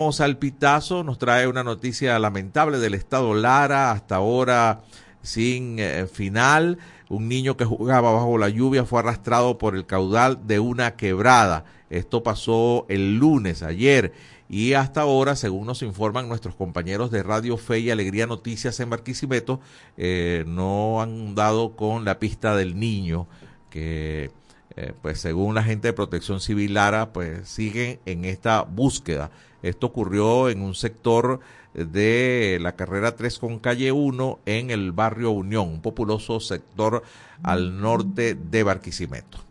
Vamos 0.00 0.22
al 0.22 0.38
pitazo, 0.38 1.04
nos 1.04 1.18
trae 1.18 1.46
una 1.46 1.62
noticia 1.62 2.18
lamentable 2.18 2.78
del 2.78 2.94
estado 2.94 3.34
Lara, 3.34 3.90
hasta 3.90 4.16
ahora 4.16 4.80
sin 5.20 5.78
eh, 5.78 6.06
final. 6.06 6.78
Un 7.10 7.28
niño 7.28 7.58
que 7.58 7.66
jugaba 7.66 8.10
bajo 8.10 8.38
la 8.38 8.48
lluvia 8.48 8.86
fue 8.86 9.00
arrastrado 9.00 9.58
por 9.58 9.76
el 9.76 9.84
caudal 9.84 10.46
de 10.46 10.58
una 10.58 10.96
quebrada. 10.96 11.66
Esto 11.90 12.22
pasó 12.22 12.86
el 12.88 13.18
lunes, 13.18 13.62
ayer, 13.62 14.14
y 14.48 14.72
hasta 14.72 15.02
ahora, 15.02 15.36
según 15.36 15.66
nos 15.66 15.82
informan 15.82 16.30
nuestros 16.30 16.54
compañeros 16.54 17.10
de 17.10 17.22
Radio 17.22 17.58
Fe 17.58 17.80
y 17.80 17.90
Alegría 17.90 18.26
Noticias 18.26 18.80
en 18.80 18.88
Barquisimeto, 18.88 19.60
eh, 19.98 20.44
no 20.46 21.02
han 21.02 21.34
dado 21.34 21.76
con 21.76 22.06
la 22.06 22.18
pista 22.18 22.56
del 22.56 22.80
niño 22.80 23.26
que 23.68 24.30
eh, 24.76 24.94
pues 25.02 25.20
según 25.20 25.54
la 25.54 25.62
gente 25.62 25.88
de 25.88 25.92
Protección 25.92 26.40
Civil 26.40 26.74
Lara, 26.74 27.12
pues 27.12 27.48
siguen 27.48 27.98
en 28.06 28.24
esta 28.24 28.62
búsqueda. 28.62 29.30
Esto 29.62 29.86
ocurrió 29.86 30.48
en 30.48 30.62
un 30.62 30.74
sector 30.74 31.40
de 31.74 32.58
la 32.60 32.76
carrera 32.76 33.14
3 33.16 33.38
con 33.38 33.58
calle 33.58 33.92
1 33.92 34.40
en 34.46 34.70
el 34.70 34.92
barrio 34.92 35.30
Unión, 35.30 35.68
un 35.68 35.82
populoso 35.82 36.40
sector 36.40 37.02
al 37.42 37.80
norte 37.80 38.34
de 38.34 38.62
Barquisimeto. 38.62 39.49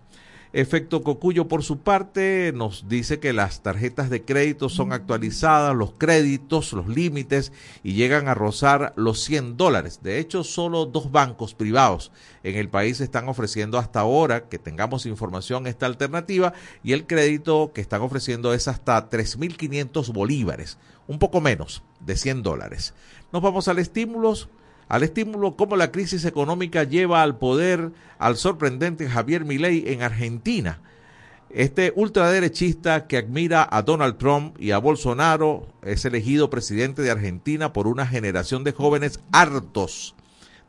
Efecto 0.52 1.04
Cocuyo, 1.04 1.48
por 1.48 1.62
su 1.62 1.78
parte, 1.78 2.52
nos 2.56 2.90
dice 2.90 3.20
que 3.20 3.34
las 3.34 3.62
tarjetas 3.62 4.10
de 4.10 4.26
crédito 4.26 4.68
son 4.68 4.94
actualizadas, 4.94 5.76
los 5.76 5.92
créditos, 5.92 6.74
los 6.74 6.88
límites, 6.88 7.52
y 7.84 7.94
llegan 7.94 8.28
a 8.28 8.34
rozar 8.34 8.92
los 8.96 9.24
100 9.24 9.58
dólares. 9.58 10.00
De 10.02 10.18
hecho, 10.18 10.44
solo 10.44 10.88
dos 10.88 11.12
bancos 11.12 11.54
privados 11.54 12.12
en 12.42 12.56
el 12.56 12.68
país 12.68 13.00
están 13.00 13.30
ofreciendo 13.30 13.78
hasta 13.78 14.00
ahora, 14.00 14.50
que 14.50 14.58
tengamos 14.58 15.06
información, 15.06 15.68
esta 15.68 15.86
alternativa, 15.86 16.54
y 16.84 16.94
el 16.94 17.06
crédito 17.06 17.72
que 17.72 17.82
están 17.82 18.02
ofreciendo 18.02 18.52
es 18.52 18.68
hasta 18.68 19.08
3.500 19.08 20.12
bolívares, 20.12 20.80
un 21.08 21.20
poco 21.20 21.42
menos 21.42 21.84
de 22.00 22.18
100 22.18 22.42
dólares. 22.42 22.96
Nos 23.32 23.44
vamos 23.44 23.68
al 23.68 23.78
estímulos 23.78 24.50
al 24.90 25.04
estímulo 25.04 25.56
como 25.56 25.78
la 25.78 25.92
crisis 25.92 26.26
económica 26.26 26.84
lleva 26.84 27.22
al 27.22 27.38
poder 27.38 27.92
al 28.18 28.36
sorprendente 28.36 29.08
Javier 29.08 29.46
Milei 29.46 29.84
en 29.88 30.02
Argentina. 30.02 30.82
Este 31.52 31.94
ultraderechista 31.96 33.08
que 33.08 33.18
admira 33.18 33.68
a 33.72 33.84
Donald 33.84 34.18
Trump 34.18 34.56
y 34.60 34.72
a 34.72 34.80
Bolsonaro 34.80 35.68
es 35.84 36.06
elegido 36.06 36.50
presidente 36.50 37.02
de 37.04 37.12
Argentina 37.12 37.72
por 37.72 37.88
una 37.88 38.06
generación 38.06 38.64
de 38.64 38.72
jóvenes 38.72 39.20
hartos 39.32 40.16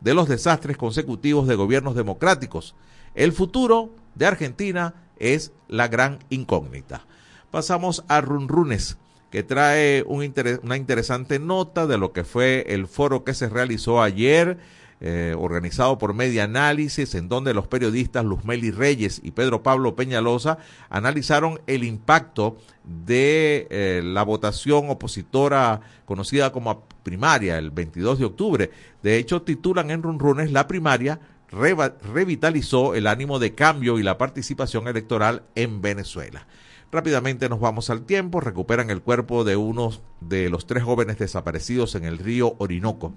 de 0.00 0.14
los 0.14 0.28
desastres 0.28 0.76
consecutivos 0.76 1.48
de 1.48 1.56
gobiernos 1.56 1.94
democráticos. 1.94 2.74
El 3.14 3.32
futuro 3.32 3.90
de 4.14 4.26
Argentina 4.26 4.94
es 5.18 5.52
la 5.68 5.88
gran 5.88 6.18
incógnita. 6.28 7.06
Pasamos 7.50 8.04
a 8.08 8.20
Runrunes 8.20 8.98
que 9.30 9.42
trae 9.42 10.04
un 10.06 10.32
una 10.62 10.76
interesante 10.76 11.38
nota 11.38 11.86
de 11.86 11.98
lo 11.98 12.12
que 12.12 12.24
fue 12.24 12.64
el 12.68 12.86
foro 12.86 13.24
que 13.24 13.34
se 13.34 13.48
realizó 13.48 14.02
ayer, 14.02 14.58
eh, 15.00 15.34
organizado 15.38 15.96
por 15.96 16.12
Media 16.12 16.44
Análisis, 16.44 17.14
en 17.14 17.28
donde 17.28 17.54
los 17.54 17.66
periodistas 17.66 18.24
Luzmeli 18.24 18.70
Reyes 18.70 19.20
y 19.24 19.30
Pedro 19.30 19.62
Pablo 19.62 19.96
Peñalosa 19.96 20.58
analizaron 20.90 21.60
el 21.66 21.84
impacto 21.84 22.58
de 22.84 23.66
eh, 23.70 24.02
la 24.04 24.24
votación 24.24 24.90
opositora 24.90 25.80
conocida 26.04 26.52
como 26.52 26.84
primaria 27.02 27.56
el 27.56 27.70
22 27.70 28.18
de 28.18 28.24
octubre. 28.26 28.70
De 29.02 29.16
hecho, 29.16 29.42
titulan 29.42 29.90
en 29.90 30.02
Runrunes 30.02 30.52
la 30.52 30.66
primaria 30.66 31.20
revitalizó 31.50 32.94
el 32.94 33.06
ánimo 33.06 33.38
de 33.38 33.54
cambio 33.54 33.98
y 33.98 34.02
la 34.02 34.18
participación 34.18 34.86
electoral 34.86 35.42
en 35.54 35.80
Venezuela. 35.80 36.46
Rápidamente 36.92 37.48
nos 37.48 37.60
vamos 37.60 37.88
al 37.88 38.02
tiempo, 38.02 38.40
recuperan 38.40 38.90
el 38.90 39.00
cuerpo 39.00 39.44
de 39.44 39.56
uno 39.56 39.92
de 40.20 40.50
los 40.50 40.66
tres 40.66 40.82
jóvenes 40.82 41.18
desaparecidos 41.18 41.94
en 41.94 42.04
el 42.04 42.18
río 42.18 42.56
Orinoco. 42.58 43.12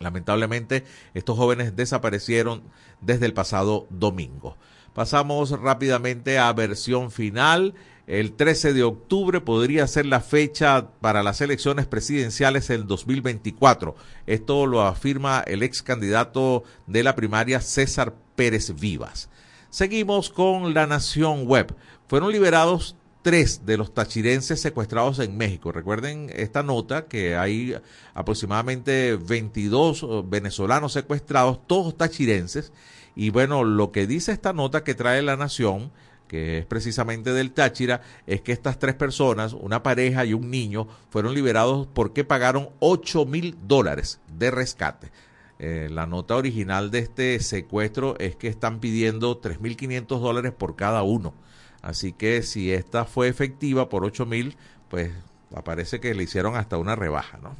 Lamentablemente, 0.00 0.84
estos 1.14 1.36
jóvenes 1.36 1.76
desaparecieron 1.76 2.62
desde 3.00 3.26
el 3.26 3.34
pasado 3.34 3.86
domingo. 3.90 4.56
Pasamos 4.92 5.50
rápidamente 5.50 6.38
a 6.40 6.52
versión 6.52 7.12
final. 7.12 7.74
El 8.08 8.32
13 8.32 8.72
de 8.72 8.82
octubre 8.82 9.40
podría 9.40 9.86
ser 9.86 10.06
la 10.06 10.20
fecha 10.20 10.88
para 11.00 11.22
las 11.22 11.40
elecciones 11.40 11.86
presidenciales 11.86 12.66
del 12.66 12.88
2024. 12.88 13.94
Esto 14.26 14.66
lo 14.66 14.82
afirma 14.82 15.44
el 15.46 15.62
ex 15.62 15.82
candidato 15.84 16.64
de 16.88 17.04
la 17.04 17.14
primaria 17.14 17.60
César 17.60 18.14
Pérez 18.34 18.74
Vivas. 18.80 19.28
Seguimos 19.68 20.30
con 20.30 20.74
La 20.74 20.88
Nación 20.88 21.46
Web. 21.46 21.76
Fueron 22.10 22.32
liberados 22.32 22.96
tres 23.22 23.64
de 23.66 23.76
los 23.76 23.94
tachirenses 23.94 24.60
secuestrados 24.60 25.20
en 25.20 25.36
México. 25.36 25.70
Recuerden 25.70 26.28
esta 26.34 26.64
nota 26.64 27.06
que 27.06 27.36
hay 27.36 27.76
aproximadamente 28.14 29.14
22 29.14 30.02
eh, 30.02 30.22
venezolanos 30.26 30.92
secuestrados, 30.92 31.64
todos 31.68 31.96
tachirenses. 31.96 32.72
Y 33.14 33.30
bueno, 33.30 33.62
lo 33.62 33.92
que 33.92 34.08
dice 34.08 34.32
esta 34.32 34.52
nota 34.52 34.82
que 34.82 34.96
trae 34.96 35.22
la 35.22 35.36
Nación, 35.36 35.92
que 36.26 36.58
es 36.58 36.66
precisamente 36.66 37.32
del 37.32 37.52
Táchira, 37.52 38.00
es 38.26 38.40
que 38.40 38.50
estas 38.50 38.80
tres 38.80 38.96
personas, 38.96 39.52
una 39.52 39.84
pareja 39.84 40.24
y 40.24 40.34
un 40.34 40.50
niño, 40.50 40.88
fueron 41.10 41.32
liberados 41.32 41.86
porque 41.94 42.24
pagaron 42.24 42.70
8 42.80 43.24
mil 43.24 43.56
dólares 43.68 44.18
de 44.36 44.50
rescate. 44.50 45.12
Eh, 45.60 45.88
la 45.88 46.08
nota 46.08 46.34
original 46.34 46.90
de 46.90 46.98
este 46.98 47.38
secuestro 47.38 48.18
es 48.18 48.34
que 48.34 48.48
están 48.48 48.80
pidiendo 48.80 49.40
3.500 49.40 50.18
dólares 50.18 50.52
por 50.52 50.74
cada 50.74 51.04
uno. 51.04 51.34
Así 51.82 52.12
que 52.12 52.42
si 52.42 52.72
esta 52.72 53.04
fue 53.04 53.28
efectiva 53.28 53.88
por 53.88 54.04
8 54.04 54.26
mil, 54.26 54.56
pues 54.88 55.12
aparece 55.54 56.00
que 56.00 56.12
le 56.14 56.24
hicieron 56.24 56.56
hasta 56.56 56.78
una 56.78 56.96
rebaja, 56.96 57.38
¿no? 57.38 57.54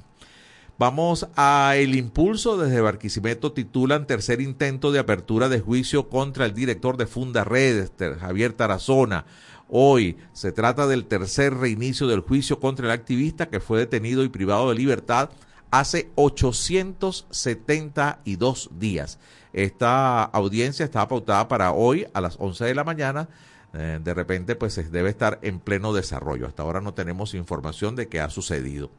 Vamos 0.78 1.28
a 1.36 1.74
El 1.76 1.94
Impulso. 1.94 2.56
Desde 2.56 2.80
Barquisimeto 2.80 3.52
titulan 3.52 4.06
tercer 4.06 4.40
intento 4.40 4.92
de 4.92 4.98
apertura 4.98 5.50
de 5.50 5.60
juicio 5.60 6.08
contra 6.08 6.46
el 6.46 6.54
director 6.54 6.96
de 6.96 7.06
Funda 7.06 7.44
Redes, 7.44 7.92
Javier 8.18 8.54
Tarazona. 8.54 9.26
Hoy 9.68 10.16
se 10.32 10.52
trata 10.52 10.86
del 10.86 11.04
tercer 11.04 11.52
reinicio 11.54 12.08
del 12.08 12.20
juicio 12.20 12.60
contra 12.60 12.86
el 12.86 12.92
activista 12.92 13.50
que 13.50 13.60
fue 13.60 13.78
detenido 13.78 14.24
y 14.24 14.30
privado 14.30 14.70
de 14.70 14.74
libertad 14.74 15.28
hace 15.70 16.10
872 16.14 18.70
días. 18.72 19.18
Esta 19.52 20.24
audiencia 20.24 20.84
está 20.84 21.06
pautada 21.06 21.46
para 21.46 21.72
hoy 21.72 22.06
a 22.14 22.22
las 22.22 22.36
11 22.40 22.64
de 22.64 22.74
la 22.74 22.84
mañana 22.84 23.28
eh, 23.72 24.00
de 24.02 24.14
repente 24.14 24.56
pues 24.56 24.90
debe 24.90 25.10
estar 25.10 25.38
en 25.42 25.60
pleno 25.60 25.92
desarrollo. 25.92 26.46
Hasta 26.46 26.62
ahora 26.62 26.80
no 26.80 26.94
tenemos 26.94 27.34
información 27.34 27.96
de 27.96 28.08
qué 28.08 28.20
ha 28.20 28.30
sucedido. 28.30 28.90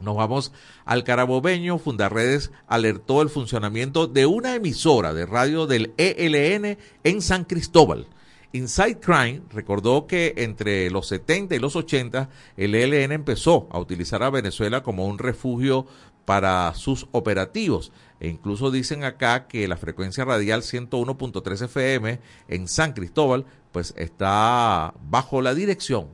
Nos 0.00 0.16
vamos 0.16 0.52
al 0.84 1.04
Carabobeño. 1.04 1.78
Fundarredes 1.78 2.50
alertó 2.66 3.22
el 3.22 3.30
funcionamiento 3.30 4.06
de 4.06 4.26
una 4.26 4.54
emisora 4.54 5.14
de 5.14 5.26
radio 5.26 5.66
del 5.66 5.94
ELN 5.96 6.78
en 7.02 7.22
San 7.22 7.44
Cristóbal. 7.44 8.08
Inside 8.52 9.00
Crime 9.00 9.42
recordó 9.50 10.06
que 10.06 10.34
entre 10.38 10.90
los 10.90 11.08
70 11.08 11.54
y 11.54 11.58
los 11.58 11.76
80 11.76 12.30
el 12.56 12.74
ELN 12.74 13.12
empezó 13.12 13.68
a 13.70 13.78
utilizar 13.78 14.22
a 14.22 14.30
Venezuela 14.30 14.82
como 14.82 15.06
un 15.06 15.18
refugio 15.18 15.86
para 16.24 16.72
sus 16.74 17.06
operativos. 17.12 17.92
E 18.18 18.28
incluso 18.28 18.70
dicen 18.70 19.04
acá 19.04 19.46
que 19.46 19.68
la 19.68 19.76
frecuencia 19.76 20.24
radial 20.24 20.62
101.3 20.62 21.64
FM 21.64 22.20
en 22.48 22.68
San 22.68 22.92
Cristóbal 22.92 23.44
pues 23.76 23.92
está 23.98 24.94
bajo 25.02 25.42
la 25.42 25.54
dirección 25.54 26.08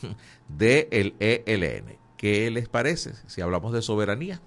del 0.48 1.14
ELN. 1.20 1.98
¿Qué 2.16 2.50
les 2.50 2.70
parece 2.70 3.12
si 3.26 3.42
hablamos 3.42 3.74
de 3.74 3.82
soberanía? 3.82 4.40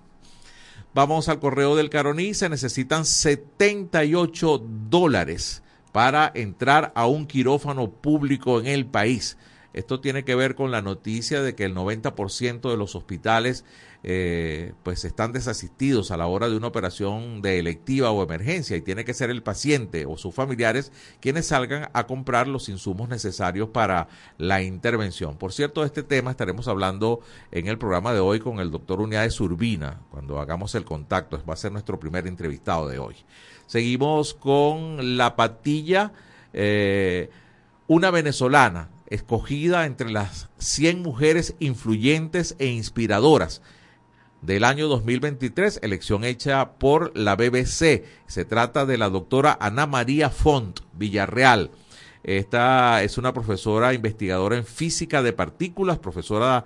Vamos 0.95 1.29
al 1.29 1.39
correo 1.39 1.75
del 1.75 1.91
Caroní. 1.91 2.33
Se 2.33 2.49
necesitan 2.49 3.05
78 3.05 4.65
dólares 4.89 5.61
para 5.91 6.31
entrar 6.33 6.91
a 6.95 7.05
un 7.05 7.27
quirófano 7.27 7.91
público 7.91 8.59
en 8.59 8.65
el 8.65 8.87
país. 8.87 9.37
Esto 9.75 9.99
tiene 9.99 10.23
que 10.23 10.35
ver 10.35 10.55
con 10.55 10.71
la 10.71 10.81
noticia 10.81 11.41
de 11.41 11.53
que 11.53 11.65
el 11.65 11.75
90% 11.75 12.71
de 12.71 12.77
los 12.77 12.95
hospitales 12.95 13.65
eh, 14.03 14.71
pues 14.83 15.03
están 15.03 15.33
desasistidos 15.33 16.11
a 16.11 16.17
la 16.17 16.27
hora 16.27 16.47
de 16.47 16.55
una 16.55 16.67
operación 16.67 17.41
de 17.41 17.59
electiva 17.59 18.09
o 18.11 18.23
emergencia 18.23 18.77
y 18.77 18.81
tiene 18.81 19.03
que 19.03 19.13
ser 19.13 19.29
el 19.29 19.43
paciente 19.43 20.05
o 20.05 20.15
sus 20.15 20.33
familiares 20.33 20.93
quienes 21.19 21.47
salgan 21.47 21.89
a 21.91 22.07
comprar 22.07 22.47
los 22.47 22.69
insumos 22.69 23.09
necesarios 23.09 23.67
para 23.67 24.07
la 24.37 24.61
intervención. 24.61 25.35
Por 25.35 25.51
cierto, 25.51 25.81
de 25.81 25.87
este 25.87 26.03
tema 26.03 26.31
estaremos 26.31 26.69
hablando 26.69 27.19
en 27.51 27.67
el 27.67 27.77
programa 27.77 28.13
de 28.13 28.21
hoy 28.21 28.39
con 28.39 28.61
el 28.61 28.71
doctor 28.71 29.01
Unidades 29.01 29.41
Urbina, 29.41 29.99
cuando 30.09 30.39
hagamos 30.39 30.73
el 30.75 30.85
contacto, 30.85 31.43
va 31.45 31.53
a 31.53 31.57
ser 31.57 31.73
nuestro 31.73 31.99
primer 31.99 32.27
entrevistado 32.27 32.87
de 32.87 32.97
hoy. 32.97 33.17
Seguimos 33.65 34.35
con 34.35 35.17
la 35.17 35.35
patilla, 35.35 36.13
eh, 36.53 37.29
una 37.87 38.09
venezolana 38.09 38.94
escogida 39.07 39.85
entre 39.85 40.11
las 40.11 40.49
100 40.57 41.01
mujeres 41.01 41.55
influyentes 41.59 42.55
e 42.59 42.67
inspiradoras 42.67 43.61
del 44.41 44.63
año 44.63 44.87
2023, 44.87 45.79
elección 45.81 46.23
hecha 46.23 46.73
por 46.73 47.17
la 47.17 47.35
BBC. 47.35 48.03
Se 48.27 48.45
trata 48.45 48.85
de 48.85 48.97
la 48.97 49.09
doctora 49.09 49.57
Ana 49.59 49.87
María 49.87 50.29
Font 50.29 50.81
Villarreal. 50.93 51.71
Esta 52.23 53.03
es 53.03 53.17
una 53.17 53.33
profesora 53.33 53.93
investigadora 53.93 54.57
en 54.57 54.65
física 54.65 55.21
de 55.21 55.33
partículas, 55.33 55.99
profesora 55.99 56.65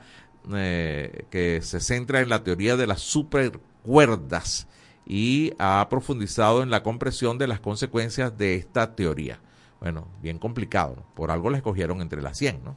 eh, 0.54 1.26
que 1.30 1.62
se 1.62 1.80
centra 1.80 2.22
en 2.22 2.30
la 2.30 2.44
teoría 2.44 2.78
de 2.78 2.88
las 2.88 3.02
supercuerdas 3.02 4.68
y 5.06 5.54
ha 5.58 5.86
profundizado 5.90 6.64
en 6.64 6.70
la 6.70 6.84
comprensión 6.84 7.38
de 7.38 7.48
las 7.48 7.60
consecuencias 7.60 8.38
de 8.38 8.56
esta 8.56 8.96
teoría. 8.96 9.42
Bueno, 9.80 10.08
bien 10.22 10.40
complicado, 10.40 11.04
por 11.16 11.32
algo 11.32 11.50
la 11.50 11.58
escogieron 11.58 12.02
entre 12.02 12.22
las 12.22 12.38
100, 12.38 12.64
¿no? 12.64 12.76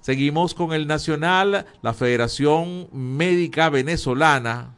Seguimos 0.00 0.54
con 0.54 0.72
el 0.72 0.86
Nacional, 0.86 1.66
la 1.80 1.94
Federación 1.94 2.88
Médica 2.92 3.70
Venezolana 3.70 4.74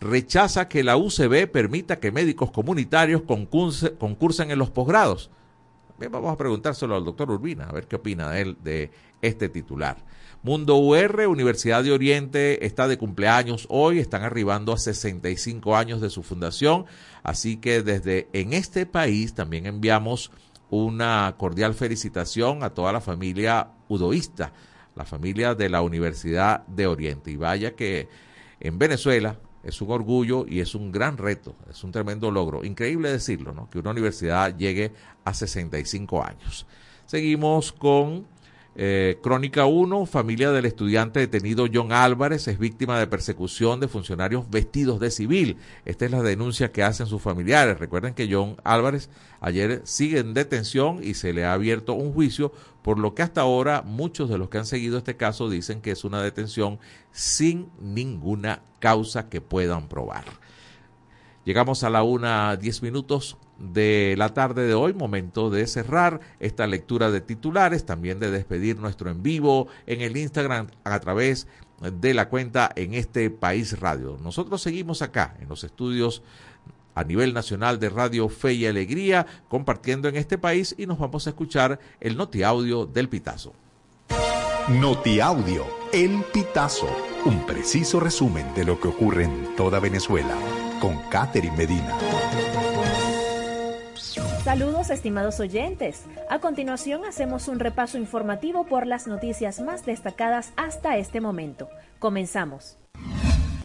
rechaza 0.00 0.68
que 0.68 0.82
la 0.82 0.96
UCB 0.96 1.50
permita 1.50 2.00
que 2.00 2.12
médicos 2.12 2.50
comunitarios 2.50 3.22
concursen 3.22 4.50
en 4.50 4.58
los 4.58 4.70
posgrados. 4.70 5.30
Bien, 5.98 6.10
vamos 6.10 6.32
a 6.32 6.36
preguntárselo 6.36 6.96
al 6.96 7.04
doctor 7.04 7.30
Urbina, 7.30 7.64
a 7.64 7.72
ver 7.72 7.86
qué 7.86 7.96
opina 7.96 8.38
él 8.38 8.56
de 8.62 8.90
este 9.22 9.48
titular. 9.48 9.96
Mundo 10.42 10.76
UR, 10.76 11.26
Universidad 11.26 11.84
de 11.84 11.92
Oriente, 11.92 12.66
está 12.66 12.88
de 12.88 12.98
cumpleaños 12.98 13.66
hoy, 13.70 13.98
están 13.98 14.22
arribando 14.22 14.72
a 14.72 14.78
65 14.78 15.76
años 15.76 16.00
de 16.00 16.10
su 16.10 16.22
fundación, 16.22 16.84
así 17.22 17.56
que 17.56 17.82
desde 17.82 18.28
en 18.32 18.52
este 18.52 18.86
país 18.86 19.34
también 19.34 19.66
enviamos 19.66 20.30
una 20.70 21.34
cordial 21.38 21.74
felicitación 21.74 22.62
a 22.62 22.70
toda 22.70 22.92
la 22.92 23.00
familia 23.00 23.68
udoísta, 23.88 24.52
la 24.94 25.04
familia 25.04 25.54
de 25.54 25.68
la 25.68 25.82
Universidad 25.82 26.66
de 26.66 26.86
Oriente. 26.86 27.30
Y 27.30 27.36
vaya 27.36 27.74
que 27.74 28.08
en 28.60 28.78
Venezuela 28.78 29.38
es 29.62 29.80
un 29.80 29.90
orgullo 29.90 30.46
y 30.46 30.60
es 30.60 30.74
un 30.74 30.92
gran 30.92 31.16
reto, 31.16 31.56
es 31.70 31.82
un 31.84 31.92
tremendo 31.92 32.30
logro. 32.30 32.64
Increíble 32.64 33.10
decirlo, 33.10 33.52
¿no? 33.52 33.68
Que 33.70 33.78
una 33.78 33.90
universidad 33.90 34.56
llegue 34.56 34.92
a 35.24 35.32
65 35.32 36.22
años. 36.22 36.66
Seguimos 37.06 37.72
con 37.72 38.26
eh, 38.76 39.18
Crónica 39.22 39.66
1, 39.66 40.04
familia 40.06 40.50
del 40.50 40.64
estudiante 40.64 41.20
detenido 41.20 41.66
John 41.72 41.92
Álvarez 41.92 42.48
es 42.48 42.58
víctima 42.58 42.98
de 42.98 43.06
persecución 43.06 43.78
de 43.78 43.86
funcionarios 43.86 44.50
vestidos 44.50 44.98
de 44.98 45.12
civil. 45.12 45.58
Esta 45.84 46.06
es 46.06 46.10
la 46.10 46.22
denuncia 46.22 46.72
que 46.72 46.82
hacen 46.82 47.06
sus 47.06 47.22
familiares. 47.22 47.78
Recuerden 47.78 48.14
que 48.14 48.28
John 48.28 48.56
Álvarez 48.64 49.10
ayer 49.40 49.82
sigue 49.84 50.18
en 50.18 50.34
detención 50.34 50.98
y 51.04 51.14
se 51.14 51.32
le 51.32 51.44
ha 51.44 51.52
abierto 51.52 51.94
un 51.94 52.12
juicio, 52.12 52.52
por 52.82 52.98
lo 52.98 53.14
que 53.14 53.22
hasta 53.22 53.42
ahora 53.42 53.82
muchos 53.82 54.28
de 54.28 54.38
los 54.38 54.48
que 54.48 54.58
han 54.58 54.66
seguido 54.66 54.98
este 54.98 55.16
caso 55.16 55.48
dicen 55.48 55.80
que 55.80 55.92
es 55.92 56.02
una 56.02 56.20
detención 56.20 56.80
sin 57.12 57.70
ninguna 57.80 58.62
causa 58.80 59.28
que 59.28 59.40
puedan 59.40 59.88
probar. 59.88 60.24
Llegamos 61.44 61.84
a 61.84 61.90
la 61.90 62.02
una 62.02 62.56
diez 62.56 62.82
minutos 62.82 63.36
de 63.58 64.14
la 64.18 64.34
tarde 64.34 64.66
de 64.66 64.74
hoy, 64.74 64.92
momento 64.94 65.50
de 65.50 65.66
cerrar 65.66 66.20
esta 66.40 66.66
lectura 66.66 67.10
de 67.10 67.20
titulares, 67.20 67.86
también 67.86 68.18
de 68.18 68.30
despedir 68.30 68.78
nuestro 68.78 69.10
en 69.10 69.22
vivo 69.22 69.68
en 69.86 70.00
el 70.00 70.16
Instagram 70.16 70.68
a 70.84 70.98
través 71.00 71.46
de 71.80 72.14
la 72.14 72.28
cuenta 72.28 72.70
en 72.74 72.94
este 72.94 73.30
país 73.30 73.78
radio. 73.78 74.18
Nosotros 74.22 74.62
seguimos 74.62 75.02
acá 75.02 75.36
en 75.40 75.48
los 75.48 75.64
estudios 75.64 76.22
a 76.94 77.04
nivel 77.04 77.34
nacional 77.34 77.80
de 77.80 77.88
Radio 77.88 78.28
Fe 78.28 78.54
y 78.54 78.66
Alegría, 78.66 79.26
compartiendo 79.48 80.08
en 80.08 80.16
este 80.16 80.38
país 80.38 80.74
y 80.78 80.86
nos 80.86 80.98
vamos 80.98 81.26
a 81.26 81.30
escuchar 81.30 81.80
el 82.00 82.16
Noti 82.16 82.42
Audio 82.42 82.86
del 82.86 83.08
Pitazo. 83.08 83.52
Noti 84.68 85.20
Audio, 85.20 85.66
El 85.92 86.24
Pitazo, 86.32 86.88
un 87.26 87.44
preciso 87.44 88.00
resumen 88.00 88.46
de 88.54 88.64
lo 88.64 88.80
que 88.80 88.88
ocurre 88.88 89.24
en 89.24 89.54
toda 89.56 89.78
Venezuela, 89.78 90.34
con 90.80 90.96
Catherine 91.10 91.56
Medina. 91.56 92.53
Saludos 94.44 94.90
estimados 94.90 95.40
oyentes. 95.40 96.02
A 96.28 96.38
continuación 96.38 97.06
hacemos 97.06 97.48
un 97.48 97.58
repaso 97.58 97.96
informativo 97.96 98.66
por 98.66 98.86
las 98.86 99.06
noticias 99.06 99.58
más 99.58 99.86
destacadas 99.86 100.52
hasta 100.56 100.98
este 100.98 101.22
momento. 101.22 101.70
Comenzamos. 101.98 102.76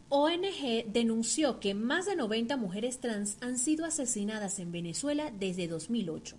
ONG 0.07 0.85
denunció 0.87 1.59
que 1.59 1.73
más 1.73 2.05
de 2.05 2.15
90 2.15 2.55
mujeres 2.55 3.01
trans 3.01 3.35
han 3.41 3.57
sido 3.57 3.83
asesinadas 3.83 4.57
en 4.59 4.71
Venezuela 4.71 5.33
desde 5.37 5.67
2008. 5.67 6.37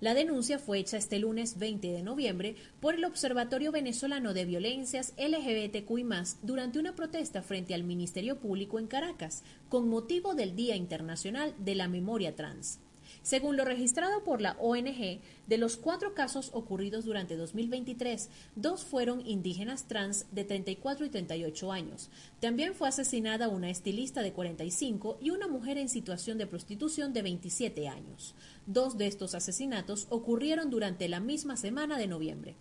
La 0.00 0.14
denuncia 0.14 0.58
fue 0.58 0.80
hecha 0.80 0.96
este 0.96 1.20
lunes 1.20 1.56
20 1.56 1.86
de 1.92 2.02
noviembre 2.02 2.56
por 2.80 2.96
el 2.96 3.04
Observatorio 3.04 3.70
Venezolano 3.70 4.34
de 4.34 4.46
Violencias 4.46 5.14
LGBTQI 5.16 6.04
durante 6.42 6.80
una 6.80 6.96
protesta 6.96 7.40
frente 7.40 7.72
al 7.72 7.84
Ministerio 7.84 8.40
Público 8.40 8.80
en 8.80 8.88
Caracas, 8.88 9.44
con 9.68 9.88
motivo 9.88 10.34
del 10.34 10.56
Día 10.56 10.74
Internacional 10.74 11.54
de 11.58 11.76
la 11.76 11.86
Memoria 11.86 12.34
Trans. 12.34 12.80
Según 13.26 13.56
lo 13.56 13.64
registrado 13.64 14.22
por 14.22 14.40
la 14.40 14.52
ONG, 14.60 15.18
de 15.48 15.58
los 15.58 15.76
cuatro 15.76 16.14
casos 16.14 16.50
ocurridos 16.52 17.04
durante 17.04 17.34
2023, 17.34 18.28
dos 18.54 18.84
fueron 18.84 19.20
indígenas 19.26 19.88
trans 19.88 20.26
de 20.30 20.44
34 20.44 21.06
y 21.06 21.08
38 21.08 21.72
años. 21.72 22.08
También 22.38 22.76
fue 22.76 22.88
asesinada 22.88 23.48
una 23.48 23.68
estilista 23.68 24.22
de 24.22 24.32
45 24.32 25.18
y 25.20 25.30
una 25.30 25.48
mujer 25.48 25.76
en 25.76 25.88
situación 25.88 26.38
de 26.38 26.46
prostitución 26.46 27.12
de 27.12 27.22
27 27.22 27.88
años. 27.88 28.36
Dos 28.66 28.96
de 28.96 29.08
estos 29.08 29.34
asesinatos 29.34 30.06
ocurrieron 30.08 30.70
durante 30.70 31.08
la 31.08 31.18
misma 31.18 31.56
semana 31.56 31.98
de 31.98 32.06
noviembre. 32.06 32.54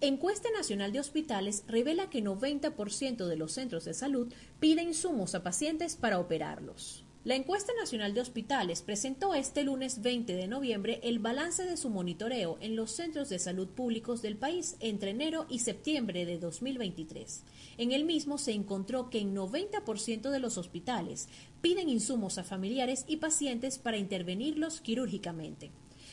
Encuesta 0.00 0.48
Nacional 0.56 0.92
de 0.92 1.00
Hospitales 1.00 1.62
revela 1.68 2.08
que 2.08 2.24
90% 2.24 3.26
de 3.26 3.36
los 3.36 3.52
centros 3.52 3.84
de 3.84 3.92
salud 3.92 4.32
piden 4.60 4.88
insumos 4.88 5.34
a 5.34 5.42
pacientes 5.42 5.96
para 5.96 6.20
operarlos. 6.20 7.03
La 7.24 7.36
encuesta 7.36 7.72
nacional 7.80 8.12
de 8.12 8.20
hospitales 8.20 8.82
presentó 8.82 9.32
este 9.32 9.64
lunes 9.64 10.02
20 10.02 10.34
de 10.34 10.46
noviembre 10.46 11.00
el 11.02 11.20
balance 11.20 11.64
de 11.64 11.78
su 11.78 11.88
monitoreo 11.88 12.58
en 12.60 12.76
los 12.76 12.90
centros 12.90 13.30
de 13.30 13.38
salud 13.38 13.66
públicos 13.66 14.20
del 14.20 14.36
país 14.36 14.76
entre 14.80 15.12
enero 15.12 15.46
y 15.48 15.60
septiembre 15.60 16.26
de 16.26 16.36
2023. 16.36 17.44
En 17.78 17.92
el 17.92 18.04
mismo 18.04 18.36
se 18.36 18.52
encontró 18.52 19.08
que 19.08 19.20
en 19.20 19.34
90% 19.34 20.28
de 20.28 20.38
los 20.38 20.58
hospitales 20.58 21.28
piden 21.62 21.88
insumos 21.88 22.36
a 22.36 22.44
familiares 22.44 23.06
y 23.08 23.16
pacientes 23.16 23.78
para 23.78 23.96
intervenirlos 23.96 24.82
quirúrgicamente. 24.82 25.70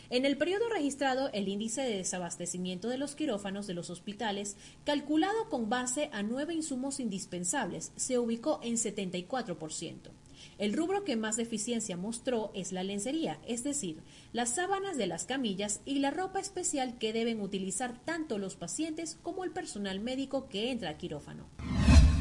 En 0.10 0.26
el 0.26 0.38
periodo 0.38 0.70
registrado, 0.70 1.30
el 1.34 1.50
índice 1.50 1.82
de 1.82 1.98
desabastecimiento 1.98 2.88
de 2.88 2.98
los 2.98 3.16
quirófanos 3.16 3.68
de 3.68 3.74
los 3.74 3.90
hospitales, 3.90 4.56
calculado 4.86 5.50
con 5.50 5.70
base 5.70 6.10
a 6.14 6.24
nueve 6.24 6.54
insumos 6.54 7.02
indispensables, 7.02 7.92
se 7.98 8.18
ubicó 8.18 8.62
en 8.64 8.76
74%. 8.76 10.12
El 10.58 10.74
rubro 10.74 11.04
que 11.04 11.16
más 11.16 11.38
deficiencia 11.38 11.98
mostró 11.98 12.52
es 12.54 12.72
la 12.72 12.84
lencería, 12.84 13.40
es 13.48 13.64
decir, 13.64 14.02
las 14.34 14.56
sábanas 14.56 14.98
de 14.98 15.08
las 15.08 15.26
camillas 15.26 15.82
y 15.86 16.00
la 16.00 16.12
ropa 16.12 16.40
especial 16.40 16.98
que 16.98 17.14
deben 17.14 17.42
utilizar 17.42 18.00
tanto 18.06 18.38
los 18.38 18.56
pacientes 18.56 19.18
como 19.22 19.44
el 19.44 19.52
personal 19.52 20.00
médico 20.00 20.48
que 20.48 20.72
entra 20.72 20.92
a 20.92 20.98
quirófano. 20.98 21.48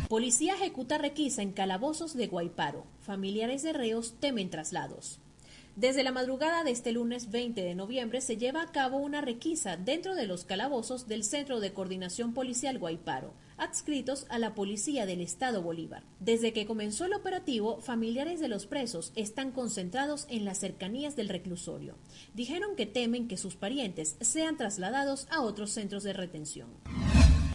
Policía 0.08 0.54
ejecuta 0.54 0.98
requisa 0.98 1.42
en 1.42 1.52
calabozos 1.52 2.14
de 2.14 2.26
Guaiparo. 2.26 2.84
Familiares 3.00 3.62
de 3.62 3.72
reos 3.72 4.14
temen 4.18 4.50
traslados. 4.50 5.20
Desde 5.76 6.02
la 6.02 6.10
madrugada 6.10 6.64
de 6.64 6.72
este 6.72 6.90
lunes 6.90 7.30
20 7.30 7.62
de 7.62 7.74
noviembre 7.74 8.20
se 8.20 8.36
lleva 8.36 8.60
a 8.60 8.72
cabo 8.72 8.98
una 8.98 9.20
requisa 9.20 9.76
dentro 9.76 10.16
de 10.16 10.26
los 10.26 10.44
calabozos 10.44 11.06
del 11.06 11.22
Centro 11.22 11.60
de 11.60 11.72
Coordinación 11.72 12.34
Policial 12.34 12.78
Guaiparo, 12.78 13.32
adscritos 13.60 14.26
a 14.28 14.38
la 14.38 14.54
Policía 14.54 15.06
del 15.06 15.20
Estado 15.20 15.62
Bolívar. 15.62 16.02
Desde 16.18 16.52
que 16.52 16.66
comenzó 16.66 17.04
el 17.04 17.14
operativo, 17.14 17.80
familiares 17.80 18.40
de 18.40 18.48
los 18.48 18.66
presos 18.66 19.12
están 19.14 19.52
concentrados 19.52 20.26
en 20.28 20.44
las 20.44 20.58
cercanías 20.58 21.14
del 21.14 21.28
reclusorio. 21.28 21.96
Dijeron 22.34 22.74
que 22.76 22.86
temen 22.86 23.28
que 23.28 23.36
sus 23.36 23.56
parientes 23.56 24.16
sean 24.20 24.56
trasladados 24.56 25.26
a 25.30 25.42
otros 25.42 25.70
centros 25.70 26.02
de 26.02 26.12
retención. 26.12 26.70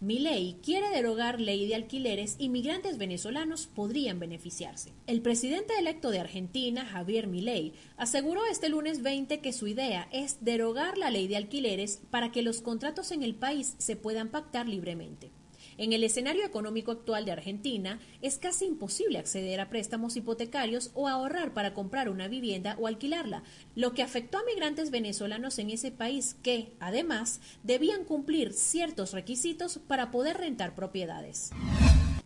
Milei 0.06 0.58
quiere 0.62 0.90
derogar 0.92 1.42
ley 1.42 1.66
de 1.68 1.74
alquileres 1.74 2.36
y 2.38 2.50
migrantes 2.50 3.00
venezolanos 3.00 3.66
podrían 3.66 4.20
beneficiarse. 4.20 4.94
El 5.08 5.24
presidente 5.24 5.74
electo 5.80 6.12
de 6.12 6.20
Argentina, 6.20 6.86
Javier 6.86 7.26
Milei, 7.26 7.74
aseguró 7.98 8.46
este 8.46 8.70
lunes 8.70 9.02
20 9.02 9.40
que 9.40 9.52
su 9.52 9.66
idea 9.66 10.08
es 10.12 10.46
derogar 10.46 11.00
la 11.00 11.10
ley 11.10 11.28
de 11.28 11.38
alquileres 11.38 12.02
para 12.12 12.32
que 12.32 12.44
los 12.44 12.62
contratos 12.62 13.12
en 13.12 13.24
el 13.24 13.34
país 13.34 13.74
se 13.80 13.96
puedan 13.96 14.30
pactar 14.30 14.70
libremente. 14.70 15.32
En 15.77 15.91
el 15.91 16.05
escenario 16.05 16.46
económico 16.46 16.91
actual 16.91 17.25
de 17.25 17.34
Argentina, 17.34 18.00
es 18.22 18.38
casi 18.38 18.65
imposible 18.65 19.17
acceder 19.17 19.60
a 19.60 19.70
préstamos 19.70 20.15
hipotecarios 20.15 20.91
o 20.94 21.10
ahorrar 21.10 21.53
para 21.53 21.74
comprar 21.74 22.08
una 22.10 22.29
vivienda 22.29 22.77
o 22.79 22.88
alquilarla, 22.88 23.44
lo 23.75 23.94
que 23.94 24.01
afectó 24.01 24.38
a 24.38 24.46
migrantes 24.46 24.89
venezolanos 24.89 25.60
en 25.60 25.70
ese 25.70 25.91
país 25.91 26.38
que, 26.41 26.74
además, 26.79 27.41
debían 27.63 28.05
cumplir 28.05 28.53
ciertos 28.53 29.12
requisitos 29.12 29.79
para 29.79 30.12
poder 30.12 30.38
rentar 30.38 30.75
propiedades. 30.75 31.51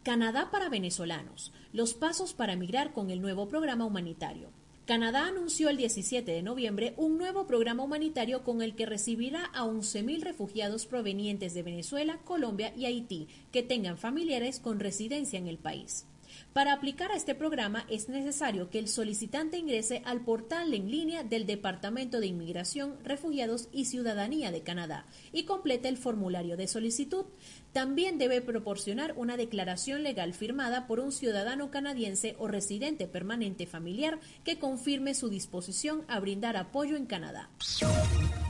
Canadá 0.03 0.49
para 0.51 0.69
venezolanos. 0.69 1.51
Los 1.73 1.93
pasos 1.95 2.33
para 2.33 2.55
migrar 2.55 2.93
con 2.93 3.09
el 3.09 3.19
nuevo 3.21 3.47
programa 3.47 3.85
humanitario. 3.85 4.51
Canadá 4.89 5.27
anunció 5.27 5.69
el 5.69 5.77
17 5.77 6.31
de 6.31 6.41
noviembre 6.41 6.95
un 6.97 7.19
nuevo 7.19 7.45
programa 7.45 7.83
humanitario 7.83 8.43
con 8.43 8.63
el 8.63 8.73
que 8.73 8.87
recibirá 8.87 9.45
a 9.53 9.63
11.000 9.63 10.23
refugiados 10.23 10.87
provenientes 10.87 11.53
de 11.53 11.61
Venezuela, 11.61 12.17
Colombia 12.25 12.73
y 12.75 12.87
Haití 12.87 13.27
que 13.51 13.61
tengan 13.61 13.99
familiares 13.99 14.59
con 14.59 14.79
residencia 14.79 15.37
en 15.37 15.45
el 15.45 15.59
país. 15.59 16.07
Para 16.53 16.73
aplicar 16.73 17.11
a 17.11 17.15
este 17.15 17.35
programa 17.35 17.85
es 17.89 18.09
necesario 18.09 18.71
que 18.71 18.79
el 18.79 18.87
solicitante 18.87 19.57
ingrese 19.57 20.01
al 20.03 20.21
portal 20.21 20.73
en 20.73 20.89
línea 20.89 21.23
del 21.23 21.45
Departamento 21.45 22.19
de 22.19 22.25
Inmigración, 22.27 22.97
Refugiados 23.03 23.69
y 23.71 23.85
Ciudadanía 23.85 24.51
de 24.51 24.63
Canadá 24.63 25.05
y 25.31 25.43
complete 25.43 25.89
el 25.89 25.97
formulario 25.97 26.57
de 26.57 26.67
solicitud. 26.67 27.25
También 27.71 28.17
debe 28.17 28.41
proporcionar 28.41 29.13
una 29.15 29.37
declaración 29.37 30.01
legal 30.01 30.33
firmada 30.33 30.87
por 30.87 30.99
un 30.99 31.11
ciudadano 31.11 31.69
canadiense 31.69 32.35
o 32.39 32.47
residente 32.47 33.07
permanente 33.07 33.67
familiar 33.67 34.19
que 34.43 34.57
confirme 34.57 35.13
su 35.13 35.29
disposición 35.29 36.03
a 36.07 36.19
brindar 36.19 36.57
apoyo 36.57 36.97
en 36.97 37.05
Canadá. 37.05 37.51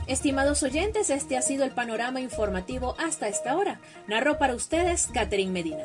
Estimados 0.06 0.62
oyentes, 0.62 1.10
este 1.10 1.36
ha 1.36 1.42
sido 1.42 1.64
el 1.64 1.72
panorama 1.72 2.20
informativo 2.20 2.96
hasta 2.98 3.28
esta 3.28 3.56
hora. 3.56 3.80
Narró 4.08 4.38
para 4.38 4.54
ustedes 4.54 5.06
Catherine 5.12 5.52
Medina. 5.52 5.84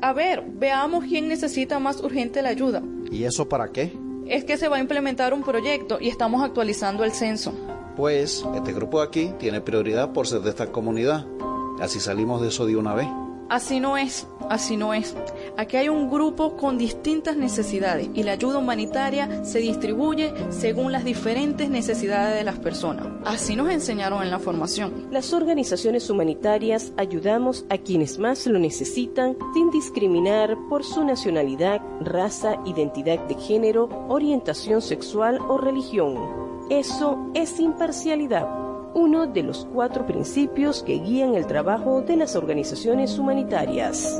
A 0.08 0.14
ver, 0.14 0.42
veamos 0.48 1.04
quién 1.04 1.28
necesita 1.28 1.80
más 1.80 2.00
urgente 2.00 2.42
la 2.42 2.48
ayuda. 2.48 2.82
¿Y 3.12 3.26
eso 3.26 3.50
para 3.50 3.74
qué? 3.74 3.92
Es 4.26 4.46
que 4.46 4.56
se 4.56 4.70
va 4.70 4.78
a 4.78 4.80
implementar 4.80 5.34
un 5.34 5.44
proyecto 5.44 5.98
y 6.00 6.08
estamos 6.08 6.46
actualizando 6.46 7.04
el 7.04 7.12
censo. 7.12 7.54
Pues 7.98 8.46
este 8.56 8.72
grupo 8.72 9.02
aquí 9.02 9.34
tiene 9.38 9.60
prioridad 9.60 10.14
por 10.14 10.26
ser 10.26 10.40
de 10.44 10.52
esta 10.52 10.72
comunidad. 10.72 11.26
Así 11.82 12.00
salimos 12.00 12.42
de 12.42 12.48
eso 12.48 12.66
de 12.66 12.78
una 12.78 12.94
vez. 12.94 13.10
Así 13.50 13.82
no 13.82 13.98
es, 13.98 14.26
así 14.50 14.78
no 14.78 14.94
es. 14.94 15.14
Aquí 15.58 15.76
hay 15.76 15.90
un 15.90 16.08
grupo 16.08 16.56
con 16.56 16.78
distintas 16.78 17.36
necesidades 17.36 18.12
y 18.14 18.22
la 18.22 18.34
ayuda 18.34 18.60
humanitaria 18.60 19.44
se 19.44 19.58
distribuye 19.58 20.32
según 20.50 20.92
las 20.92 21.04
diferentes 21.04 21.68
necesidades 21.68 22.38
de 22.38 22.44
las 22.44 22.60
personas. 22.60 23.08
Así 23.26 23.56
nos 23.56 23.72
enseñaron 23.72 24.22
en 24.22 24.30
la 24.30 24.38
formación. 24.38 25.08
Las 25.10 25.34
organizaciones 25.34 26.12
humanitarias 26.12 26.94
ayudamos 26.96 27.66
a 27.72 27.80
quienes 27.80 28.20
más 28.20 28.46
lo 28.46 28.60
necesitan 28.60 29.36
sin 29.56 29.72
discriminar 29.72 30.56
por 30.70 30.84
su 30.84 31.04
nacionalidad, 31.04 31.82
raza, 32.02 32.58
identidad 32.66 33.20
de 33.28 33.34
género, 33.34 33.90
orientación 34.10 34.84
sexual 34.84 35.40
o 35.40 35.58
religión. 35.58 36.18
Eso 36.70 37.32
es 37.34 37.60
imparcialidad 37.60 38.48
uno 38.94 39.28
de 39.28 39.44
los 39.44 39.68
cuatro 39.72 40.08
principios 40.08 40.82
que 40.82 40.98
guían 40.98 41.36
el 41.36 41.46
trabajo 41.46 42.02
de 42.02 42.16
las 42.16 42.36
organizaciones 42.36 43.20
humanitarias. 43.20 44.20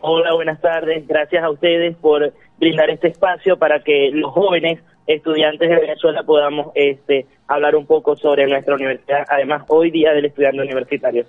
Hola, 0.00 0.32
buenas 0.32 0.60
tardes. 0.62 1.06
Gracias 1.06 1.44
a 1.44 1.50
ustedes 1.50 1.94
por 1.96 2.32
brindar 2.58 2.88
este 2.88 3.08
espacio 3.08 3.58
para 3.58 3.82
que 3.82 4.10
los 4.14 4.32
jóvenes 4.32 4.80
estudiantes 5.06 5.68
de 5.68 5.76
Venezuela 5.76 6.22
podamos 6.22 6.68
este, 6.74 7.26
hablar 7.48 7.76
un 7.76 7.84
poco 7.84 8.16
sobre 8.16 8.46
nuestra 8.46 8.76
universidad. 8.76 9.26
Además, 9.28 9.64
hoy 9.68 9.90
día 9.90 10.12
del 10.12 10.24
estudiante 10.24 10.62
universitario. 10.62 11.26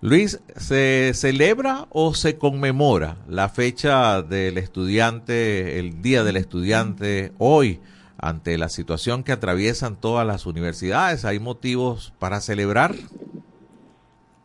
Luis, 0.00 0.40
¿se 0.54 1.12
celebra 1.14 1.86
o 1.90 2.14
se 2.14 2.38
conmemora 2.38 3.16
la 3.28 3.48
fecha 3.48 4.22
del 4.22 4.58
estudiante, 4.58 5.80
el 5.80 6.02
Día 6.02 6.22
del 6.22 6.36
Estudiante 6.36 7.32
hoy, 7.38 7.80
ante 8.18 8.58
la 8.58 8.68
situación 8.68 9.24
que 9.24 9.32
atraviesan 9.32 10.00
todas 10.00 10.26
las 10.26 10.46
universidades? 10.46 11.24
¿Hay 11.24 11.38
motivos 11.38 12.12
para 12.18 12.40
celebrar? 12.40 12.92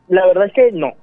La 0.07 0.25
verdad 0.27 0.45
es 0.45 0.53
que 0.53 0.71
no. 0.71 0.93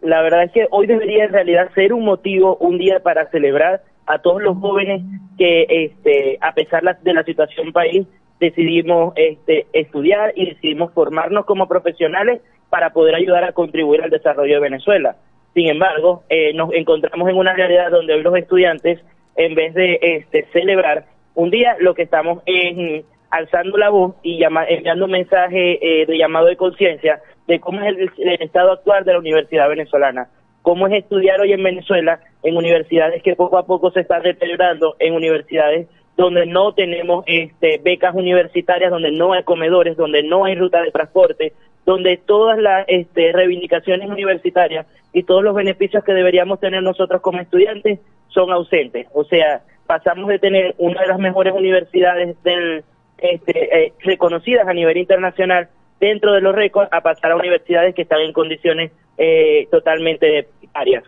La 0.00 0.22
verdad 0.22 0.44
es 0.44 0.52
que 0.52 0.66
hoy 0.70 0.86
debería 0.86 1.24
en 1.24 1.32
realidad 1.32 1.70
ser 1.74 1.92
un 1.92 2.04
motivo, 2.04 2.56
un 2.56 2.78
día 2.78 3.00
para 3.00 3.28
celebrar 3.30 3.82
a 4.06 4.20
todos 4.20 4.42
los 4.42 4.56
jóvenes 4.58 5.02
que, 5.36 5.66
este, 5.68 6.38
a 6.40 6.54
pesar 6.54 6.82
de 7.02 7.14
la 7.14 7.24
situación 7.24 7.72
país, 7.72 8.06
decidimos 8.40 9.12
este, 9.16 9.66
estudiar 9.72 10.32
y 10.36 10.46
decidimos 10.46 10.92
formarnos 10.92 11.44
como 11.44 11.68
profesionales 11.68 12.40
para 12.70 12.90
poder 12.90 13.14
ayudar 13.14 13.44
a 13.44 13.52
contribuir 13.52 14.02
al 14.02 14.10
desarrollo 14.10 14.54
de 14.54 14.60
Venezuela. 14.60 15.16
Sin 15.54 15.66
embargo, 15.68 16.22
eh, 16.28 16.52
nos 16.54 16.72
encontramos 16.72 17.28
en 17.28 17.36
una 17.36 17.54
realidad 17.54 17.90
donde 17.90 18.14
hoy 18.14 18.22
los 18.22 18.36
estudiantes, 18.36 19.00
en 19.36 19.54
vez 19.54 19.74
de 19.74 19.98
este, 20.00 20.46
celebrar 20.52 21.06
un 21.38 21.50
día, 21.50 21.76
lo 21.78 21.94
que 21.94 22.02
estamos 22.02 22.42
es 22.46 23.04
alzando 23.30 23.78
la 23.78 23.90
voz 23.90 24.16
y 24.24 24.42
enviando 24.42 25.04
un 25.04 25.12
mensaje 25.12 25.78
eh, 25.80 26.04
de 26.04 26.18
llamado 26.18 26.46
de 26.46 26.56
conciencia 26.56 27.20
de 27.46 27.60
cómo 27.60 27.80
es 27.80 27.96
el, 28.18 28.42
estado 28.42 28.72
actual 28.72 29.04
de 29.04 29.12
la 29.12 29.20
universidad 29.20 29.68
venezolana, 29.68 30.28
cómo 30.62 30.88
es 30.88 30.94
estudiar 30.94 31.40
hoy 31.40 31.52
en 31.52 31.62
Venezuela 31.62 32.18
en 32.42 32.56
universidades 32.56 33.22
que 33.22 33.36
poco 33.36 33.56
a 33.56 33.66
poco 33.66 33.92
se 33.92 34.00
están 34.00 34.24
deteriorando, 34.24 34.96
en 34.98 35.14
universidades 35.14 35.86
donde 36.16 36.44
no 36.44 36.74
tenemos 36.74 37.22
este, 37.28 37.80
becas 37.84 38.16
universitarias, 38.16 38.90
donde 38.90 39.12
no 39.12 39.32
hay 39.32 39.44
comedores, 39.44 39.96
donde 39.96 40.24
no 40.24 40.44
hay 40.44 40.56
ruta 40.56 40.82
de 40.82 40.90
transporte, 40.90 41.52
donde 41.86 42.16
todas 42.16 42.58
las 42.58 42.84
este, 42.88 43.30
reivindicaciones 43.32 44.10
universitarias 44.10 44.86
y 45.12 45.22
todos 45.22 45.44
los 45.44 45.54
beneficios 45.54 46.02
que 46.02 46.14
deberíamos 46.14 46.58
tener 46.58 46.82
nosotros 46.82 47.22
como 47.22 47.38
estudiantes 47.38 48.00
son 48.26 48.50
ausentes. 48.50 49.06
O 49.14 49.22
sea, 49.22 49.62
pasamos 49.88 50.28
de 50.28 50.38
tener 50.38 50.74
una 50.76 51.00
de 51.00 51.08
las 51.08 51.18
mejores 51.18 51.54
universidades 51.54 52.36
del, 52.44 52.84
este, 53.16 53.86
eh, 53.86 53.92
reconocidas 54.00 54.68
a 54.68 54.74
nivel 54.74 54.98
internacional 54.98 55.68
dentro 55.98 56.34
de 56.34 56.42
los 56.42 56.54
récords 56.54 56.90
a 56.92 57.00
pasar 57.00 57.32
a 57.32 57.36
universidades 57.36 57.94
que 57.94 58.02
están 58.02 58.20
en 58.20 58.34
condiciones 58.34 58.92
eh, 59.16 59.66
totalmente 59.70 60.46
precarias. 60.60 61.04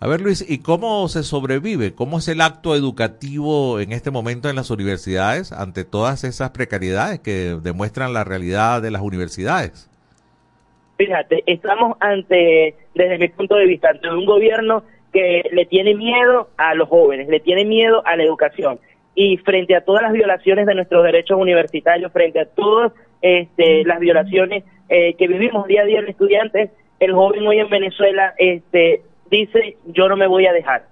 A 0.00 0.08
ver, 0.08 0.22
Luis, 0.22 0.44
¿y 0.48 0.62
cómo 0.62 1.06
se 1.08 1.22
sobrevive? 1.22 1.94
¿Cómo 1.94 2.18
es 2.18 2.28
el 2.28 2.40
acto 2.40 2.74
educativo 2.74 3.80
en 3.80 3.92
este 3.92 4.10
momento 4.10 4.48
en 4.48 4.56
las 4.56 4.70
universidades 4.70 5.52
ante 5.52 5.84
todas 5.84 6.24
esas 6.24 6.50
precariedades 6.50 7.20
que 7.20 7.56
demuestran 7.62 8.14
la 8.14 8.24
realidad 8.24 8.80
de 8.80 8.90
las 8.90 9.02
universidades? 9.02 9.90
Fíjate, 10.96 11.42
estamos 11.46 11.98
ante, 12.00 12.74
desde 12.94 13.18
mi 13.18 13.28
punto 13.28 13.56
de 13.56 13.66
vista, 13.66 13.90
ante 13.90 14.08
un 14.08 14.24
gobierno 14.24 14.82
que 15.16 15.48
le 15.50 15.64
tiene 15.64 15.94
miedo 15.94 16.50
a 16.58 16.74
los 16.74 16.90
jóvenes, 16.90 17.26
le 17.28 17.40
tiene 17.40 17.64
miedo 17.64 18.02
a 18.04 18.16
la 18.16 18.22
educación. 18.22 18.78
Y 19.14 19.38
frente 19.38 19.74
a 19.74 19.80
todas 19.80 20.02
las 20.02 20.12
violaciones 20.12 20.66
de 20.66 20.74
nuestros 20.74 21.02
derechos 21.02 21.38
universitarios, 21.40 22.12
frente 22.12 22.38
a 22.38 22.44
todas 22.44 22.92
este, 23.22 23.82
las 23.84 23.98
violaciones 23.98 24.64
eh, 24.90 25.14
que 25.14 25.26
vivimos 25.26 25.66
día 25.68 25.80
a 25.80 25.84
día 25.86 26.02
los 26.02 26.10
estudiantes, 26.10 26.68
el 27.00 27.14
joven 27.14 27.46
hoy 27.46 27.60
en 27.60 27.70
Venezuela 27.70 28.34
este, 28.36 29.00
dice, 29.30 29.78
yo 29.86 30.06
no 30.06 30.18
me 30.18 30.26
voy 30.26 30.44
a 30.44 30.52
dejar, 30.52 30.84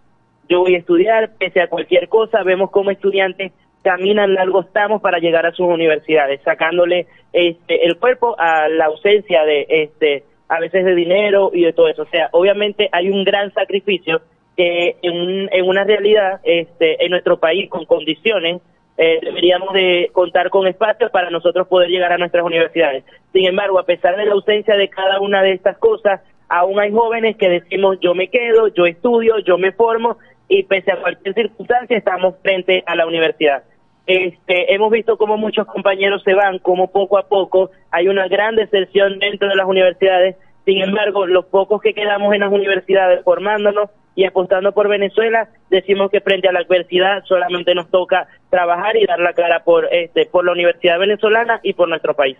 yo 0.48 0.60
voy 0.60 0.74
a 0.74 0.78
estudiar, 0.78 1.32
pese 1.38 1.60
a 1.60 1.68
cualquier 1.68 2.08
cosa, 2.08 2.42
vemos 2.44 2.70
como 2.70 2.90
estudiantes 2.90 3.52
caminan 3.82 4.32
largos 4.32 4.64
estamos 4.64 5.02
para 5.02 5.18
llegar 5.18 5.44
a 5.44 5.52
sus 5.52 5.66
universidades, 5.66 6.40
sacándole 6.46 7.08
este, 7.34 7.84
el 7.84 7.98
cuerpo 7.98 8.34
a 8.38 8.70
la 8.70 8.86
ausencia 8.86 9.44
de, 9.44 9.66
este, 9.68 10.24
a 10.48 10.60
veces 10.60 10.84
de 10.84 10.94
dinero 10.94 11.50
y 11.52 11.62
de 11.62 11.72
todo 11.72 11.88
eso. 11.88 12.02
O 12.02 12.08
sea, 12.08 12.28
obviamente 12.32 12.88
hay 12.92 13.10
un 13.10 13.24
gran 13.24 13.52
sacrificio 13.52 14.22
que 14.56 14.96
en, 15.02 15.48
en 15.52 15.68
una 15.68 15.84
realidad, 15.84 16.40
este, 16.44 17.04
en 17.04 17.10
nuestro 17.10 17.38
país 17.38 17.68
con 17.68 17.84
condiciones 17.86 18.60
eh, 18.96 19.18
deberíamos 19.22 19.72
de 19.72 20.10
contar 20.12 20.50
con 20.50 20.68
espacios 20.68 21.10
para 21.10 21.30
nosotros 21.30 21.66
poder 21.66 21.88
llegar 21.88 22.12
a 22.12 22.18
nuestras 22.18 22.44
universidades. 22.44 23.04
Sin 23.32 23.44
embargo, 23.46 23.78
a 23.78 23.86
pesar 23.86 24.16
de 24.16 24.24
la 24.24 24.34
ausencia 24.34 24.76
de 24.76 24.88
cada 24.88 25.20
una 25.20 25.42
de 25.42 25.52
estas 25.52 25.76
cosas, 25.78 26.20
aún 26.48 26.78
hay 26.78 26.92
jóvenes 26.92 27.36
que 27.36 27.48
decimos 27.48 27.98
yo 28.00 28.14
me 28.14 28.28
quedo, 28.28 28.68
yo 28.68 28.86
estudio, 28.86 29.38
yo 29.40 29.58
me 29.58 29.72
formo 29.72 30.18
y 30.48 30.62
pese 30.62 30.92
a 30.92 31.00
cualquier 31.00 31.34
circunstancia 31.34 31.96
estamos 31.96 32.36
frente 32.42 32.84
a 32.86 32.94
la 32.94 33.06
universidad. 33.06 33.64
Este, 34.06 34.74
hemos 34.74 34.90
visto 34.90 35.16
cómo 35.16 35.38
muchos 35.38 35.66
compañeros 35.66 36.22
se 36.24 36.34
van, 36.34 36.58
como 36.58 36.90
poco 36.90 37.16
a 37.18 37.26
poco 37.26 37.70
hay 37.90 38.08
una 38.08 38.28
gran 38.28 38.54
deserción 38.54 39.18
dentro 39.18 39.48
de 39.48 39.56
las 39.56 39.66
universidades. 39.66 40.36
Sin 40.64 40.80
embargo, 40.82 41.26
los 41.26 41.46
pocos 41.46 41.80
que 41.80 41.94
quedamos 41.94 42.34
en 42.34 42.40
las 42.40 42.52
universidades 42.52 43.22
formándonos 43.24 43.90
y 44.14 44.24
apostando 44.24 44.72
por 44.72 44.88
Venezuela, 44.88 45.48
decimos 45.70 46.10
que 46.10 46.20
frente 46.20 46.48
a 46.48 46.52
la 46.52 46.60
adversidad 46.60 47.24
solamente 47.24 47.74
nos 47.74 47.90
toca 47.90 48.28
trabajar 48.50 48.96
y 48.96 49.06
dar 49.06 49.18
la 49.18 49.32
cara 49.32 49.64
por 49.64 49.92
este 49.92 50.26
por 50.26 50.44
la 50.44 50.52
Universidad 50.52 50.98
Venezolana 50.98 51.60
y 51.62 51.72
por 51.72 51.88
nuestro 51.88 52.14
país. 52.14 52.36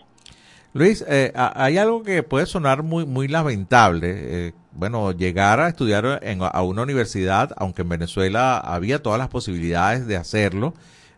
Luis, 0.73 1.05
eh, 1.09 1.33
hay 1.35 1.79
algo 1.79 2.03
que 2.03 2.23
puede 2.23 2.47
sonar 2.47 2.83
muy 2.83 3.07
muy 3.07 3.29
lamentable. 3.29 4.09
Eh, 4.13 4.53
bueno, 4.73 5.13
llegar 5.13 5.61
a 5.61 5.69
estudiar 5.69 6.21
en, 6.23 6.41
a 6.43 6.63
una 6.63 6.83
universidad, 6.83 7.51
aunque 7.57 7.83
en 7.83 7.89
Venezuela 7.89 8.59
había 8.59 9.01
todas 9.01 9.19
las 9.19 9.29
posibilidades 9.29 10.07
de 10.07 10.17
hacerlo, 10.17 10.75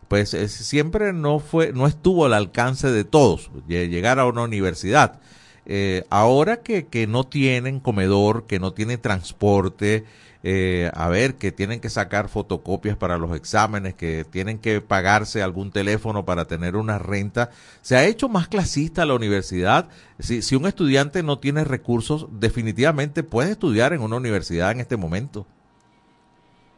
pues 0.09 0.31
siempre 0.31 1.12
no 1.12 1.38
fue, 1.38 1.73
no 1.73 1.87
estuvo 1.87 2.27
al 2.27 2.35
alcance 2.35 2.90
de 2.90 3.05
todos 3.05 3.51
llegar 3.66 4.19
a 4.19 4.27
una 4.27 4.42
universidad. 4.42 5.21
Eh, 5.69 6.05
ahora 6.11 6.59
que, 6.59 6.87
que 6.87 7.07
no 7.07 7.25
tienen 7.25 7.81
comedor, 7.81 8.47
que 8.47 8.61
no 8.61 8.73
tienen 8.73 9.01
transporte, 9.01 10.05
eh, 10.49 10.92
a 10.95 11.09
ver, 11.09 11.35
que 11.35 11.51
tienen 11.51 11.81
que 11.81 11.90
sacar 11.90 12.29
fotocopias 12.29 12.97
para 12.97 13.19
los 13.19 13.35
exámenes, 13.35 13.95
que 13.95 14.25
tienen 14.25 14.59
que 14.59 14.81
pagarse 14.81 15.42
algún 15.42 15.73
teléfono 15.73 16.25
para 16.25 16.45
tener 16.45 16.77
una 16.77 17.01
renta. 17.01 17.51
Se 17.83 17.97
ha 17.97 18.05
hecho 18.05 18.29
más 18.29 18.47
clasista 18.47 19.05
la 19.07 19.14
universidad. 19.14 19.88
Si, 20.21 20.42
si 20.42 20.55
un 20.55 20.66
estudiante 20.66 21.25
no 21.25 21.40
tiene 21.40 21.64
recursos, 21.64 22.29
definitivamente 22.31 23.25
puede 23.25 23.51
estudiar 23.51 23.92
en 23.92 24.03
una 24.03 24.19
universidad 24.19 24.71
en 24.71 24.79
este 24.79 24.97
momento. 24.97 25.49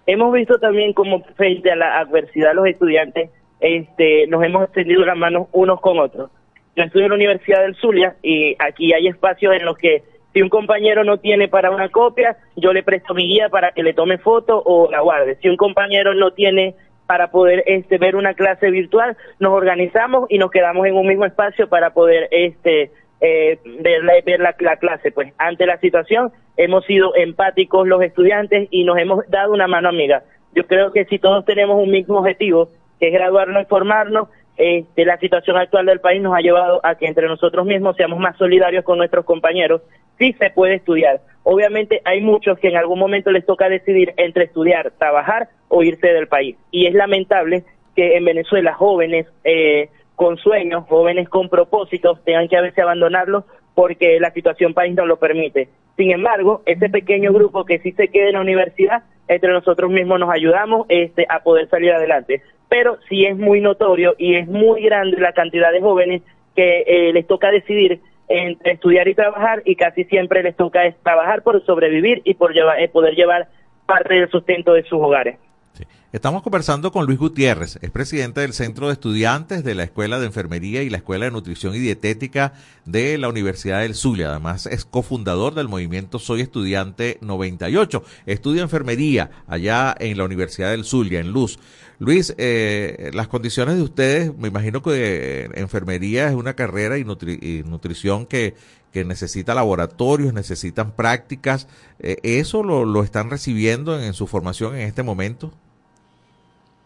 Hemos 0.08 0.32
visto 0.32 0.58
también 0.58 0.94
como 0.94 1.22
frente 1.36 1.70
a 1.70 1.76
la 1.76 1.98
adversidad 1.98 2.54
los 2.54 2.66
estudiantes 2.66 3.28
este, 3.60 4.26
nos 4.28 4.42
hemos 4.42 4.64
extendido 4.64 5.04
las 5.04 5.18
manos 5.18 5.48
unos 5.52 5.82
con 5.82 5.98
otros. 5.98 6.30
Yo 6.74 6.84
estudio 6.84 7.04
en 7.04 7.10
la 7.10 7.16
Universidad 7.16 7.60
del 7.60 7.74
Zulia 7.74 8.16
y 8.22 8.56
aquí 8.58 8.94
hay 8.94 9.06
espacios 9.06 9.54
en 9.54 9.66
los 9.66 9.76
que 9.76 10.02
si 10.32 10.40
un 10.40 10.48
compañero 10.48 11.04
no 11.04 11.18
tiene 11.18 11.48
para 11.48 11.70
una 11.70 11.90
copia, 11.90 12.38
yo 12.56 12.72
le 12.72 12.82
presto 12.82 13.12
mi 13.12 13.24
guía 13.24 13.50
para 13.50 13.72
que 13.72 13.82
le 13.82 13.92
tome 13.92 14.16
foto 14.16 14.62
o 14.64 14.90
la 14.90 15.02
guarde. 15.02 15.36
Si 15.42 15.48
un 15.50 15.58
compañero 15.58 16.14
no 16.14 16.30
tiene 16.30 16.74
para 17.06 17.30
poder 17.30 17.62
este, 17.66 17.98
ver 17.98 18.16
una 18.16 18.32
clase 18.32 18.70
virtual, 18.70 19.14
nos 19.38 19.52
organizamos 19.52 20.24
y 20.30 20.38
nos 20.38 20.50
quedamos 20.50 20.86
en 20.86 20.96
un 20.96 21.06
mismo 21.06 21.26
espacio 21.26 21.68
para 21.68 21.92
poder 21.92 22.28
este, 22.30 22.92
eh, 23.20 23.58
ver, 23.80 24.04
la, 24.04 24.12
ver 24.24 24.40
la, 24.40 24.52
clase. 24.52 25.10
Pues 25.12 25.32
ante 25.38 25.66
la 25.66 25.78
situación 25.78 26.32
hemos 26.56 26.84
sido 26.86 27.14
empáticos 27.16 27.86
los 27.86 28.02
estudiantes 28.02 28.68
y 28.70 28.84
nos 28.84 28.98
hemos 28.98 29.28
dado 29.28 29.52
una 29.52 29.66
mano 29.66 29.88
amiga. 29.88 30.22
Yo 30.54 30.66
creo 30.66 30.92
que 30.92 31.04
si 31.06 31.18
todos 31.18 31.44
tenemos 31.44 31.82
un 31.82 31.90
mismo 31.90 32.18
objetivo, 32.18 32.68
que 32.98 33.08
es 33.08 33.12
graduarnos 33.12 33.62
y 33.62 33.66
formarnos, 33.66 34.28
este, 34.56 35.04
la 35.04 35.18
situación 35.18 35.56
actual 35.56 35.86
del 35.86 36.00
país 36.00 36.20
nos 36.20 36.34
ha 36.34 36.40
llevado 36.40 36.80
a 36.82 36.96
que 36.96 37.06
entre 37.06 37.28
nosotros 37.28 37.64
mismos 37.64 37.96
seamos 37.96 38.18
más 38.18 38.36
solidarios 38.36 38.84
con 38.84 38.98
nuestros 38.98 39.24
compañeros. 39.24 39.82
Sí 40.18 40.34
se 40.38 40.50
puede 40.50 40.74
estudiar. 40.74 41.20
Obviamente 41.44 42.02
hay 42.04 42.20
muchos 42.20 42.58
que 42.58 42.68
en 42.68 42.76
algún 42.76 42.98
momento 42.98 43.30
les 43.30 43.46
toca 43.46 43.68
decidir 43.68 44.14
entre 44.16 44.44
estudiar, 44.44 44.92
trabajar 44.98 45.48
o 45.68 45.84
irse 45.84 46.08
del 46.08 46.26
país. 46.26 46.56
Y 46.72 46.86
es 46.86 46.94
lamentable 46.94 47.62
que 47.94 48.16
en 48.16 48.24
Venezuela 48.24 48.74
jóvenes 48.74 49.26
eh, 49.44 49.90
con 50.18 50.36
sueños, 50.36 50.84
jóvenes 50.88 51.28
con 51.28 51.48
propósitos, 51.48 52.24
tengan 52.24 52.48
que 52.48 52.56
a 52.56 52.60
veces 52.60 52.80
abandonarlos 52.80 53.44
porque 53.76 54.18
la 54.18 54.32
situación 54.32 54.74
país 54.74 54.92
no 54.96 55.06
lo 55.06 55.20
permite. 55.20 55.68
Sin 55.96 56.10
embargo, 56.10 56.60
ese 56.66 56.90
pequeño 56.90 57.32
grupo 57.32 57.64
que 57.64 57.78
sí 57.78 57.92
se 57.92 58.08
queda 58.08 58.26
en 58.26 58.32
la 58.32 58.40
universidad, 58.40 59.04
entre 59.28 59.52
nosotros 59.52 59.88
mismos 59.92 60.18
nos 60.18 60.30
ayudamos 60.30 60.86
este, 60.88 61.24
a 61.28 61.44
poder 61.44 61.68
salir 61.68 61.92
adelante. 61.92 62.42
Pero 62.68 62.98
sí 63.08 63.26
es 63.26 63.38
muy 63.38 63.60
notorio 63.60 64.16
y 64.18 64.34
es 64.34 64.48
muy 64.48 64.82
grande 64.82 65.20
la 65.20 65.32
cantidad 65.32 65.70
de 65.70 65.80
jóvenes 65.80 66.22
que 66.56 66.82
eh, 66.88 67.12
les 67.12 67.24
toca 67.28 67.52
decidir 67.52 68.00
entre 68.26 68.72
estudiar 68.72 69.06
y 69.06 69.14
trabajar 69.14 69.62
y 69.64 69.76
casi 69.76 70.02
siempre 70.02 70.42
les 70.42 70.56
toca 70.56 70.80
trabajar 71.04 71.42
por 71.42 71.64
sobrevivir 71.64 72.22
y 72.24 72.34
por 72.34 72.52
llevar, 72.54 72.80
eh, 72.80 72.88
poder 72.88 73.14
llevar 73.14 73.46
parte 73.86 74.14
del 74.14 74.28
sustento 74.30 74.72
de 74.72 74.82
sus 74.82 75.00
hogares. 75.00 75.38
Estamos 76.10 76.42
conversando 76.42 76.90
con 76.90 77.04
Luis 77.04 77.18
Gutiérrez, 77.18 77.78
es 77.82 77.90
presidente 77.90 78.40
del 78.40 78.54
Centro 78.54 78.86
de 78.86 78.94
Estudiantes 78.94 79.62
de 79.62 79.74
la 79.74 79.84
Escuela 79.84 80.18
de 80.18 80.24
Enfermería 80.24 80.82
y 80.82 80.88
la 80.88 80.96
Escuela 80.96 81.26
de 81.26 81.30
Nutrición 81.30 81.74
y 81.74 81.78
Dietética 81.78 82.54
de 82.86 83.18
la 83.18 83.28
Universidad 83.28 83.82
del 83.82 83.94
Zulia. 83.94 84.30
Además, 84.30 84.64
es 84.64 84.86
cofundador 84.86 85.54
del 85.54 85.68
movimiento 85.68 86.18
Soy 86.18 86.40
Estudiante 86.40 87.18
98. 87.20 88.02
Estudia 88.24 88.62
enfermería 88.62 89.30
allá 89.46 89.94
en 90.00 90.16
la 90.16 90.24
Universidad 90.24 90.70
del 90.70 90.84
Zulia, 90.84 91.20
en 91.20 91.30
Luz. 91.30 91.58
Luis, 91.98 92.34
eh, 92.38 93.10
las 93.12 93.28
condiciones 93.28 93.76
de 93.76 93.82
ustedes, 93.82 94.36
me 94.36 94.48
imagino 94.48 94.82
que 94.82 94.92
eh, 95.44 95.50
enfermería 95.54 96.28
es 96.28 96.34
una 96.34 96.54
carrera 96.54 96.96
y, 96.96 97.04
nutrición 97.04 98.24
que, 98.24 98.54
que 98.92 99.04
necesita 99.04 99.54
laboratorios, 99.54 100.32
necesitan 100.32 100.92
prácticas. 100.92 101.68
Eh, 102.00 102.16
¿Eso 102.22 102.62
lo, 102.62 102.84
lo 102.84 103.02
están 103.02 103.30
recibiendo 103.30 104.00
en 104.00 104.12
su 104.12 104.26
formación 104.26 104.74
en 104.74 104.82
este 104.82 105.02
momento? 105.02 105.52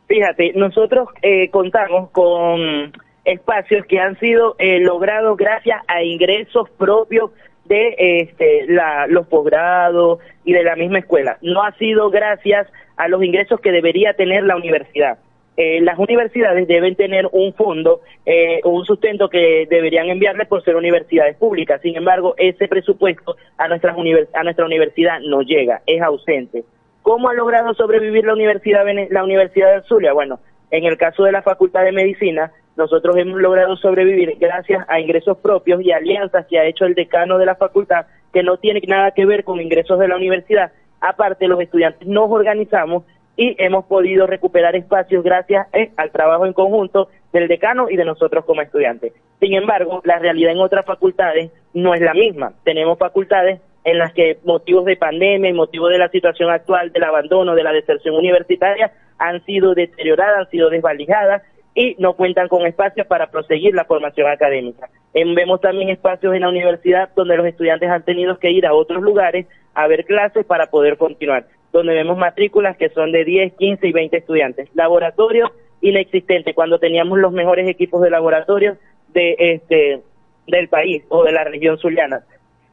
Fíjate, 0.09 0.53
nosotros 0.55 1.09
eh, 1.23 1.49
contamos 1.51 2.11
con 2.11 2.93
espacios 3.25 3.87
que 3.87 3.99
han 3.99 4.19
sido 4.19 4.57
eh, 4.59 4.81
logrados 4.81 5.37
gracias 5.37 5.81
a 5.87 6.03
ingresos 6.03 6.69
propios 6.71 7.31
de 7.65 7.95
este, 7.99 8.67
la, 8.67 9.07
los 9.07 9.27
posgrados 9.29 10.19
y 10.45 10.53
de 10.53 10.65
la 10.65 10.77
misma 10.77 10.99
escuela. 10.99 11.39
No 11.41 11.63
ha 11.63 11.73
sido 11.79 12.11
gracias 12.11 12.67
a 12.97 13.09
los 13.09 13.23
ingresos 13.23 13.61
que 13.61 13.73
debería 13.73 14.15
tener 14.15 14.45
la 14.45 14.57
universidad. 14.57 15.19
Eh, 15.57 15.81
las 15.83 15.99
universidades 15.99 16.67
deben 16.67 16.97
tener 16.97 17.29
un 17.31 17.53
fondo 17.53 18.01
eh, 18.25 18.61
un 18.65 18.87
sustento 18.87 19.29
que 19.29 19.67
deberían 19.69 20.09
enviarles 20.09 20.49
por 20.49 20.65
ser 20.65 20.77
universidades 20.77 21.37
públicas. 21.37 21.81
Sin 21.83 21.97
embargo, 21.97 22.35
ese 22.39 22.69
presupuesto 22.69 23.37
a, 23.59 23.69
nuestras 23.69 23.95
a 24.33 24.43
nuestra 24.45 24.65
universidad 24.65 25.21
no 25.21 25.43
llega, 25.43 25.83
es 25.87 26.01
ausente. 26.01 26.65
¿Cómo 27.03 27.29
ha 27.29 27.35
logrado 27.35 27.75
sobrevivir 27.75 28.25
la 28.25 28.33
Universidad, 28.33 28.85
la 29.11 29.25
Universidad 29.25 29.73
del 29.73 29.83
Zulia? 29.83 30.13
Bueno, 30.13 30.41
en 30.71 30.85
el 30.85 30.97
caso 30.97 31.25
de 31.25 31.33
la 31.33 31.43
Facultad 31.43 31.85
de 31.85 31.93
Medicina, 31.93 32.53
nosotros 32.77 33.17
hemos 33.17 33.41
logrado 33.41 33.77
sobrevivir 33.77 34.37
gracias 34.39 34.85
a 34.89 35.01
ingresos 35.01 35.37
propios 35.39 35.83
y 35.83 35.93
alianzas 35.93 36.47
que 36.47 36.59
ha 36.59 36.65
hecho 36.65 36.87
el 36.87 36.95
decano 36.95 37.39
de 37.39 37.47
la 37.47 37.57
facultad, 37.57 38.07
que 38.33 38.43
no 38.43 38.57
tiene 38.57 38.81
nada 38.87 39.11
que 39.11 39.27
ver 39.27 39.45
con 39.45 39.61
ingresos 39.61 39.99
de 39.99 40.09
la 40.09 40.17
universidad. 40.17 40.73
Aparte, 41.01 41.49
los 41.49 41.61
estudiantes 41.61 42.09
nos 42.09 42.31
organizamos 42.31 43.05
y 43.37 43.57
hemos 43.59 43.87
podido 43.87 44.27
recuperar 44.27 44.77
espacios 44.77 45.25
gracias 45.25 45.67
eh, 45.73 45.91
al 45.97 46.11
trabajo 46.11 46.47
en 46.47 46.53
conjunto 46.53 47.09
del 47.33 47.49
decano 47.49 47.89
y 47.89 47.97
de 47.97 48.05
nosotros 48.05 48.45
como 48.45 48.63
estudiantes. 48.63 49.13
Sin 49.41 49.55
embargo, 49.55 50.03
la 50.05 50.19
realidad 50.19 50.53
en 50.53 50.61
otras 50.61 50.85
facultades 50.85 51.51
no 51.75 51.95
es 51.95 52.01
la 52.01 52.15
misma. 52.15 52.53
Tenemos 52.65 52.99
facultades 52.99 53.61
en 53.85 53.99
las 53.99 54.13
que 54.13 54.39
motivos 54.45 54.85
de 54.85 54.97
pandemia 54.97 55.51
y 55.51 55.55
motivos 55.55 55.91
de 55.91 55.99
la 55.99 56.09
situación 56.09 56.51
actual 56.51 56.93
del 56.93 57.05
abandono, 57.05 57.55
de 57.55 57.65
la 57.65 57.73
deserción 57.73 58.15
universitaria, 58.15 58.93
han 59.19 59.45
sido 59.45 59.75
deterioradas, 59.75 60.41
han 60.41 60.51
sido 60.51 60.71
desvalijadas 60.71 61.43
y 61.75 61.97
no 61.99 62.15
cuentan 62.15 62.49
con 62.49 62.67
espacios 62.67 63.07
para 63.07 63.31
proseguir 63.31 63.75
la 63.75 63.85
formación 63.85 64.31
académica. 64.31 64.89
vemos 65.15 65.61
también 65.61 65.89
espacios 65.89 66.35
en 66.35 66.43
la 66.43 66.49
universidad 66.49 67.09
donde 67.17 67.37
los 67.37 67.47
estudiantes 67.47 67.89
han 67.89 68.05
tenido 68.05 68.39
que 68.39 68.51
ir 68.51 68.67
a 68.67 68.75
otros 68.75 69.03
lugares 69.03 69.47
a 69.75 69.87
ver 69.87 70.05
clases 70.05 70.45
para 70.45 70.67
poder 70.67 70.99
continuar, 70.99 71.47
donde 71.73 71.95
vemos 71.95 72.19
matrículas 72.19 72.77
que 72.77 72.91
son 72.91 73.13
de 73.13 73.25
10, 73.25 73.55
15 73.55 73.87
y 73.87 73.93
20 73.93 74.17
estudiantes. 74.17 74.69
Laboratorios 74.75 75.51
inexistentes, 75.81 76.55
cuando 76.55 76.79
teníamos 76.79 77.19
los 77.19 77.33
mejores 77.33 77.69
equipos 77.69 78.03
de 78.03 78.11
laboratorio 78.11 78.77
de 79.09 79.37
este 79.39 80.03
del 80.47 80.69
país 80.69 81.05
o 81.09 81.25
de 81.25 81.33
la 81.33 81.45
región 81.45 81.79
zuliana. 81.79 82.23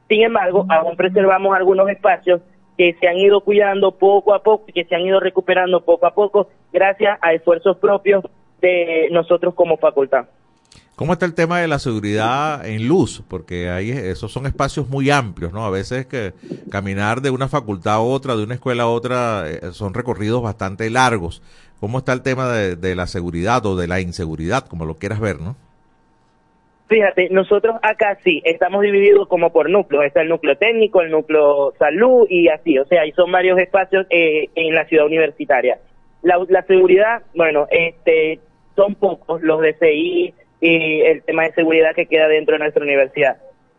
Sin 0.08 0.24
embargo, 0.24 0.66
aún 0.70 0.96
preservamos 0.96 1.56
algunos 1.56 1.88
espacios 1.90 2.42
que 2.78 2.96
se 3.00 3.08
han 3.08 3.18
ido 3.18 3.42
cuidando 3.42 3.92
poco 3.92 4.34
a 4.34 4.42
poco 4.42 4.66
y 4.68 4.74
que 4.74 4.86
se 4.86 4.96
han 4.96 5.02
ido 5.02 5.20
recuperando 5.20 5.82
poco 5.82 6.08
a 6.08 6.14
poco 6.14 6.50
gracias 6.74 7.20
a 7.22 7.34
esfuerzos 7.34 7.78
propios 7.78 8.24
de 8.62 9.08
nosotros 9.12 9.54
como 9.54 9.78
facultad. 9.78 10.26
¿Cómo 11.00 11.14
está 11.14 11.26
el 11.26 11.34
tema 11.34 11.62
de 11.62 11.70
la 11.70 11.80
seguridad 11.80 12.68
en 12.68 12.86
luz? 12.86 13.24
Porque 13.30 13.70
ahí 13.70 13.90
esos 13.90 14.34
son 14.34 14.46
espacios 14.48 14.90
muy 14.90 15.10
amplios, 15.10 15.54
¿no? 15.54 15.64
A 15.64 15.70
veces 15.70 16.06
que 16.08 16.34
caminar 16.70 17.22
de 17.22 17.30
una 17.30 17.48
facultad 17.48 17.94
a 17.94 18.00
otra, 18.02 18.36
de 18.36 18.44
una 18.44 18.56
escuela 18.56 18.84
a 18.84 18.88
otra, 18.88 19.50
eh, 19.50 19.60
son 19.72 19.94
recorridos 19.94 20.44
bastante 20.44 20.90
largos. 20.90 21.42
¿Cómo 21.80 22.00
está 22.00 22.12
el 22.12 22.22
tema 22.22 22.52
de, 22.52 22.96
la 22.96 23.08
seguridad 23.08 23.66
o 23.66 23.78
de 23.78 23.88
la 23.88 24.02
inseguridad, 24.02 24.68
como 24.68 24.84
lo 24.84 24.96
quieras 24.96 25.22
ver, 25.22 25.40
¿no? 25.40 25.56
Fíjate, 26.90 27.30
nosotros 27.30 27.78
acá 27.82 28.18
sí, 28.26 28.42
estamos 28.44 28.82
divididos 28.82 29.30
como 29.30 29.54
por 29.54 29.70
núcleos. 29.70 30.04
Está 30.04 30.22
el 30.22 30.28
núcleo 30.28 30.58
técnico, 30.58 31.02
el 31.02 31.12
núcleo 31.12 31.76
salud 31.80 32.28
y 32.30 32.50
así. 32.50 32.78
O 32.78 32.84
sea, 32.84 33.06
y 33.06 33.14
son 33.14 33.32
varios 33.32 33.58
espacios 33.58 34.06
eh, 34.10 34.50
en 34.54 34.76
la 34.76 34.84
ciudad 34.84 35.06
universitaria. 35.06 35.80
La, 36.24 36.38
la 36.50 36.64
seguridad, 36.64 37.22
bueno, 37.34 37.68
este, 37.72 38.42
son 38.76 38.96
pocos 38.96 39.42
los 39.42 39.62
DCI 39.62 40.34
y 40.62 41.02
el 41.02 41.24
tema 41.24 41.44
de 41.44 41.54
seguridad 41.54 41.96
que 41.96 42.06
queda 42.06 42.28
dentro 42.28 42.54
de 42.54 42.60
nuestra 42.60 42.84
universidad. 42.84 43.38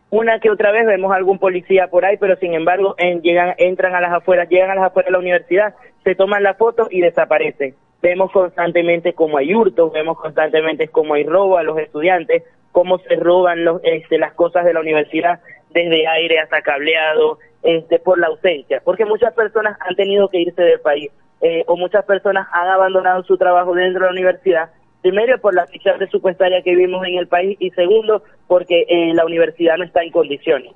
Una 0.09 0.39
que 0.39 0.49
otra 0.49 0.71
vez 0.71 0.85
vemos 0.85 1.13
algún 1.13 1.39
policía 1.39 1.87
por 1.87 2.03
ahí, 2.03 2.17
pero 2.17 2.35
sin 2.35 2.53
embargo 2.53 2.95
en, 2.97 3.21
llegan, 3.21 3.53
entran 3.57 3.95
a 3.95 4.01
las 4.01 4.11
afueras, 4.11 4.49
llegan 4.49 4.71
a 4.71 4.75
las 4.75 4.85
afueras 4.85 5.07
de 5.07 5.13
la 5.13 5.19
universidad, 5.19 5.73
se 6.03 6.15
toman 6.15 6.43
la 6.43 6.55
foto 6.55 6.87
y 6.91 7.01
desaparecen. 7.01 7.75
Vemos 8.01 8.31
constantemente 8.31 9.13
como 9.13 9.37
hay 9.37 9.53
hurtos, 9.53 9.93
vemos 9.93 10.17
constantemente 10.19 10.87
como 10.89 11.13
hay 11.13 11.23
robo 11.23 11.57
a 11.57 11.63
los 11.63 11.77
estudiantes, 11.77 12.43
cómo 12.71 12.99
se 12.99 13.15
roban 13.15 13.63
los, 13.63 13.81
este, 13.83 14.17
las 14.17 14.33
cosas 14.33 14.65
de 14.65 14.73
la 14.73 14.79
universidad, 14.79 15.39
desde 15.69 16.07
aire 16.07 16.39
hasta 16.39 16.61
cableado, 16.61 17.37
este, 17.63 17.99
por 17.99 18.19
la 18.19 18.27
ausencia, 18.27 18.81
porque 18.83 19.05
muchas 19.05 19.33
personas 19.33 19.77
han 19.81 19.95
tenido 19.95 20.29
que 20.29 20.39
irse 20.39 20.61
del 20.61 20.79
país 20.79 21.11
eh, 21.41 21.63
o 21.67 21.77
muchas 21.77 22.05
personas 22.05 22.47
han 22.51 22.67
abandonado 22.67 23.23
su 23.23 23.37
trabajo 23.37 23.73
dentro 23.73 24.01
de 24.01 24.07
la 24.07 24.11
universidad, 24.11 24.69
primero 25.01 25.39
por 25.39 25.53
la 25.53 25.67
ficha 25.67 25.95
presupuestaria 25.97 26.61
que 26.61 26.75
vimos 26.75 27.05
en 27.05 27.15
el 27.15 27.27
país 27.27 27.57
y 27.59 27.71
segundo 27.71 28.23
porque 28.47 28.85
eh, 28.87 29.13
la 29.13 29.25
universidad 29.25 29.77
no 29.77 29.83
está 29.83 30.03
en 30.03 30.11
condiciones. 30.11 30.71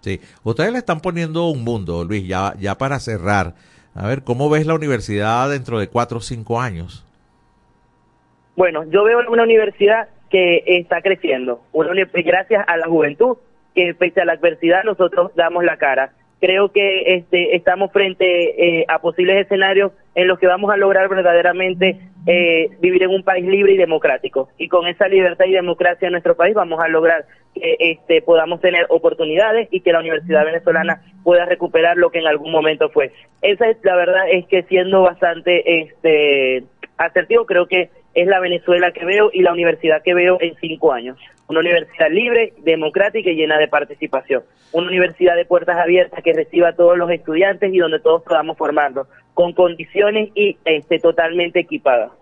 Sí, 0.00 0.20
ustedes 0.42 0.72
le 0.72 0.78
están 0.78 1.00
poniendo 1.00 1.48
un 1.48 1.64
mundo, 1.64 2.04
Luis, 2.04 2.26
ya, 2.28 2.54
ya 2.58 2.76
para 2.76 2.98
cerrar. 2.98 3.54
A 3.94 4.06
ver, 4.06 4.22
¿cómo 4.22 4.50
ves 4.50 4.66
la 4.66 4.74
universidad 4.74 5.48
dentro 5.48 5.78
de 5.78 5.88
cuatro 5.88 6.18
o 6.18 6.20
cinco 6.20 6.60
años? 6.60 7.04
Bueno, 8.56 8.84
yo 8.90 9.04
veo 9.04 9.20
una 9.30 9.44
universidad 9.44 10.08
que 10.30 10.62
está 10.66 11.00
creciendo. 11.00 11.62
gracias 11.72 12.64
a 12.66 12.76
la 12.76 12.86
juventud, 12.86 13.36
que 13.74 13.94
pese 13.94 14.20
a 14.20 14.24
la 14.24 14.32
adversidad 14.32 14.84
nosotros 14.84 15.32
damos 15.36 15.64
la 15.64 15.76
cara. 15.76 16.12
Creo 16.40 16.70
que 16.70 17.14
este, 17.14 17.56
estamos 17.56 17.92
frente 17.92 18.80
eh, 18.80 18.84
a 18.88 18.98
posibles 18.98 19.36
escenarios 19.44 19.92
en 20.14 20.28
los 20.28 20.38
que 20.38 20.46
vamos 20.46 20.72
a 20.72 20.76
lograr 20.76 21.08
verdaderamente 21.08 22.00
eh, 22.26 22.70
vivir 22.80 23.02
en 23.02 23.10
un 23.10 23.22
país 23.22 23.44
libre 23.44 23.74
y 23.74 23.76
democrático. 23.76 24.48
Y 24.58 24.68
con 24.68 24.86
esa 24.86 25.08
libertad 25.08 25.44
y 25.46 25.52
democracia 25.52 26.06
en 26.06 26.12
nuestro 26.12 26.34
país 26.36 26.54
vamos 26.54 26.80
a 26.80 26.88
lograr 26.88 27.26
que 27.54 27.76
este, 27.78 28.22
podamos 28.22 28.60
tener 28.60 28.86
oportunidades 28.88 29.68
y 29.70 29.80
que 29.80 29.92
la 29.92 30.00
Universidad 30.00 30.44
Venezolana 30.44 31.02
pueda 31.22 31.44
recuperar 31.44 31.96
lo 31.96 32.10
que 32.10 32.18
en 32.20 32.26
algún 32.26 32.50
momento 32.50 32.88
fue. 32.88 33.12
Esa 33.42 33.68
es 33.68 33.76
la 33.82 33.96
verdad 33.96 34.28
es 34.30 34.46
que 34.46 34.62
siendo 34.64 35.02
bastante 35.02 35.82
este, 35.82 36.64
asertivo, 36.96 37.46
creo 37.46 37.66
que 37.66 37.90
es 38.14 38.26
la 38.26 38.40
Venezuela 38.40 38.92
que 38.92 39.04
veo 39.04 39.30
y 39.32 39.42
la 39.42 39.52
universidad 39.52 40.02
que 40.02 40.14
veo 40.14 40.38
en 40.40 40.54
cinco 40.60 40.92
años. 40.92 41.18
Una 41.48 41.60
universidad 41.60 42.10
libre, 42.10 42.54
democrática 42.58 43.30
y 43.30 43.34
llena 43.34 43.58
de 43.58 43.68
participación. 43.68 44.42
Una 44.72 44.88
universidad 44.88 45.36
de 45.36 45.44
puertas 45.44 45.76
abiertas 45.76 46.22
que 46.22 46.32
reciba 46.32 46.70
a 46.70 46.74
todos 46.74 46.96
los 46.96 47.10
estudiantes 47.10 47.72
y 47.72 47.78
donde 47.78 48.00
todos 48.00 48.22
podamos 48.22 48.56
formarnos 48.56 49.06
con 49.34 49.52
condiciones 49.52 50.30
y 50.34 50.56
este, 50.64 50.98
totalmente 50.98 51.60
equipada. 51.60 52.12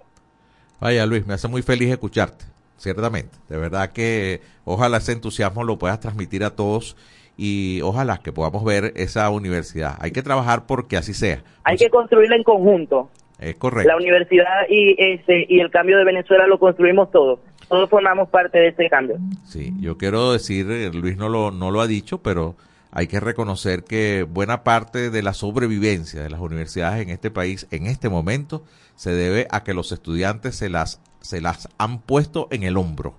Vaya 0.80 1.06
Luis, 1.06 1.26
me 1.26 1.34
hace 1.34 1.46
muy 1.46 1.62
feliz 1.62 1.90
escucharte, 1.90 2.44
ciertamente. 2.76 3.36
De 3.48 3.56
verdad 3.56 3.92
que 3.92 4.40
ojalá 4.64 4.96
ese 4.96 5.12
entusiasmo 5.12 5.62
lo 5.62 5.78
puedas 5.78 6.00
transmitir 6.00 6.42
a 6.42 6.56
todos 6.56 6.96
y 7.36 7.80
ojalá 7.82 8.18
que 8.18 8.32
podamos 8.32 8.64
ver 8.64 8.92
esa 8.96 9.30
universidad. 9.30 9.94
Hay 10.00 10.10
que 10.10 10.22
trabajar 10.22 10.66
porque 10.66 10.96
así 10.96 11.14
sea. 11.14 11.42
Hay 11.64 11.76
que 11.76 11.90
construirla 11.90 12.36
en 12.36 12.42
conjunto. 12.42 13.10
Es 13.42 13.56
correcto. 13.56 13.88
La 13.88 13.96
universidad 13.96 14.68
y, 14.68 14.94
ese, 14.98 15.46
y 15.48 15.58
el 15.58 15.70
cambio 15.70 15.98
de 15.98 16.04
Venezuela 16.04 16.46
lo 16.46 16.60
construimos 16.60 17.10
todos. 17.10 17.40
Todos 17.68 17.90
formamos 17.90 18.28
parte 18.28 18.58
de 18.58 18.68
ese 18.68 18.88
cambio. 18.88 19.16
Sí, 19.44 19.72
yo 19.80 19.98
quiero 19.98 20.32
decir, 20.32 20.66
Luis 20.94 21.16
no 21.16 21.28
lo, 21.28 21.50
no 21.50 21.70
lo 21.72 21.80
ha 21.80 21.86
dicho, 21.86 22.22
pero 22.22 22.54
hay 22.92 23.08
que 23.08 23.18
reconocer 23.18 23.82
que 23.82 24.22
buena 24.22 24.62
parte 24.62 25.10
de 25.10 25.22
la 25.22 25.32
sobrevivencia 25.32 26.22
de 26.22 26.30
las 26.30 26.40
universidades 26.40 27.02
en 27.02 27.10
este 27.10 27.30
país 27.30 27.66
en 27.70 27.86
este 27.86 28.08
momento 28.08 28.62
se 28.94 29.12
debe 29.12 29.48
a 29.50 29.64
que 29.64 29.74
los 29.74 29.90
estudiantes 29.90 30.54
se 30.54 30.68
las, 30.68 31.00
se 31.20 31.40
las 31.40 31.68
han 31.78 32.02
puesto 32.02 32.48
en 32.50 32.62
el 32.62 32.76
hombro 32.76 33.14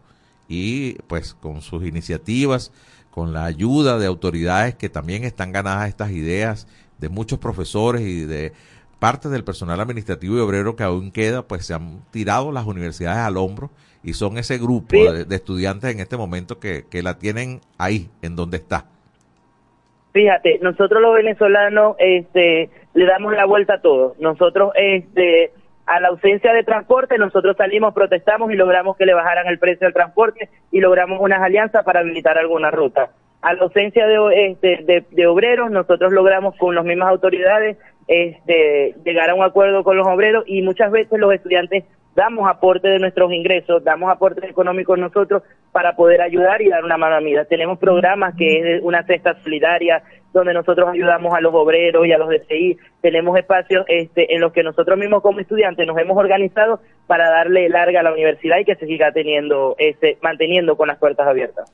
y 0.48 0.94
pues 1.08 1.34
con 1.34 1.62
sus 1.62 1.84
iniciativas, 1.84 2.72
con 3.10 3.34
la 3.34 3.46
ayuda 3.46 3.98
de 3.98 4.06
autoridades 4.06 4.76
que 4.76 4.90
también 4.90 5.24
están 5.24 5.52
ganadas 5.52 5.90
estas 5.90 6.12
ideas, 6.12 6.68
de 7.00 7.10
muchos 7.10 7.40
profesores 7.40 8.02
y 8.02 8.22
de 8.22 8.54
parte 9.04 9.28
del 9.28 9.44
personal 9.44 9.82
administrativo 9.82 10.38
y 10.38 10.40
obrero 10.40 10.78
que 10.78 10.84
aún 10.84 11.12
queda, 11.12 11.42
pues 11.42 11.66
se 11.66 11.74
han 11.74 12.00
tirado 12.12 12.54
las 12.54 12.66
universidades 12.66 13.20
al 13.20 13.36
hombro 13.36 13.70
y 14.02 14.14
son 14.14 14.38
ese 14.38 14.58
grupo 14.58 14.96
de, 14.96 15.26
de, 15.26 15.36
estudiantes 15.36 15.94
en 15.94 16.00
este 16.00 16.16
momento 16.16 16.58
que, 16.58 16.86
que 16.90 17.04
la 17.04 17.20
tienen 17.20 17.60
ahí, 17.78 18.08
en 18.22 18.38
donde 18.38 18.56
está. 18.56 18.86
Fíjate, 20.14 20.60
nosotros 20.62 21.02
los 21.02 21.16
venezolanos 21.16 21.98
este, 22.00 22.70
le 22.94 23.06
damos 23.06 23.34
la 23.34 23.44
vuelta 23.44 23.74
a 23.74 23.82
todo. 23.82 24.16
Nosotros, 24.20 24.72
este, 24.76 25.52
a 25.86 26.00
la 26.00 26.08
ausencia 26.08 26.54
de 26.54 26.64
transporte, 26.64 27.18
nosotros 27.18 27.58
salimos, 27.58 27.94
protestamos 27.94 28.54
y 28.54 28.56
logramos 28.56 28.96
que 28.96 29.06
le 29.06 29.14
bajaran 29.14 29.48
el 29.48 29.60
precio 29.60 29.86
del 29.86 29.94
transporte 29.94 30.48
y 30.72 30.80
logramos 30.80 31.20
unas 31.20 31.42
alianzas 31.42 31.84
para 31.84 32.00
habilitar 32.00 32.38
alguna 32.38 32.72
ruta. 32.72 33.10
A 33.42 33.54
la 33.54 33.64
ausencia 33.64 34.08
de, 34.08 34.46
este, 34.50 34.86
de, 34.86 35.04
de 35.12 35.28
obreros, 35.28 35.70
nosotros 35.72 36.14
logramos 36.14 36.56
con 36.58 36.74
las 36.74 36.86
mismas 36.86 37.10
autoridades 37.10 37.76
este, 38.08 38.96
llegar 39.04 39.30
a 39.30 39.36
un 39.36 39.44
acuerdo 39.44 39.84
con 39.84 39.98
los 39.98 40.08
obreros 40.08 40.44
y 40.48 40.62
muchas 40.62 40.92
veces 40.92 41.20
los 41.20 41.34
estudiantes 41.34 41.84
damos 42.16 42.48
aporte 42.48 42.88
de 42.88 43.00
nuestros 43.00 43.32
ingresos, 43.32 43.84
damos 43.84 44.12
aportes 44.12 44.44
económicos 44.44 45.00
nosotros 45.00 45.44
para 45.72 45.96
poder 45.96 46.22
ayudar 46.22 46.62
y 46.62 46.70
dar 46.70 46.84
una 46.84 46.98
mano 46.98 47.16
amiga. 47.16 47.46
Tenemos 47.46 47.80
programas 47.80 48.36
que 48.36 48.78
es 48.78 48.84
una 48.84 49.04
cesta 49.04 49.36
solidaria 49.44 50.04
donde 50.32 50.54
nosotros 50.54 50.90
ayudamos 50.90 51.34
a 51.34 51.42
los 51.42 51.54
obreros 51.54 52.06
y 52.06 52.12
a 52.12 52.18
los 52.18 52.30
DCI. 52.30 52.78
Tenemos 53.02 53.38
espacios 53.38 53.86
este, 53.88 54.34
en 54.34 54.42
los 54.42 54.52
que 54.52 54.64
nosotros 54.64 54.98
mismos 54.98 55.22
como 55.22 55.40
estudiantes 55.40 55.86
nos 55.88 55.98
hemos 55.98 56.18
organizado 56.18 56.80
para 57.08 57.30
darle 57.30 57.70
larga 57.70 58.00
a 58.00 58.04
la 58.04 58.14
universidad 58.14 58.58
y 58.60 58.66
que 58.66 58.76
se 58.76 58.86
siga 58.86 59.12
teniendo, 59.12 59.76
este, 59.78 60.18
manteniendo 60.22 60.76
con 60.76 60.88
las 60.88 60.98
puertas 60.98 61.28
abiertas. 61.28 61.72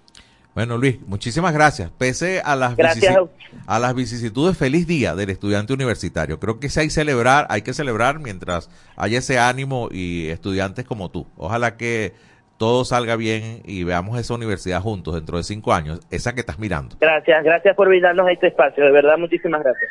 Bueno, 0.59 0.77
Luis, 0.77 0.99
muchísimas 1.07 1.53
gracias. 1.53 1.89
Pese 1.97 2.41
a 2.43 2.53
las, 2.53 2.75
vicisitud, 2.75 3.29
a 3.65 3.79
las 3.79 3.95
vicisitudes, 3.95 4.57
feliz 4.57 4.85
día 4.85 5.15
del 5.15 5.29
estudiante 5.29 5.71
universitario. 5.71 6.37
Creo 6.37 6.59
que 6.59 6.67
hay, 6.75 6.89
celebrar, 6.89 7.47
hay 7.49 7.61
que 7.61 7.71
celebrar 7.71 8.19
mientras 8.19 8.69
haya 8.97 9.19
ese 9.19 9.39
ánimo 9.39 9.87
y 9.89 10.27
estudiantes 10.27 10.83
como 10.83 11.11
tú. 11.11 11.25
Ojalá 11.37 11.77
que 11.77 12.11
todo 12.57 12.83
salga 12.83 13.15
bien 13.15 13.61
y 13.63 13.85
veamos 13.85 14.19
esa 14.19 14.33
universidad 14.33 14.81
juntos 14.81 15.15
dentro 15.15 15.37
de 15.37 15.43
cinco 15.43 15.71
años, 15.71 16.01
esa 16.11 16.33
que 16.33 16.41
estás 16.41 16.59
mirando. 16.59 16.97
Gracias, 16.99 17.41
gracias 17.41 17.73
por 17.73 17.87
brindarnos 17.87 18.29
este 18.29 18.47
espacio. 18.47 18.83
De 18.83 18.91
verdad, 18.91 19.17
muchísimas 19.17 19.63
gracias. 19.63 19.89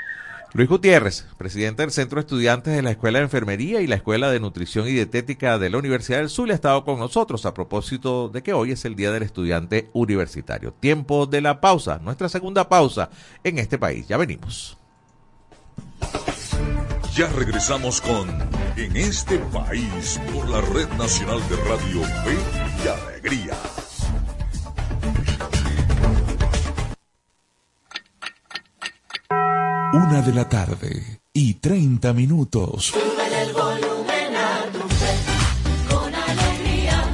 Luis 0.55 0.69
Gutiérrez, 0.69 1.27
presidente 1.37 1.83
del 1.83 1.91
Centro 1.91 2.17
de 2.17 2.21
Estudiantes 2.21 2.75
de 2.75 2.81
la 2.81 2.91
Escuela 2.91 3.19
de 3.19 3.25
Enfermería 3.25 3.83
y 3.83 3.87
la 3.87 3.97
Escuela 3.97 4.31
de 4.31 4.41
Nutrición 4.41 4.89
y 4.89 4.93
Dietética 4.93 5.59
de 5.59 5.69
la 5.69 5.77
Universidad 5.77 6.19
del 6.19 6.31
Sur, 6.31 6.51
ha 6.51 6.55
estado 6.55 6.85
con 6.85 6.99
nosotros 6.99 7.45
a 7.45 7.53
propósito 7.53 8.31
de 8.31 8.43
que 8.43 8.55
hoy 8.55 8.73
es 8.73 8.85
el 8.87 8.97
Día 8.97 9.13
del 9.13 9.25
Estudiante 9.25 9.91
Universitario. 9.93 10.73
Tiempo 10.73 11.27
de 11.27 11.43
la 11.43 11.61
pausa, 11.61 11.99
nuestra 11.99 12.31
segunda 12.31 12.67
pausa 12.67 13.11
en 13.45 13.59
este 13.59 13.77
país. 13.77 14.09
Ya 14.09 14.17
venimos. 14.17 14.79
Ya 17.15 17.29
regresamos 17.31 18.01
con 18.01 18.29
En 18.77 18.97
este 18.97 19.39
país 19.53 20.21
por 20.33 20.49
la 20.49 20.61
Red 20.61 20.89
Nacional 20.97 21.41
de 21.49 21.57
Radio 21.57 22.03
Fe 22.03 22.37
y 22.85 22.89
Alegría. 22.89 23.55
Una 29.93 30.21
de 30.23 30.33
la 30.35 30.49
tarde 30.49 31.21
y 31.33 31.55
30 31.55 32.13
minutos. 32.13 32.87
Súbele 32.87 33.43
el 33.43 33.53
volumen 33.53 34.37
a 34.37 34.65
tu 34.73 34.81
fe, 34.81 35.15
con 35.89 36.15
alegría. 36.15 37.05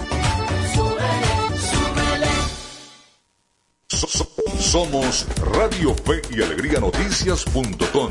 Súbele, 0.74 1.58
súbele. 1.70 2.30
So- 3.88 4.06
so- 4.08 4.28
somos 4.60 5.26
Radio 5.38 5.94
Fe 5.94 6.22
y 6.36 6.42
Alegría 6.42 6.80
Noticias.com. 6.80 8.10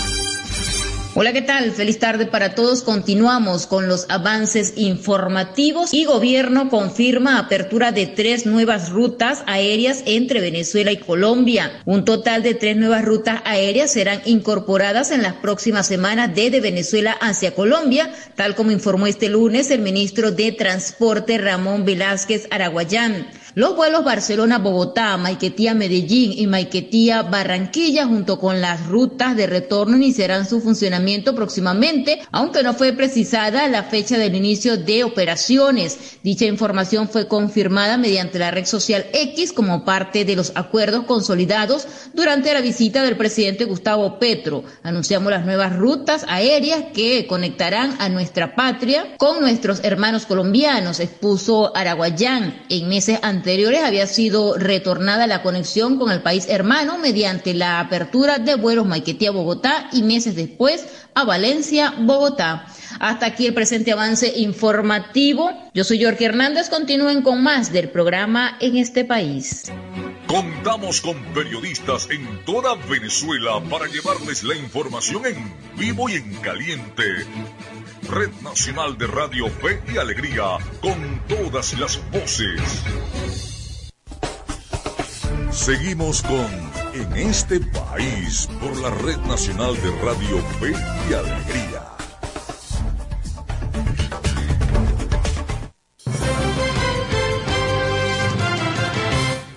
Hola, 1.13 1.33
¿qué 1.33 1.41
tal? 1.41 1.73
Feliz 1.73 1.99
tarde 1.99 2.25
para 2.25 2.55
todos. 2.55 2.83
Continuamos 2.83 3.67
con 3.67 3.89
los 3.89 4.05
avances 4.07 4.71
informativos 4.77 5.93
y 5.93 6.05
gobierno 6.05 6.69
confirma 6.69 7.37
apertura 7.37 7.91
de 7.91 8.07
tres 8.07 8.45
nuevas 8.45 8.89
rutas 8.91 9.43
aéreas 9.45 10.03
entre 10.05 10.39
Venezuela 10.39 10.89
y 10.93 10.97
Colombia. 10.97 11.81
Un 11.83 12.05
total 12.05 12.43
de 12.43 12.53
tres 12.53 12.77
nuevas 12.77 13.03
rutas 13.03 13.41
aéreas 13.43 13.91
serán 13.91 14.21
incorporadas 14.23 15.11
en 15.11 15.21
las 15.21 15.33
próximas 15.33 15.85
semanas 15.85 16.31
desde 16.33 16.61
Venezuela 16.61 17.11
hacia 17.19 17.53
Colombia, 17.55 18.09
tal 18.35 18.55
como 18.55 18.71
informó 18.71 19.05
este 19.05 19.27
lunes 19.27 19.69
el 19.69 19.81
ministro 19.81 20.31
de 20.31 20.53
Transporte 20.53 21.37
Ramón 21.37 21.83
Velázquez 21.83 22.47
Araguayán. 22.51 23.27
Los 23.53 23.75
vuelos 23.75 24.05
Barcelona-Bogotá, 24.05 25.17
Maiquetía-Medellín 25.17 26.31
y 26.31 26.47
Maiquetía-Barranquilla, 26.47 28.05
junto 28.05 28.39
con 28.39 28.61
las 28.61 28.87
rutas 28.87 29.35
de 29.35 29.45
retorno, 29.45 29.97
iniciarán 29.97 30.47
su 30.47 30.61
funcionamiento 30.61 31.35
próximamente, 31.35 32.21
aunque 32.31 32.63
no 32.63 32.73
fue 32.73 32.93
precisada 32.93 33.67
la 33.67 33.83
fecha 33.83 34.17
del 34.17 34.35
inicio 34.35 34.77
de 34.77 35.03
operaciones. 35.03 36.17
Dicha 36.23 36.45
información 36.45 37.09
fue 37.09 37.27
confirmada 37.27 37.97
mediante 37.97 38.39
la 38.39 38.51
red 38.51 38.65
social 38.65 39.05
X 39.11 39.51
como 39.51 39.83
parte 39.83 40.23
de 40.23 40.37
los 40.37 40.53
acuerdos 40.55 41.03
consolidados 41.03 41.87
durante 42.13 42.53
la 42.53 42.61
visita 42.61 43.03
del 43.03 43.17
presidente 43.17 43.65
Gustavo 43.65 44.17
Petro. 44.17 44.63
Anunciamos 44.81 45.29
las 45.29 45.43
nuevas 45.43 45.75
rutas 45.75 46.25
aéreas 46.29 46.85
que 46.93 47.27
conectarán 47.27 47.97
a 47.99 48.07
nuestra 48.07 48.55
patria 48.55 49.17
con 49.17 49.41
nuestros 49.41 49.83
hermanos 49.83 50.25
colombianos, 50.25 51.01
expuso 51.01 51.75
Araguayán 51.75 52.63
en 52.69 52.87
meses 52.87 53.19
anteriores 53.21 53.40
anteriores 53.41 53.83
había 53.83 54.05
sido 54.05 54.55
retornada 54.55 55.25
la 55.25 55.41
conexión 55.41 55.97
con 55.97 56.11
el 56.11 56.21
país 56.21 56.45
hermano 56.47 56.99
mediante 56.99 57.55
la 57.55 57.79
apertura 57.79 58.37
de 58.37 58.53
vuelos 58.53 58.85
Maiquetía-Bogotá 58.85 59.89
y 59.91 60.03
meses 60.03 60.35
después 60.35 60.85
a 61.15 61.23
Valencia-Bogotá. 61.23 62.67
Hasta 62.99 63.25
aquí 63.25 63.47
el 63.47 63.55
presente 63.55 63.93
avance 63.93 64.31
informativo. 64.37 65.49
Yo 65.73 65.83
soy 65.83 66.03
Jorge 66.03 66.25
Hernández. 66.25 66.69
Continúen 66.69 67.23
con 67.23 67.41
más 67.41 67.71
del 67.71 67.89
programa 67.89 68.57
en 68.59 68.77
este 68.77 69.05
país. 69.05 69.71
Contamos 70.27 71.01
con 71.01 71.17
periodistas 71.33 72.07
en 72.11 72.45
toda 72.45 72.75
Venezuela 72.87 73.59
para 73.71 73.87
llevarles 73.87 74.43
la 74.43 74.55
información 74.55 75.25
en 75.25 75.51
vivo 75.79 76.09
y 76.09 76.13
en 76.13 76.31
caliente. 76.35 77.25
Red 78.11 78.41
Nacional 78.43 78.97
de 78.97 79.07
Radio 79.07 79.47
Fe 79.47 79.81
y 79.87 79.97
Alegría, 79.97 80.57
con 80.81 81.21
todas 81.29 81.79
las 81.79 81.97
voces. 82.11 82.83
Seguimos 85.49 86.21
con 86.21 86.49
En 86.93 87.15
este 87.15 87.61
país 87.61 88.49
por 88.59 88.75
la 88.81 88.89
Red 88.89 89.17
Nacional 89.19 89.75
de 89.81 89.91
Radio 90.01 90.39
Fe 90.59 90.73
y 91.09 91.13
Alegría. 91.13 91.83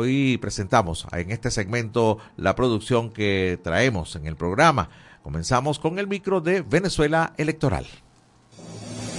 Hoy 0.00 0.38
presentamos 0.38 1.08
en 1.10 1.32
este 1.32 1.50
segmento 1.50 2.18
la 2.36 2.54
producción 2.54 3.10
que 3.10 3.58
traemos 3.64 4.14
en 4.14 4.28
el 4.28 4.36
programa. 4.36 4.90
Comenzamos 5.24 5.80
con 5.80 5.98
el 5.98 6.06
micro 6.06 6.40
de 6.40 6.62
Venezuela 6.62 7.34
Electoral. 7.36 7.84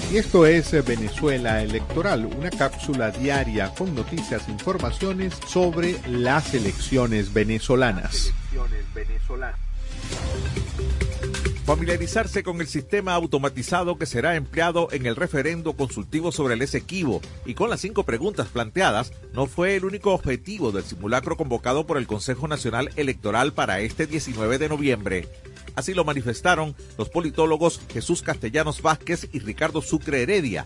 Y 0.09 0.15
esto 0.15 0.45
es 0.45 0.71
Venezuela 0.85 1.61
Electoral, 1.61 2.25
una 2.27 2.49
cápsula 2.49 3.11
diaria 3.11 3.73
con 3.77 3.93
noticias 3.93 4.47
e 4.47 4.51
informaciones 4.51 5.37
sobre 5.47 5.99
las 6.07 6.53
elecciones 6.53 7.33
venezolanas. 7.33 8.31
Familiarizarse 11.69 12.41
con 12.41 12.61
el 12.61 12.67
sistema 12.67 13.13
automatizado 13.13 13.99
que 13.99 14.07
será 14.07 14.35
empleado 14.35 14.87
en 14.91 15.05
el 15.05 15.15
referendo 15.15 15.73
consultivo 15.73 16.31
sobre 16.31 16.55
el 16.55 16.63
Esequibo 16.63 17.21
y 17.45 17.53
con 17.53 17.69
las 17.69 17.81
cinco 17.81 18.05
preguntas 18.05 18.47
planteadas 18.47 19.13
no 19.33 19.45
fue 19.45 19.75
el 19.75 19.85
único 19.85 20.11
objetivo 20.15 20.71
del 20.71 20.83
simulacro 20.83 21.37
convocado 21.37 21.85
por 21.85 21.99
el 21.99 22.07
Consejo 22.07 22.47
Nacional 22.47 22.89
Electoral 22.95 23.53
para 23.53 23.81
este 23.81 24.07
19 24.07 24.57
de 24.57 24.67
noviembre. 24.67 25.27
Así 25.75 25.93
lo 25.93 26.03
manifestaron 26.03 26.75
los 26.97 27.09
politólogos 27.09 27.81
Jesús 27.93 28.23
Castellanos 28.23 28.81
Vázquez 28.81 29.29
y 29.31 29.37
Ricardo 29.37 29.83
Sucre 29.83 30.23
Heredia, 30.23 30.65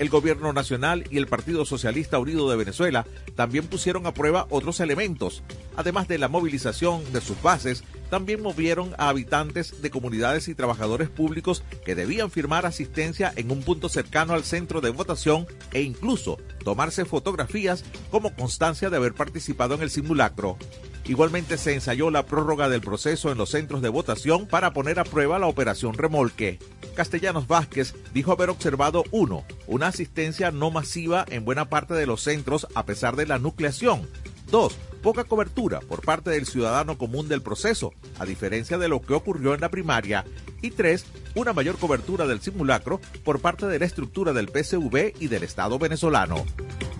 el 0.00 0.08
Gobierno 0.08 0.54
Nacional 0.54 1.04
y 1.10 1.18
el 1.18 1.26
Partido 1.26 1.66
Socialista 1.66 2.18
Unido 2.18 2.48
de 2.48 2.56
Venezuela 2.56 3.06
también 3.36 3.66
pusieron 3.66 4.06
a 4.06 4.14
prueba 4.14 4.46
otros 4.48 4.80
elementos. 4.80 5.42
Además 5.76 6.08
de 6.08 6.16
la 6.16 6.28
movilización 6.28 7.02
de 7.12 7.20
sus 7.20 7.40
bases, 7.42 7.84
también 8.10 8.42
movieron 8.42 8.94
a 8.98 9.08
habitantes 9.08 9.80
de 9.80 9.90
comunidades 9.90 10.48
y 10.48 10.54
trabajadores 10.54 11.08
públicos 11.08 11.62
que 11.84 11.94
debían 11.94 12.30
firmar 12.30 12.66
asistencia 12.66 13.32
en 13.36 13.50
un 13.50 13.62
punto 13.62 13.88
cercano 13.88 14.34
al 14.34 14.44
centro 14.44 14.80
de 14.80 14.90
votación 14.90 15.46
e 15.72 15.82
incluso 15.82 16.38
tomarse 16.64 17.04
fotografías 17.04 17.84
como 18.10 18.34
constancia 18.34 18.90
de 18.90 18.96
haber 18.96 19.14
participado 19.14 19.74
en 19.74 19.82
el 19.82 19.90
simulacro. 19.90 20.58
Igualmente 21.06 21.58
se 21.58 21.74
ensayó 21.74 22.10
la 22.10 22.26
prórroga 22.26 22.68
del 22.68 22.82
proceso 22.82 23.32
en 23.32 23.38
los 23.38 23.50
centros 23.50 23.82
de 23.82 23.88
votación 23.88 24.46
para 24.46 24.72
poner 24.72 25.00
a 25.00 25.04
prueba 25.04 25.38
la 25.38 25.46
operación 25.46 25.94
remolque. 25.94 26.58
Castellanos 26.94 27.48
Vázquez 27.48 27.94
dijo 28.12 28.32
haber 28.32 28.50
observado 28.50 29.04
uno, 29.10 29.44
una 29.66 29.88
asistencia 29.88 30.50
no 30.50 30.70
masiva 30.70 31.24
en 31.28 31.44
buena 31.44 31.68
parte 31.68 31.94
de 31.94 32.06
los 32.06 32.22
centros 32.22 32.66
a 32.74 32.84
pesar 32.84 33.16
de 33.16 33.26
la 33.26 33.38
nucleación. 33.38 34.08
Dos, 34.50 34.74
poca 35.02 35.24
cobertura 35.24 35.80
por 35.80 36.02
parte 36.02 36.30
del 36.30 36.46
ciudadano 36.46 36.98
común 36.98 37.28
del 37.28 37.42
proceso, 37.42 37.92
a 38.18 38.24
diferencia 38.24 38.78
de 38.78 38.88
lo 38.88 39.00
que 39.00 39.14
ocurrió 39.14 39.54
en 39.54 39.60
la 39.60 39.70
primaria. 39.70 40.24
Y 40.60 40.70
tres, 40.72 41.04
una 41.34 41.52
mayor 41.52 41.78
cobertura 41.78 42.26
del 42.26 42.40
simulacro 42.40 43.00
por 43.24 43.40
parte 43.40 43.66
de 43.66 43.78
la 43.78 43.84
estructura 43.84 44.32
del 44.32 44.48
PSV 44.48 45.14
y 45.20 45.28
del 45.28 45.44
Estado 45.44 45.78
venezolano. 45.78 46.44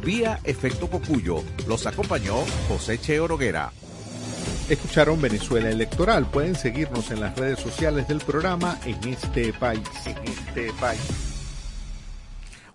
Vía 0.03 0.41
Efecto 0.45 0.89
Cocuyo, 0.89 1.43
los 1.67 1.87
acompañó 1.87 2.37
José 2.69 2.99
Che 2.99 3.21
Oroguera. 3.21 3.73
Escucharon 4.69 5.21
Venezuela 5.21 5.69
Electoral. 5.69 6.31
Pueden 6.31 6.55
seguirnos 6.55 7.11
en 7.11 7.21
las 7.21 7.37
redes 7.37 7.59
sociales 7.59 8.07
del 8.07 8.21
programa 8.21 8.79
en 8.85 8.97
este 9.09 9.53
país. 9.53 9.83
En 10.07 10.17
este 10.29 10.73
país. 10.75 11.30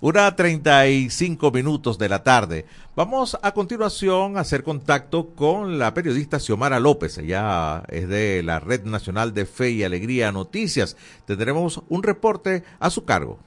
Una 0.05 0.35
35 0.35 1.49
minutos 1.49 1.97
de 1.97 2.09
la 2.09 2.21
tarde. 2.21 2.67
Vamos 2.95 3.39
a 3.41 3.55
continuación 3.55 4.37
a 4.37 4.41
hacer 4.41 4.61
contacto 4.61 5.29
con 5.29 5.79
la 5.79 5.95
periodista 5.95 6.39
Xiomara 6.39 6.79
López. 6.79 7.17
Ella 7.17 7.81
es 7.87 8.07
de 8.07 8.43
la 8.43 8.59
Red 8.59 8.83
Nacional 8.83 9.33
de 9.33 9.47
Fe 9.47 9.71
y 9.71 9.83
Alegría 9.83 10.31
Noticias. 10.31 10.95
Tendremos 11.25 11.81
un 11.89 12.03
reporte 12.03 12.63
a 12.79 12.91
su 12.91 13.03
cargo. 13.03 13.39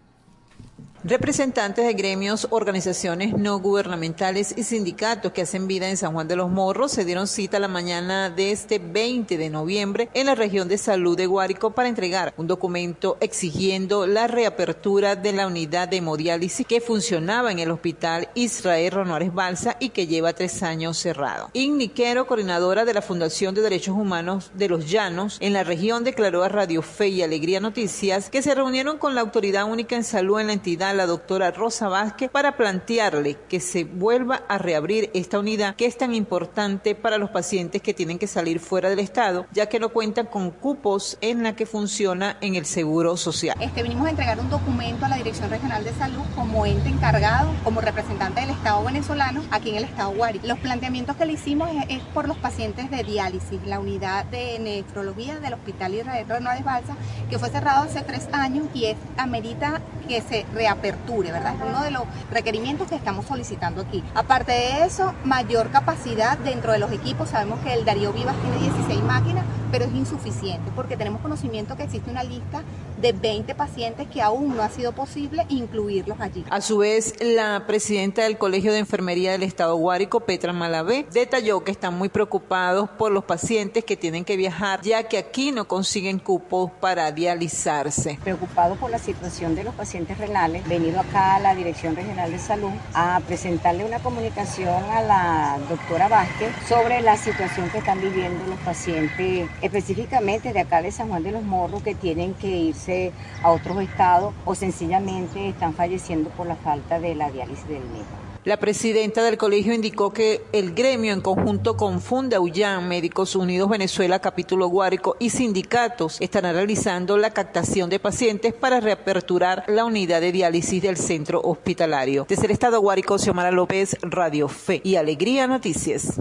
Representantes 1.04 1.86
de 1.86 1.92
gremios, 1.92 2.48
organizaciones 2.50 3.32
no 3.32 3.60
gubernamentales 3.60 4.52
y 4.56 4.64
sindicatos 4.64 5.30
que 5.30 5.42
hacen 5.42 5.68
vida 5.68 5.88
en 5.88 5.96
San 5.96 6.12
Juan 6.12 6.26
de 6.26 6.34
los 6.34 6.50
Morros 6.50 6.90
se 6.90 7.04
dieron 7.04 7.28
cita 7.28 7.60
la 7.60 7.68
mañana 7.68 8.30
de 8.30 8.50
este 8.50 8.80
20 8.80 9.38
de 9.38 9.48
noviembre 9.48 10.08
en 10.12 10.26
la 10.26 10.34
región 10.34 10.66
de 10.66 10.76
salud 10.76 11.16
de 11.16 11.26
Guárico 11.26 11.70
para 11.70 11.88
entregar 11.88 12.34
un 12.36 12.48
documento 12.48 13.16
exigiendo 13.20 14.08
la 14.08 14.26
reapertura 14.26 15.14
de 15.14 15.32
la 15.32 15.46
unidad 15.46 15.86
de 15.86 15.98
hemodiálisis 15.98 16.66
que 16.66 16.80
funcionaba 16.80 17.52
en 17.52 17.60
el 17.60 17.70
hospital 17.70 18.28
Israel 18.34 18.90
Ronoares 18.90 19.32
Balsa 19.32 19.76
y 19.78 19.90
que 19.90 20.08
lleva 20.08 20.32
tres 20.32 20.64
años 20.64 20.98
cerrado. 20.98 21.50
Igniquero, 21.52 22.26
coordinadora 22.26 22.84
de 22.84 22.94
la 22.94 23.02
Fundación 23.02 23.54
de 23.54 23.62
Derechos 23.62 23.96
Humanos 23.96 24.50
de 24.54 24.68
los 24.68 24.90
Llanos 24.90 25.38
en 25.40 25.52
la 25.52 25.62
región, 25.62 26.02
declaró 26.02 26.42
a 26.42 26.48
Radio 26.48 26.82
Fe 26.82 27.06
y 27.08 27.22
Alegría 27.22 27.60
Noticias 27.60 28.30
que 28.30 28.42
se 28.42 28.52
reunieron 28.56 28.98
con 28.98 29.14
la 29.14 29.20
Autoridad 29.20 29.70
Única 29.70 29.94
en 29.94 30.02
Salud 30.02 30.40
en 30.40 30.48
la 30.48 30.54
entidad 30.54 30.87
la 30.92 31.06
doctora 31.06 31.50
Rosa 31.50 31.88
Vázquez 31.88 32.30
para 32.30 32.56
plantearle 32.56 33.36
que 33.48 33.60
se 33.60 33.84
vuelva 33.84 34.42
a 34.48 34.58
reabrir 34.58 35.10
esta 35.14 35.38
unidad 35.38 35.76
que 35.76 35.86
es 35.86 35.96
tan 35.96 36.14
importante 36.14 36.94
para 36.94 37.18
los 37.18 37.30
pacientes 37.30 37.82
que 37.82 37.94
tienen 37.94 38.18
que 38.18 38.26
salir 38.26 38.60
fuera 38.60 38.88
del 38.88 38.98
Estado, 38.98 39.46
ya 39.52 39.68
que 39.68 39.78
no 39.78 39.90
cuentan 39.90 40.26
con 40.26 40.50
cupos 40.50 41.18
en 41.20 41.42
la 41.42 41.54
que 41.54 41.66
funciona 41.66 42.36
en 42.40 42.54
el 42.54 42.66
Seguro 42.66 43.16
Social. 43.16 43.56
Este, 43.60 43.82
vinimos 43.82 44.06
a 44.06 44.10
entregar 44.10 44.40
un 44.40 44.50
documento 44.50 45.04
a 45.04 45.08
la 45.08 45.16
Dirección 45.16 45.50
Regional 45.50 45.84
de 45.84 45.92
Salud 45.92 46.22
como 46.34 46.66
ente 46.66 46.88
encargado, 46.88 47.50
como 47.64 47.80
representante 47.80 48.40
del 48.40 48.50
Estado 48.50 48.82
venezolano 48.84 49.42
aquí 49.50 49.70
en 49.70 49.76
el 49.76 49.84
Estado 49.84 50.10
Guari. 50.12 50.40
Los 50.44 50.58
planteamientos 50.58 51.16
que 51.16 51.26
le 51.26 51.34
hicimos 51.34 51.68
es, 51.88 52.00
por 52.14 52.28
los 52.28 52.36
pacientes 52.38 52.90
de 52.90 53.02
diálisis, 53.04 53.60
la 53.66 53.80
unidad 53.80 54.24
de 54.26 54.58
nefrología 54.58 55.38
del 55.38 55.54
Hospital 55.54 55.94
Israel 55.94 56.26
Renales 56.28 56.64
Balsa, 56.64 56.96
que 57.28 57.38
fue 57.38 57.50
cerrado 57.50 57.84
hace 57.84 58.02
tres 58.02 58.28
años 58.32 58.66
y 58.74 58.86
es 58.86 58.96
amerita 59.16 59.80
que 60.08 60.22
se 60.22 60.46
reaperture 60.54 60.77
aperture, 60.78 61.32
¿verdad? 61.32 61.54
Es 61.54 61.68
uno 61.68 61.82
de 61.82 61.90
los 61.90 62.02
requerimientos 62.30 62.88
que 62.88 62.96
estamos 62.96 63.26
solicitando 63.26 63.82
aquí. 63.82 64.02
Aparte 64.14 64.52
de 64.52 64.84
eso, 64.84 65.14
mayor 65.24 65.70
capacidad 65.70 66.38
dentro 66.38 66.72
de 66.72 66.78
los 66.78 66.92
equipos. 66.92 67.30
Sabemos 67.30 67.60
que 67.60 67.74
el 67.74 67.84
Darío 67.84 68.12
Vivas 68.12 68.36
tiene 68.40 68.58
16 68.58 69.02
máquinas, 69.02 69.44
pero 69.70 69.84
es 69.84 69.94
insuficiente 69.94 70.70
porque 70.74 70.96
tenemos 70.96 71.20
conocimiento 71.20 71.76
que 71.76 71.84
existe 71.84 72.10
una 72.10 72.24
lista 72.24 72.62
de 73.00 73.12
20 73.12 73.54
pacientes 73.54 74.08
que 74.08 74.22
aún 74.22 74.56
no 74.56 74.62
ha 74.62 74.70
sido 74.70 74.92
posible 74.92 75.46
incluirlos 75.48 76.20
allí. 76.20 76.44
A 76.50 76.60
su 76.60 76.78
vez, 76.78 77.14
la 77.20 77.64
presidenta 77.66 78.22
del 78.22 78.38
Colegio 78.38 78.72
de 78.72 78.78
Enfermería 78.78 79.32
del 79.32 79.42
Estado 79.42 79.76
Guárico, 79.76 80.20
Petra 80.20 80.52
Malavé, 80.52 81.06
detalló 81.12 81.64
que 81.64 81.70
están 81.70 81.96
muy 81.96 82.08
preocupados 82.08 82.88
por 82.90 83.12
los 83.12 83.24
pacientes 83.24 83.84
que 83.84 83.96
tienen 83.96 84.24
que 84.24 84.36
viajar, 84.36 84.82
ya 84.82 85.04
que 85.04 85.18
aquí 85.18 85.52
no 85.52 85.68
consiguen 85.68 86.18
cupos 86.18 86.70
para 86.80 87.12
dializarse. 87.12 88.18
Preocupados 88.22 88.78
por 88.78 88.90
la 88.90 88.98
situación 88.98 89.54
de 89.54 89.64
los 89.64 89.74
pacientes 89.74 90.18
renales, 90.18 90.67
venido 90.68 91.00
acá 91.00 91.36
a 91.36 91.40
la 91.40 91.54
Dirección 91.54 91.96
Regional 91.96 92.30
de 92.30 92.38
Salud 92.38 92.72
a 92.94 93.20
presentarle 93.26 93.84
una 93.84 94.00
comunicación 94.00 94.84
a 94.90 95.00
la 95.00 95.58
doctora 95.68 96.08
Vázquez 96.08 96.52
sobre 96.68 97.00
la 97.00 97.16
situación 97.16 97.70
que 97.70 97.78
están 97.78 98.00
viviendo 98.00 98.46
los 98.46 98.58
pacientes, 98.60 99.48
específicamente 99.62 100.52
de 100.52 100.60
acá 100.60 100.82
de 100.82 100.92
San 100.92 101.08
Juan 101.08 101.22
de 101.22 101.32
los 101.32 101.42
Morros, 101.42 101.82
que 101.82 101.94
tienen 101.94 102.34
que 102.34 102.48
irse 102.48 103.12
a 103.42 103.50
otros 103.50 103.80
estados 103.80 104.34
o 104.44 104.54
sencillamente 104.54 105.48
están 105.48 105.72
falleciendo 105.72 106.28
por 106.30 106.46
la 106.46 106.56
falta 106.56 107.00
de 107.00 107.14
la 107.14 107.30
diálisis 107.30 107.66
del 107.66 107.84
médico. 107.84 108.27
La 108.48 108.56
presidenta 108.56 109.22
del 109.22 109.36
colegio 109.36 109.74
indicó 109.74 110.10
que 110.10 110.40
el 110.52 110.72
gremio 110.72 111.12
en 111.12 111.20
conjunto 111.20 111.76
con 111.76 112.00
Funda 112.00 112.40
Ullán, 112.40 112.88
Médicos 112.88 113.36
Unidos 113.36 113.68
Venezuela, 113.68 114.20
capítulo 114.20 114.68
Guárico 114.68 115.18
y 115.20 115.28
sindicatos 115.28 116.16
estarán 116.18 116.54
realizando 116.54 117.18
la 117.18 117.34
captación 117.34 117.90
de 117.90 117.98
pacientes 117.98 118.54
para 118.54 118.80
reaperturar 118.80 119.64
la 119.68 119.84
unidad 119.84 120.22
de 120.22 120.32
diálisis 120.32 120.80
del 120.80 120.96
centro 120.96 121.42
hospitalario. 121.42 122.24
Desde 122.26 122.46
el 122.46 122.52
estado 122.52 122.80
Guárico, 122.80 123.18
Xiomara 123.18 123.50
López, 123.50 123.98
Radio 124.00 124.48
Fe 124.48 124.80
y 124.82 124.96
Alegría 124.96 125.46
Noticias. 125.46 126.18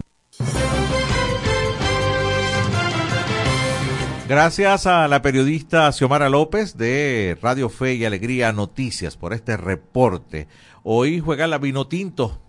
Gracias 4.28 4.86
a 4.86 5.08
la 5.08 5.22
periodista 5.22 5.90
Xiomara 5.94 6.28
López 6.28 6.76
de 6.76 7.38
Radio 7.42 7.70
Fe 7.70 7.94
y 7.94 8.04
Alegría 8.04 8.52
Noticias 8.52 9.16
por 9.16 9.32
este 9.32 9.56
reporte. 9.56 10.50
Hoy 10.90 11.20
juega 11.20 11.48
la 11.48 11.58
Vinotinto. 11.58 12.40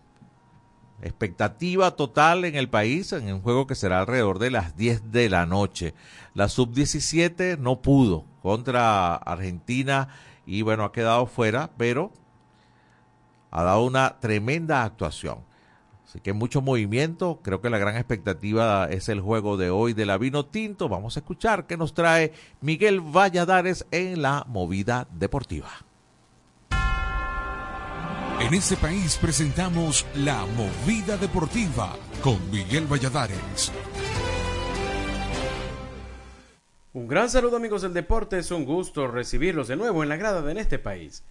Expectativa 1.02 1.96
total 1.96 2.44
en 2.44 2.54
el 2.54 2.68
país 2.68 3.12
en 3.12 3.34
un 3.34 3.42
juego 3.42 3.66
que 3.66 3.74
será 3.74 3.98
alrededor 3.98 4.38
de 4.38 4.52
las 4.52 4.76
10 4.76 5.10
de 5.10 5.28
la 5.28 5.44
noche. 5.44 5.92
La 6.34 6.48
sub-17 6.48 7.58
no 7.58 7.82
pudo 7.82 8.26
contra 8.40 9.16
Argentina 9.16 10.10
y 10.46 10.62
bueno, 10.62 10.84
ha 10.84 10.92
quedado 10.92 11.26
fuera, 11.26 11.70
pero 11.76 12.12
ha 13.50 13.64
dado 13.64 13.84
una 13.84 14.20
tremenda 14.20 14.84
actuación. 14.84 15.38
Así 16.06 16.20
que 16.20 16.32
mucho 16.32 16.62
movimiento. 16.62 17.40
Creo 17.42 17.60
que 17.60 17.70
la 17.70 17.78
gran 17.78 17.96
expectativa 17.96 18.86
es 18.88 19.08
el 19.08 19.20
juego 19.20 19.56
de 19.56 19.70
hoy 19.70 19.94
de 19.94 20.06
la 20.06 20.16
Vino 20.16 20.46
Tinto. 20.46 20.88
Vamos 20.88 21.16
a 21.16 21.20
escuchar 21.20 21.66
qué 21.66 21.76
nos 21.76 21.92
trae 21.92 22.32
Miguel 22.60 23.00
Valladares 23.00 23.84
en 23.90 24.22
la 24.22 24.44
movida 24.46 25.08
deportiva. 25.10 25.87
En 28.40 28.54
este 28.54 28.76
país 28.76 29.18
presentamos 29.20 30.06
La 30.14 30.46
Movida 30.46 31.16
Deportiva 31.16 31.96
con 32.22 32.38
Miguel 32.52 32.86
Valladares. 32.86 33.72
Un 36.92 37.08
gran 37.08 37.28
saludo 37.28 37.56
amigos 37.56 37.82
del 37.82 37.92
deporte, 37.92 38.38
es 38.38 38.52
un 38.52 38.64
gusto 38.64 39.08
recibirlos 39.08 39.66
de 39.66 39.74
nuevo 39.74 40.04
en 40.04 40.08
la 40.08 40.16
grada 40.16 40.40
de 40.40 40.52
En 40.52 40.58
este 40.58 40.78
país. 40.78 41.24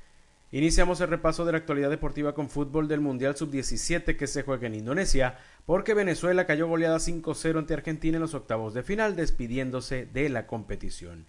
Iniciamos 0.52 1.00
el 1.00 1.08
repaso 1.08 1.46
de 1.46 1.54
la 1.54 1.60
actualidad 1.60 1.90
deportiva 1.90 2.36
con 2.36 2.50
fútbol 2.50 2.90
del 2.90 3.00
Mundial 3.00 3.38
Sub-17 3.38 4.18
que 4.18 4.28
se 4.28 4.44
juega 4.44 4.68
en 4.68 4.76
Indonesia, 4.76 5.38
porque 5.66 5.94
Venezuela 5.94 6.46
cayó 6.46 6.68
goleada 6.68 6.98
5-0 6.98 7.58
ante 7.58 7.74
Argentina 7.74 8.18
en 8.18 8.22
los 8.22 8.34
octavos 8.34 8.74
de 8.74 8.84
final, 8.84 9.16
despidiéndose 9.16 10.06
de 10.06 10.28
la 10.28 10.46
competición. 10.46 11.26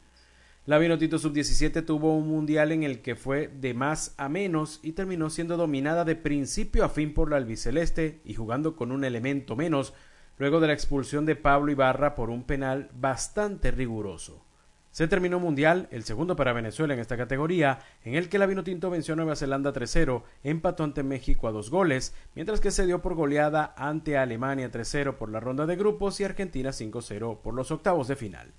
La 0.69 0.77
Vinotito 0.77 1.19
Sub-17 1.19 1.83
tuvo 1.83 2.15
un 2.15 2.29
mundial 2.29 2.73
en 2.73 2.83
el 2.83 3.01
que 3.01 3.17
fue 3.17 3.49
de 3.49 3.73
más 3.73 4.15
a 4.19 4.29
menos 4.29 4.81
y 4.83 4.93
terminó 4.93 5.31
siendo 5.31 5.57
dominada 5.57 6.05
de 6.05 6.15
principio 6.15 6.85
a 6.85 6.91
fin 6.91 7.15
por 7.15 7.31
la 7.31 7.39
albiceleste 7.39 8.21
y 8.23 8.35
jugando 8.35 8.77
con 8.77 8.93
un 8.93 9.03
elemento 9.03 9.57
menos, 9.57 9.95
luego 10.37 10.61
de 10.61 10.67
la 10.67 10.75
expulsión 10.75 11.25
de 11.25 11.37
Pablo 11.37 11.73
Ibarra 11.73 12.15
por 12.15 12.29
un 12.29 12.43
penal 12.43 12.91
bastante 12.93 13.71
riguroso. 13.71 14.45
Se 14.91 15.09
terminó 15.09 15.41
Mundial, 15.41 15.89
el 15.91 16.05
segundo 16.05 16.37
para 16.37 16.53
Venezuela 16.53 16.93
en 16.93 17.01
esta 17.01 17.17
categoría, 17.17 17.79
en 18.05 18.15
el 18.15 18.29
que 18.29 18.39
la 18.39 18.45
Vinotinto 18.45 18.91
venció 18.91 19.15
a 19.15 19.17
Nueva 19.17 19.37
Zelanda 19.37 19.73
3-0, 19.73 20.23
empató 20.43 20.85
ante 20.85 21.03
México 21.03 21.49
a 21.49 21.53
dos 21.53 21.71
goles, 21.71 22.15
mientras 22.35 22.61
que 22.61 22.73
se 22.73 22.85
dio 22.85 23.01
por 23.01 23.15
goleada 23.15 23.73
ante 23.79 24.19
Alemania 24.19 24.71
3-0 24.71 25.15
por 25.15 25.31
la 25.31 25.41
ronda 25.41 25.65
de 25.65 25.77
grupos 25.77 26.21
y 26.21 26.25
Argentina 26.25 26.73
5-0 26.73 27.39
por 27.41 27.55
los 27.55 27.71
octavos 27.71 28.07
de 28.07 28.17
final. 28.17 28.53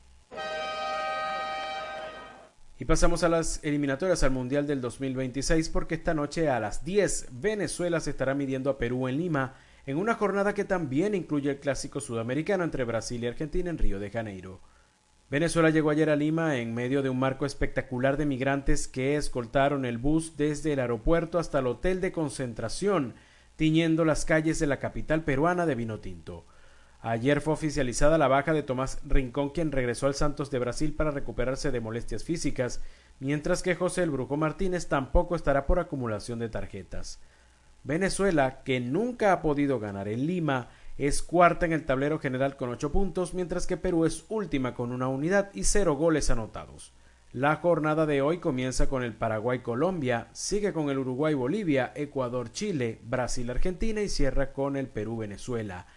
Y 2.81 2.85
pasamos 2.85 3.23
a 3.23 3.29
las 3.29 3.59
eliminatorias 3.61 4.23
al 4.23 4.31
Mundial 4.31 4.65
del 4.65 4.79
2026 4.79 5.67
porque 5.67 5.95
esta 5.95 6.13
noche 6.13 6.47
a 6.47 6.61
las 6.61 6.85
10 6.85 7.27
Venezuela 7.33 7.99
se 7.99 8.11
estará 8.11 8.33
midiendo 8.33 8.69
a 8.69 8.77
Perú 8.77 9.09
en 9.09 9.17
Lima 9.17 9.55
en 9.85 9.97
una 9.97 10.15
jornada 10.15 10.53
que 10.53 10.63
también 10.63 11.13
incluye 11.13 11.49
el 11.49 11.59
clásico 11.59 11.99
sudamericano 11.99 12.63
entre 12.63 12.85
Brasil 12.85 13.21
y 13.21 13.27
Argentina 13.27 13.69
en 13.69 13.77
Río 13.77 13.99
de 13.99 14.09
Janeiro. 14.09 14.61
Venezuela 15.29 15.71
llegó 15.71 15.89
ayer 15.89 16.09
a 16.09 16.15
Lima 16.15 16.55
en 16.55 16.73
medio 16.73 17.01
de 17.01 17.09
un 17.09 17.19
marco 17.19 17.45
espectacular 17.45 18.15
de 18.15 18.25
migrantes 18.25 18.87
que 18.87 19.17
escoltaron 19.17 19.83
el 19.83 19.97
bus 19.97 20.37
desde 20.37 20.71
el 20.71 20.79
aeropuerto 20.79 21.37
hasta 21.37 21.59
el 21.59 21.67
hotel 21.67 21.99
de 21.99 22.13
concentración, 22.13 23.13
tiñendo 23.57 24.05
las 24.05 24.23
calles 24.23 24.57
de 24.57 24.67
la 24.67 24.79
capital 24.79 25.25
peruana 25.25 25.65
de 25.65 25.75
Vinotinto. 25.75 26.45
Ayer 27.01 27.39
fue 27.39 27.53
oficializada 27.53 28.17
la 28.17 28.27
baja 28.27 28.51
de 28.51 28.61
Tomás 28.61 28.99
Rincón, 29.07 29.51
quien 29.51 29.71
regresó 29.71 30.07
al 30.07 30.15
Santos 30.15 30.51
de 30.51 30.59
Brasil 30.59 30.93
para 30.93 31.11
recuperarse 31.11 31.71
de 31.71 31.79
molestias 31.79 32.25
físicas, 32.25 32.81
mientras 33.19 33.63
que 33.63 33.75
José 33.75 34.03
el 34.03 34.11
Brujo 34.11 34.35
Martínez 34.35 34.87
tampoco 34.87 35.37
estará 35.37 35.65
por 35.65 35.79
acumulación 35.79 36.39
de 36.39 36.49
tarjetas. 36.49 37.21
Venezuela, 37.85 38.63
que 38.63 38.81
nunca 38.81 39.31
ha 39.31 39.41
podido 39.41 39.79
ganar 39.79 40.09
en 40.09 40.27
Lima, 40.27 40.67
es 40.97 41.23
cuarta 41.23 41.65
en 41.65 41.71
el 41.71 41.85
tablero 41.85 42.19
general 42.19 42.57
con 42.57 42.69
ocho 42.69 42.91
puntos, 42.91 43.33
mientras 43.33 43.65
que 43.65 43.77
Perú 43.77 44.03
es 44.03 44.25
última 44.27 44.75
con 44.75 44.91
una 44.91 45.07
unidad 45.07 45.51
y 45.53 45.63
cero 45.63 45.95
goles 45.95 46.29
anotados. 46.29 46.91
La 47.31 47.55
jornada 47.55 48.05
de 48.05 48.21
hoy 48.21 48.39
comienza 48.39 48.89
con 48.89 49.03
el 49.03 49.13
Paraguay-Colombia, 49.13 50.27
sigue 50.33 50.73
con 50.73 50.89
el 50.89 50.97
Uruguay-Bolivia, 50.97 51.93
Ecuador-Chile, 51.95 52.99
Brasil-Argentina 53.03 54.01
y 54.01 54.09
cierra 54.09 54.51
con 54.51 54.75
el 54.75 54.87
Perú-Venezuela. 54.87 55.87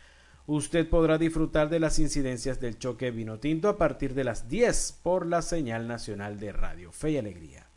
Usted 0.46 0.88
podrá 0.88 1.18
disfrutar 1.18 1.68
de 1.68 1.78
las 1.78 2.00
incidencias 2.00 2.60
del 2.60 2.76
choque 2.76 3.12
vino 3.12 3.38
tinto 3.38 3.68
a 3.68 3.78
partir 3.78 4.12
de 4.14 4.24
las 4.24 4.48
10 4.48 4.98
por 5.02 5.24
la 5.24 5.40
señal 5.40 5.86
nacional 5.86 6.40
de 6.40 6.52
Radio 6.52 6.90
Fe 6.90 7.12
y 7.12 7.16
Alegría. 7.18 7.68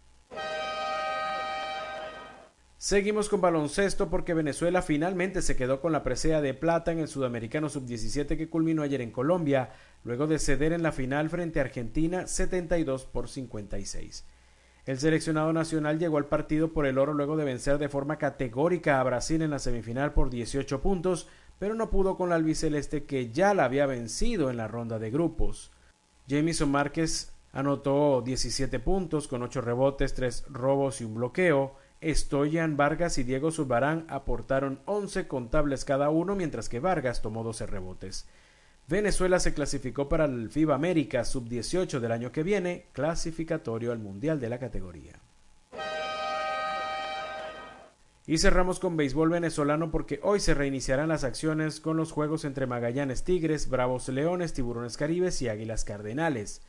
Seguimos 2.79 3.29
con 3.29 3.41
baloncesto 3.41 4.09
porque 4.09 4.33
Venezuela 4.33 4.81
finalmente 4.81 5.43
se 5.43 5.55
quedó 5.55 5.79
con 5.79 5.91
la 5.91 6.03
presea 6.03 6.41
de 6.41 6.53
plata 6.53 6.91
en 6.91 6.99
el 6.99 7.07
Sudamericano 7.07 7.69
Sub-17 7.69 8.35
que 8.35 8.49
culminó 8.49 8.81
ayer 8.81 9.01
en 9.01 9.11
Colombia, 9.11 9.69
luego 10.03 10.25
de 10.25 10.39
ceder 10.39 10.73
en 10.73 10.83
la 10.83 10.91
final 10.91 11.29
frente 11.29 11.59
a 11.59 11.63
Argentina 11.63 12.27
72 12.27 13.05
por 13.05 13.29
56. 13.29 14.25
El 14.85 14.99
seleccionado 14.99 15.51
nacional 15.51 15.97
llegó 15.97 16.17
al 16.17 16.27
partido 16.27 16.73
por 16.73 16.85
el 16.85 16.99
oro 16.99 17.15
luego 17.15 17.37
de 17.37 17.45
vencer 17.45 17.79
de 17.79 17.89
forma 17.89 18.17
categórica 18.17 18.99
a 18.99 19.03
Brasil 19.03 19.41
en 19.41 19.49
la 19.49 19.57
semifinal 19.57 20.13
por 20.13 20.29
18 20.29 20.79
puntos, 20.81 21.27
pero 21.59 21.75
no 21.75 21.89
pudo 21.89 22.17
con 22.17 22.29
la 22.29 22.35
albiceleste 22.35 23.05
que 23.05 23.31
ya 23.31 23.53
la 23.53 23.65
había 23.65 23.85
vencido 23.85 24.49
en 24.49 24.57
la 24.57 24.67
ronda 24.67 24.99
de 24.99 25.11
grupos. 25.11 25.71
Jamison 26.27 26.71
Márquez 26.71 27.31
anotó 27.53 28.21
17 28.21 28.79
puntos 28.79 29.27
con 29.27 29.43
8 29.43 29.61
rebotes, 29.61 30.13
3 30.13 30.45
robos 30.49 31.01
y 31.01 31.05
un 31.05 31.15
bloqueo. 31.15 31.75
Stoyan 32.03 32.77
Vargas 32.77 33.17
y 33.17 33.23
Diego 33.23 33.51
Zurbarán 33.51 34.05
aportaron 34.09 34.79
11 34.85 35.27
contables 35.27 35.85
cada 35.85 36.09
uno, 36.09 36.35
mientras 36.35 36.69
que 36.69 36.79
Vargas 36.79 37.21
tomó 37.21 37.43
12 37.43 37.65
rebotes. 37.65 38.27
Venezuela 38.87 39.39
se 39.39 39.53
clasificó 39.53 40.07
para 40.09 40.25
el 40.25 40.51
FIBA 40.51 40.75
América 40.75 41.23
Sub-18 41.23 41.99
del 41.99 42.11
año 42.11 42.31
que 42.31 42.43
viene, 42.43 42.85
clasificatorio 42.91 43.91
al 43.91 43.99
Mundial 43.99 44.39
de 44.39 44.49
la 44.49 44.59
categoría. 44.59 45.13
Y 48.27 48.39
cerramos 48.39 48.79
con 48.79 48.97
béisbol 48.97 49.29
venezolano 49.29 49.91
porque 49.91 50.19
hoy 50.23 50.39
se 50.39 50.55
reiniciarán 50.55 51.09
las 51.09 51.23
acciones 51.23 51.79
con 51.79 51.95
los 51.95 52.11
juegos 52.11 52.43
entre 52.43 52.65
Magallanes 52.65 53.23
Tigres, 53.23 53.69
Bravos 53.69 54.09
Leones, 54.09 54.53
Tiburones 54.53 54.97
Caribes 54.97 55.41
y 55.43 55.47
Águilas 55.47 55.85
Cardenales. 55.85 56.63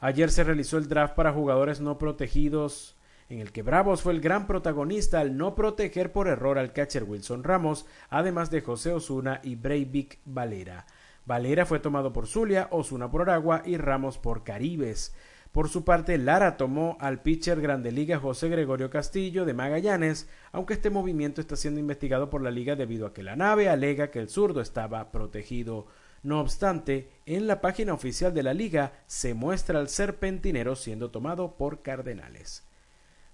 Ayer 0.00 0.30
se 0.30 0.44
realizó 0.44 0.76
el 0.76 0.88
draft 0.88 1.14
para 1.14 1.32
jugadores 1.32 1.80
no 1.80 1.96
protegidos 1.96 2.98
en 3.30 3.40
el 3.40 3.52
que 3.52 3.62
Bravos 3.62 4.02
fue 4.02 4.12
el 4.12 4.20
gran 4.20 4.46
protagonista 4.46 5.20
al 5.20 5.38
no 5.38 5.54
proteger 5.54 6.12
por 6.12 6.28
error 6.28 6.58
al 6.58 6.74
catcher 6.74 7.04
Wilson 7.04 7.42
Ramos, 7.42 7.86
además 8.10 8.50
de 8.50 8.60
José 8.60 8.92
Osuna 8.92 9.40
y 9.42 9.54
Breivik 9.54 10.18
Valera. 10.26 10.84
Valera 11.24 11.64
fue 11.64 11.78
tomado 11.78 12.12
por 12.12 12.26
Zulia, 12.26 12.68
Osuna 12.70 13.10
por 13.10 13.22
Aragua 13.22 13.62
y 13.64 13.78
Ramos 13.78 14.18
por 14.18 14.44
Caribes. 14.44 15.14
Por 15.52 15.68
su 15.68 15.84
parte, 15.84 16.16
Lara 16.16 16.56
tomó 16.56 16.96
al 16.98 17.20
pitcher 17.20 17.60
Grande 17.60 17.92
Liga 17.92 18.18
José 18.18 18.48
Gregorio 18.48 18.88
Castillo 18.88 19.44
de 19.44 19.52
Magallanes, 19.52 20.26
aunque 20.50 20.72
este 20.72 20.88
movimiento 20.88 21.42
está 21.42 21.56
siendo 21.56 21.78
investigado 21.78 22.30
por 22.30 22.40
la 22.40 22.50
liga 22.50 22.74
debido 22.74 23.06
a 23.06 23.12
que 23.12 23.22
la 23.22 23.36
nave 23.36 23.68
alega 23.68 24.10
que 24.10 24.18
el 24.18 24.30
zurdo 24.30 24.62
estaba 24.62 25.12
protegido. 25.12 25.88
No 26.22 26.40
obstante, 26.40 27.10
en 27.26 27.46
la 27.46 27.60
página 27.60 27.92
oficial 27.92 28.32
de 28.32 28.42
la 28.42 28.54
liga 28.54 28.92
se 29.06 29.34
muestra 29.34 29.78
al 29.78 29.90
serpentinero 29.90 30.74
siendo 30.74 31.10
tomado 31.10 31.58
por 31.58 31.82
Cardenales. 31.82 32.66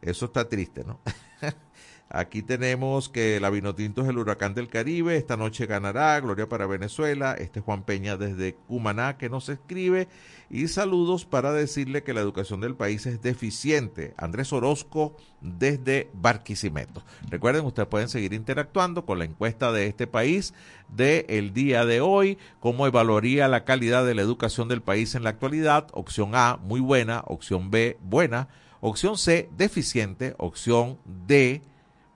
eso 0.01 0.25
está 0.25 0.47
triste, 0.47 0.83
¿no? 0.85 0.99
Aquí 2.11 2.41
tenemos 2.41 3.07
que 3.07 3.39
la 3.39 3.51
Vinotinto 3.51 4.01
es 4.01 4.09
el 4.09 4.17
huracán 4.17 4.55
del 4.55 4.67
Caribe. 4.67 5.15
Esta 5.15 5.37
noche 5.37 5.67
ganará. 5.67 6.19
Gloria 6.19 6.49
para 6.49 6.65
Venezuela. 6.65 7.33
Este 7.33 7.59
es 7.59 7.65
Juan 7.65 7.83
Peña 7.83 8.17
desde 8.17 8.55
Cumaná 8.67 9.17
que 9.17 9.29
nos 9.29 9.47
escribe. 9.47 10.07
Y 10.49 10.67
saludos 10.69 11.25
para 11.25 11.53
decirle 11.53 12.01
que 12.01 12.15
la 12.15 12.21
educación 12.21 12.61
del 12.61 12.75
país 12.75 13.05
es 13.05 13.21
deficiente. 13.21 14.15
Andrés 14.17 14.51
Orozco 14.51 15.15
desde 15.41 16.09
Barquisimeto. 16.13 17.03
Recuerden, 17.29 17.63
ustedes 17.65 17.87
pueden 17.87 18.09
seguir 18.09 18.33
interactuando 18.33 19.05
con 19.05 19.19
la 19.19 19.25
encuesta 19.25 19.71
de 19.71 19.85
este 19.85 20.07
país 20.07 20.55
del 20.87 21.25
el 21.29 21.53
día 21.53 21.85
de 21.85 22.01
hoy. 22.01 22.39
¿Cómo 22.59 22.87
evaluaría 22.87 23.47
la 23.47 23.65
calidad 23.65 24.03
de 24.03 24.15
la 24.15 24.23
educación 24.23 24.67
del 24.67 24.81
país 24.81 25.13
en 25.13 25.23
la 25.23 25.29
actualidad? 25.29 25.89
Opción 25.93 26.31
A, 26.33 26.57
muy 26.57 26.79
buena. 26.79 27.21
Opción 27.27 27.69
B, 27.69 27.99
buena. 28.01 28.47
Opción 28.81 29.15
C, 29.15 29.47
deficiente. 29.55 30.33
Opción 30.39 30.97
D, 31.27 31.61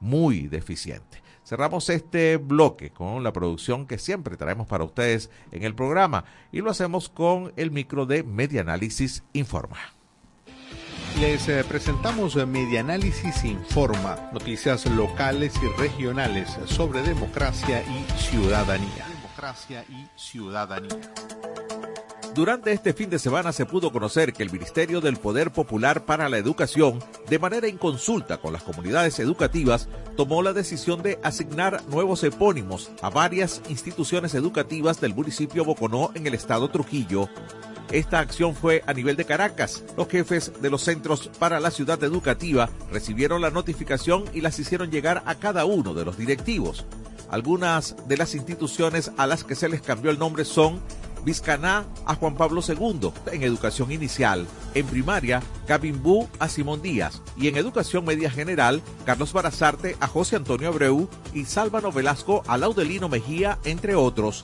muy 0.04 0.48
deficiente. 0.48 1.24
Cerramos 1.46 1.90
este 1.90 2.38
bloque 2.38 2.92
con 2.92 3.24
la 3.24 3.34
producción 3.34 3.88
que 3.88 3.98
siempre 3.98 4.38
traemos 4.38 4.68
para 4.68 4.84
ustedes 4.84 5.30
en 5.52 5.64
el 5.64 5.76
programa 5.76 6.26
y 6.52 6.60
lo 6.60 6.70
hacemos 6.70 7.10
con 7.10 7.54
el 7.56 7.72
micro 7.72 8.06
de 8.06 8.24
Medianálisis 8.24 9.24
Informa. 9.34 9.78
Les 11.20 11.48
eh, 11.48 11.64
presentamos 11.64 12.36
Medianálisis 12.36 13.44
Informa, 13.46 14.30
noticias 14.34 14.86
locales 14.88 15.54
y 15.62 15.82
regionales 15.82 16.50
sobre 16.66 17.02
democracia 17.02 17.84
y 17.84 18.20
ciudadanía. 18.20 19.08
Democracia 19.08 19.86
y 19.90 20.08
ciudadanía. 20.20 21.00
Durante 22.36 22.72
este 22.72 22.94
fin 22.94 23.12
de 23.12 23.20
semana 23.20 23.52
se 23.52 23.68
pudo 23.68 23.92
conocer 23.92 24.34
que 24.34 24.42
el 24.42 24.52
Ministerio 24.52 25.02
del 25.02 25.18
Poder 25.18 25.52
Popular 25.52 26.04
para 26.04 26.30
la 26.30 26.40
Educación, 26.40 26.98
de 27.30 27.38
manera 27.38 27.68
en 27.68 27.78
consulta 27.78 28.38
con 28.38 28.54
las 28.54 28.64
comunidades 28.64 29.20
educativas, 29.20 29.88
tomó 30.18 30.42
la 30.42 30.52
decisión 30.52 31.04
de 31.04 31.20
asignar 31.22 31.84
nuevos 31.90 32.24
epónimos 32.24 32.90
a 33.04 33.12
varias 33.12 33.62
instituciones 33.70 34.34
educativas 34.34 35.00
del 35.00 35.14
municipio 35.14 35.64
Boconó 35.64 36.10
en 36.16 36.26
el 36.26 36.34
estado 36.34 36.72
Trujillo. 36.72 37.30
Esta 37.92 38.18
acción 38.18 38.56
fue 38.56 38.82
a 38.88 38.94
nivel 38.94 39.16
de 39.16 39.26
Caracas. 39.26 39.84
Los 39.96 40.08
jefes 40.08 40.54
de 40.60 40.72
los 40.72 40.82
centros 40.82 41.30
para 41.38 41.60
la 41.60 41.70
ciudad 41.70 42.04
educativa 42.04 42.68
recibieron 42.92 43.42
la 43.44 43.52
notificación 43.52 44.26
y 44.34 44.42
las 44.42 44.58
hicieron 44.58 44.90
llegar 44.90 45.22
a 45.28 45.36
cada 45.36 45.66
uno 45.66 45.94
de 45.94 46.04
los 46.04 46.18
directivos. 46.18 46.84
Algunas 47.30 47.96
de 48.08 48.18
las 48.18 48.34
instituciones 48.34 49.12
a 49.18 49.28
las 49.28 49.44
que 49.44 49.54
se 49.54 49.70
les 49.70 49.84
cambió 49.84 50.10
el 50.10 50.18
nombre 50.18 50.46
son 50.46 50.82
Vizcaná 51.24 51.86
a 52.06 52.16
Juan 52.16 52.36
Pablo 52.36 52.62
II 52.68 53.12
en 53.32 53.44
educación 53.44 53.92
inicial, 53.92 54.46
en 54.74 54.86
primaria 54.86 55.42
Cabimbú 55.68 56.28
a 56.40 56.50
Simón 56.50 56.82
Díaz 56.82 57.22
y 57.38 57.48
en 57.48 57.56
educación 57.56 58.04
media 58.04 58.30
general 58.30 58.82
Carlos 59.06 59.32
Barazarte 59.32 59.96
a 60.00 60.08
José 60.08 60.36
Antonio 60.36 60.68
Abreu 60.68 61.08
y 61.34 61.46
Sálvano 61.46 61.92
Velasco 61.92 62.44
a 62.48 62.58
Laudelino 62.58 63.08
Mejía, 63.08 63.58
entre 63.64 63.96
otros. 63.96 64.44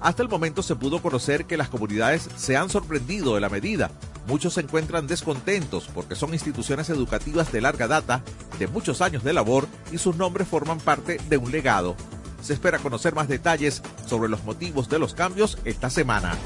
Hasta 0.00 0.22
el 0.22 0.28
momento 0.28 0.62
se 0.62 0.76
pudo 0.76 1.02
conocer 1.02 1.44
que 1.44 1.58
las 1.58 1.68
comunidades 1.68 2.28
se 2.36 2.56
han 2.56 2.70
sorprendido 2.70 3.34
de 3.34 3.40
la 3.40 3.50
medida. 3.50 3.90
Muchos 4.26 4.54
se 4.54 4.60
encuentran 4.60 5.06
descontentos 5.06 5.90
porque 5.92 6.14
son 6.14 6.32
instituciones 6.32 6.88
educativas 6.88 7.52
de 7.52 7.60
larga 7.60 7.88
data, 7.88 8.22
de 8.58 8.68
muchos 8.68 9.02
años 9.02 9.24
de 9.24 9.32
labor 9.32 9.66
y 9.92 9.98
sus 9.98 10.16
nombres 10.16 10.48
forman 10.48 10.78
parte 10.78 11.18
de 11.28 11.36
un 11.36 11.50
legado. 11.50 11.96
Se 12.42 12.54
espera 12.54 12.78
conocer 12.78 13.14
más 13.14 13.28
detalles 13.28 13.82
sobre 14.06 14.28
los 14.28 14.44
motivos 14.44 14.88
de 14.88 14.98
los 14.98 15.14
cambios 15.14 15.58
esta 15.64 15.90
semana. 15.90 16.36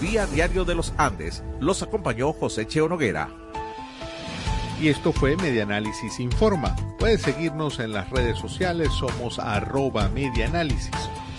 Vía 0.00 0.26
Diario 0.26 0.64
de 0.64 0.74
los 0.74 0.92
Andes 0.96 1.42
los 1.60 1.82
acompañó 1.82 2.32
José 2.32 2.66
Cheo 2.66 2.88
Noguera. 2.88 3.28
Y 4.80 4.88
esto 4.88 5.12
fue 5.12 5.36
Medianálisis 5.36 6.20
Informa. 6.20 6.76
Puedes 6.98 7.22
seguirnos 7.22 7.80
en 7.80 7.92
las 7.92 8.08
redes 8.10 8.38
sociales, 8.38 8.90
somos 8.92 9.38
arroba 9.38 10.08
medianálisis 10.08 10.90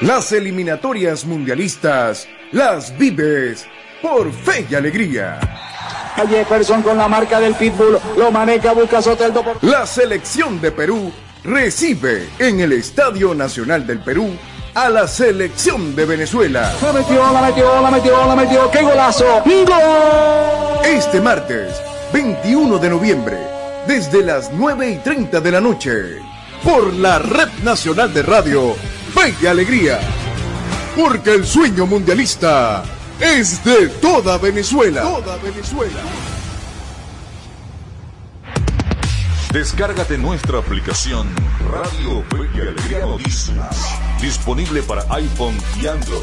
Las 0.00 0.30
eliminatorias 0.30 1.24
mundialistas 1.24 2.28
las 2.52 2.96
vives 2.96 3.66
por 4.00 4.32
fe 4.32 4.64
y 4.70 4.76
alegría. 4.76 5.40
Jefferson 6.28 6.82
con 6.82 6.96
la 6.96 7.08
marca 7.08 7.40
del 7.40 7.54
pitbull, 7.54 7.98
lo 8.16 8.30
maneja, 8.30 8.72
busca 8.74 9.02
Soteldo 9.02 9.42
por... 9.42 9.62
La 9.64 9.86
selección 9.86 10.60
de 10.60 10.70
Perú 10.70 11.12
recibe 11.42 12.28
en 12.38 12.60
el 12.60 12.74
Estadio 12.74 13.34
Nacional 13.34 13.88
del 13.88 13.98
Perú 13.98 14.30
a 14.72 14.88
la 14.88 15.08
selección 15.08 15.96
de 15.96 16.04
Venezuela. 16.04 16.72
La 16.80 16.92
metió, 16.92 17.32
la 17.32 17.42
metió, 17.42 17.82
la 17.82 17.90
metió, 17.90 18.26
la 18.26 18.36
metió, 18.36 18.70
qué 18.70 18.82
golazo. 18.82 19.42
¡Gol! 19.44 20.84
Este 20.84 21.20
martes, 21.20 21.74
21 22.12 22.78
de 22.78 22.88
noviembre, 22.88 23.36
desde 23.88 24.22
las 24.22 24.52
9 24.52 24.90
y 24.90 24.96
30 24.98 25.40
de 25.40 25.50
la 25.50 25.60
noche, 25.60 25.92
por 26.62 26.94
la 26.94 27.18
Red 27.18 27.48
Nacional 27.64 28.14
de 28.14 28.22
Radio 28.22 28.76
Fe 29.18 29.34
y 29.42 29.46
Alegría. 29.46 29.98
Porque 30.96 31.34
el 31.34 31.46
sueño 31.46 31.86
mundialista 31.86 32.84
es 33.20 33.64
de 33.64 33.88
toda 33.88 34.38
Venezuela. 34.38 35.02
Toda 35.02 35.36
Venezuela. 35.38 36.00
Descárgate 39.52 40.18
nuestra 40.18 40.58
aplicación 40.58 41.28
Radio 41.72 42.22
Fe 42.30 42.48
y 42.54 42.60
Alegría 42.60 43.00
Noticias, 43.00 43.98
disponible 44.20 44.82
para 44.82 45.02
iPhone 45.14 45.56
y 45.80 45.86
Android. 45.86 46.22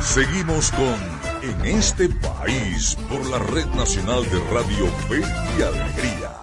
Seguimos 0.00 0.70
con 0.70 0.96
En 1.42 1.66
este 1.66 2.08
país 2.08 2.96
por 3.10 3.26
la 3.26 3.38
Red 3.38 3.66
Nacional 3.74 4.22
de 4.30 4.40
Radio 4.50 4.86
Fe 5.08 5.20
y 5.58 5.62
Alegría. 5.62 6.33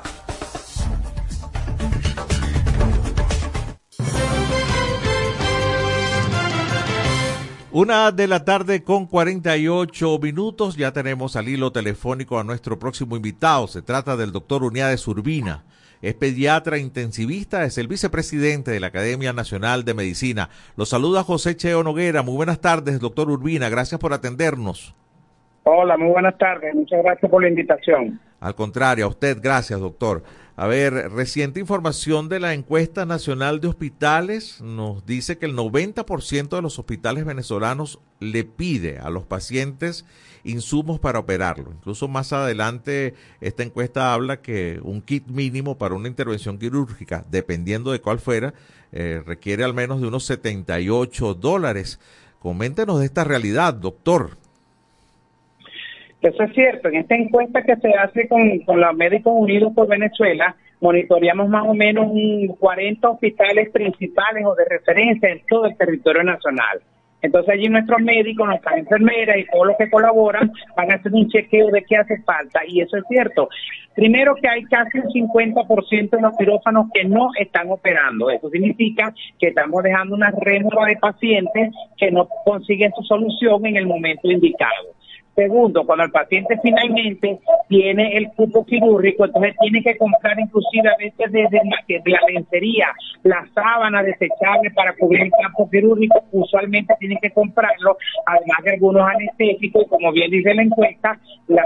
Una 7.73 8.11
de 8.11 8.27
la 8.27 8.43
tarde 8.43 8.83
con 8.83 9.05
48 9.05 10.19
minutos. 10.21 10.75
Ya 10.75 10.91
tenemos 10.91 11.37
al 11.37 11.47
hilo 11.47 11.71
telefónico 11.71 12.37
a 12.37 12.43
nuestro 12.43 12.77
próximo 12.77 13.15
invitado. 13.15 13.65
Se 13.67 13.81
trata 13.81 14.17
del 14.17 14.33
doctor 14.33 14.63
Uniades 14.63 15.07
Urbina. 15.07 15.63
Es 16.01 16.13
pediatra 16.15 16.79
intensivista, 16.79 17.63
es 17.63 17.77
el 17.77 17.87
vicepresidente 17.87 18.71
de 18.71 18.81
la 18.81 18.87
Academia 18.87 19.31
Nacional 19.31 19.85
de 19.85 19.93
Medicina. 19.93 20.49
Lo 20.75 20.85
saluda 20.85 21.23
José 21.23 21.55
Cheo 21.55 21.81
Noguera. 21.81 22.23
Muy 22.23 22.35
buenas 22.35 22.59
tardes, 22.59 22.99
doctor 22.99 23.29
Urbina. 23.29 23.69
Gracias 23.69 24.01
por 24.01 24.11
atendernos. 24.11 24.93
Hola, 25.63 25.95
muy 25.95 26.09
buenas 26.09 26.37
tardes. 26.37 26.75
Muchas 26.75 27.01
gracias 27.01 27.31
por 27.31 27.41
la 27.41 27.47
invitación. 27.47 28.19
Al 28.41 28.53
contrario, 28.53 29.05
a 29.05 29.07
usted, 29.07 29.37
gracias, 29.41 29.79
doctor. 29.79 30.23
A 30.61 30.67
ver, 30.67 30.93
reciente 31.11 31.59
información 31.59 32.29
de 32.29 32.39
la 32.39 32.53
encuesta 32.53 33.03
nacional 33.07 33.61
de 33.61 33.67
hospitales 33.67 34.61
nos 34.61 35.03
dice 35.07 35.39
que 35.39 35.47
el 35.47 35.55
90% 35.55 36.49
de 36.49 36.61
los 36.61 36.77
hospitales 36.77 37.25
venezolanos 37.25 37.97
le 38.19 38.43
pide 38.43 38.99
a 38.99 39.09
los 39.09 39.25
pacientes 39.25 40.05
insumos 40.43 40.99
para 40.99 41.17
operarlo. 41.17 41.71
Incluso 41.71 42.07
más 42.07 42.31
adelante 42.31 43.15
esta 43.39 43.63
encuesta 43.63 44.13
habla 44.13 44.43
que 44.43 44.79
un 44.83 45.01
kit 45.01 45.25
mínimo 45.29 45.79
para 45.79 45.95
una 45.95 46.07
intervención 46.07 46.59
quirúrgica, 46.59 47.25
dependiendo 47.31 47.91
de 47.91 48.01
cuál 48.01 48.19
fuera, 48.19 48.53
eh, 48.91 49.23
requiere 49.25 49.63
al 49.63 49.73
menos 49.73 49.99
de 49.99 50.05
unos 50.05 50.25
78 50.25 51.33
dólares. 51.33 51.99
Coméntenos 52.37 52.99
de 52.99 53.07
esta 53.07 53.23
realidad, 53.23 53.73
doctor. 53.73 54.37
Eso 56.21 56.43
es 56.43 56.53
cierto. 56.53 56.87
En 56.89 56.97
esta 56.97 57.15
encuesta 57.15 57.63
que 57.63 57.75
se 57.77 57.89
hace 57.95 58.27
con, 58.27 58.79
los 58.79 58.95
Médicos 58.95 59.33
Unidos 59.35 59.73
por 59.75 59.87
Venezuela, 59.87 60.55
monitoreamos 60.79 61.49
más 61.49 61.67
o 61.67 61.73
menos 61.73 62.07
un 62.11 62.47
40 62.59 63.09
hospitales 63.09 63.69
principales 63.71 64.45
o 64.45 64.53
de 64.53 64.65
referencia 64.65 65.29
en 65.29 65.41
todo 65.49 65.65
el 65.65 65.75
territorio 65.77 66.23
nacional. 66.23 66.81
Entonces 67.23 67.53
allí 67.53 67.69
nuestros 67.69 68.01
médicos, 68.01 68.47
nuestras 68.47 68.77
enfermeras 68.77 69.37
y 69.37 69.45
todos 69.45 69.67
los 69.67 69.77
que 69.77 69.89
colaboran 69.89 70.51
van 70.75 70.91
a 70.91 70.95
hacer 70.95 71.11
un 71.13 71.27
chequeo 71.27 71.69
de 71.69 71.83
qué 71.83 71.97
hace 71.97 72.19
falta. 72.21 72.61
Y 72.67 72.81
eso 72.81 72.97
es 72.97 73.03
cierto. 73.09 73.49
Primero 73.95 74.35
que 74.35 74.47
hay 74.47 74.63
casi 74.65 74.99
un 74.99 75.29
50% 75.29 76.09
de 76.09 76.21
los 76.21 76.37
quirófanos 76.37 76.87
que 76.93 77.03
no 77.03 77.29
están 77.39 77.69
operando. 77.69 78.29
Eso 78.29 78.49
significa 78.49 79.13
que 79.39 79.47
estamos 79.47 79.83
dejando 79.83 80.15
una 80.15 80.31
rémora 80.31 80.85
de 80.85 80.97
pacientes 80.97 81.73
que 81.97 82.11
no 82.11 82.27
consiguen 82.45 82.91
su 82.95 83.03
solución 83.03 83.65
en 83.65 83.77
el 83.77 83.85
momento 83.85 84.29
indicado. 84.29 84.95
Segundo, 85.35 85.85
cuando 85.85 86.03
el 86.03 86.11
paciente 86.11 86.59
finalmente 86.61 87.39
tiene 87.69 88.17
el 88.17 88.27
cupo 88.33 88.65
quirúrgico, 88.65 89.25
entonces 89.25 89.55
tiene 89.61 89.81
que 89.81 89.97
comprar 89.97 90.37
inclusive 90.37 90.89
a 90.89 90.97
veces 90.97 91.31
desde 91.31 91.61
la, 92.05 92.19
lencería, 92.27 92.87
la 93.23 93.47
sábana 93.53 94.03
desechable 94.03 94.71
para 94.71 94.93
cubrir 94.93 95.21
el 95.21 95.31
campo 95.31 95.69
quirúrgico, 95.69 96.21
usualmente 96.33 96.93
tiene 96.99 97.17
que 97.21 97.31
comprarlo, 97.31 97.97
además 98.25 98.57
de 98.63 98.73
algunos 98.73 99.07
anestésicos, 99.07 99.87
como 99.87 100.11
bien 100.11 100.31
dice 100.31 100.53
la 100.53 100.63
encuesta, 100.63 101.17
la, 101.47 101.63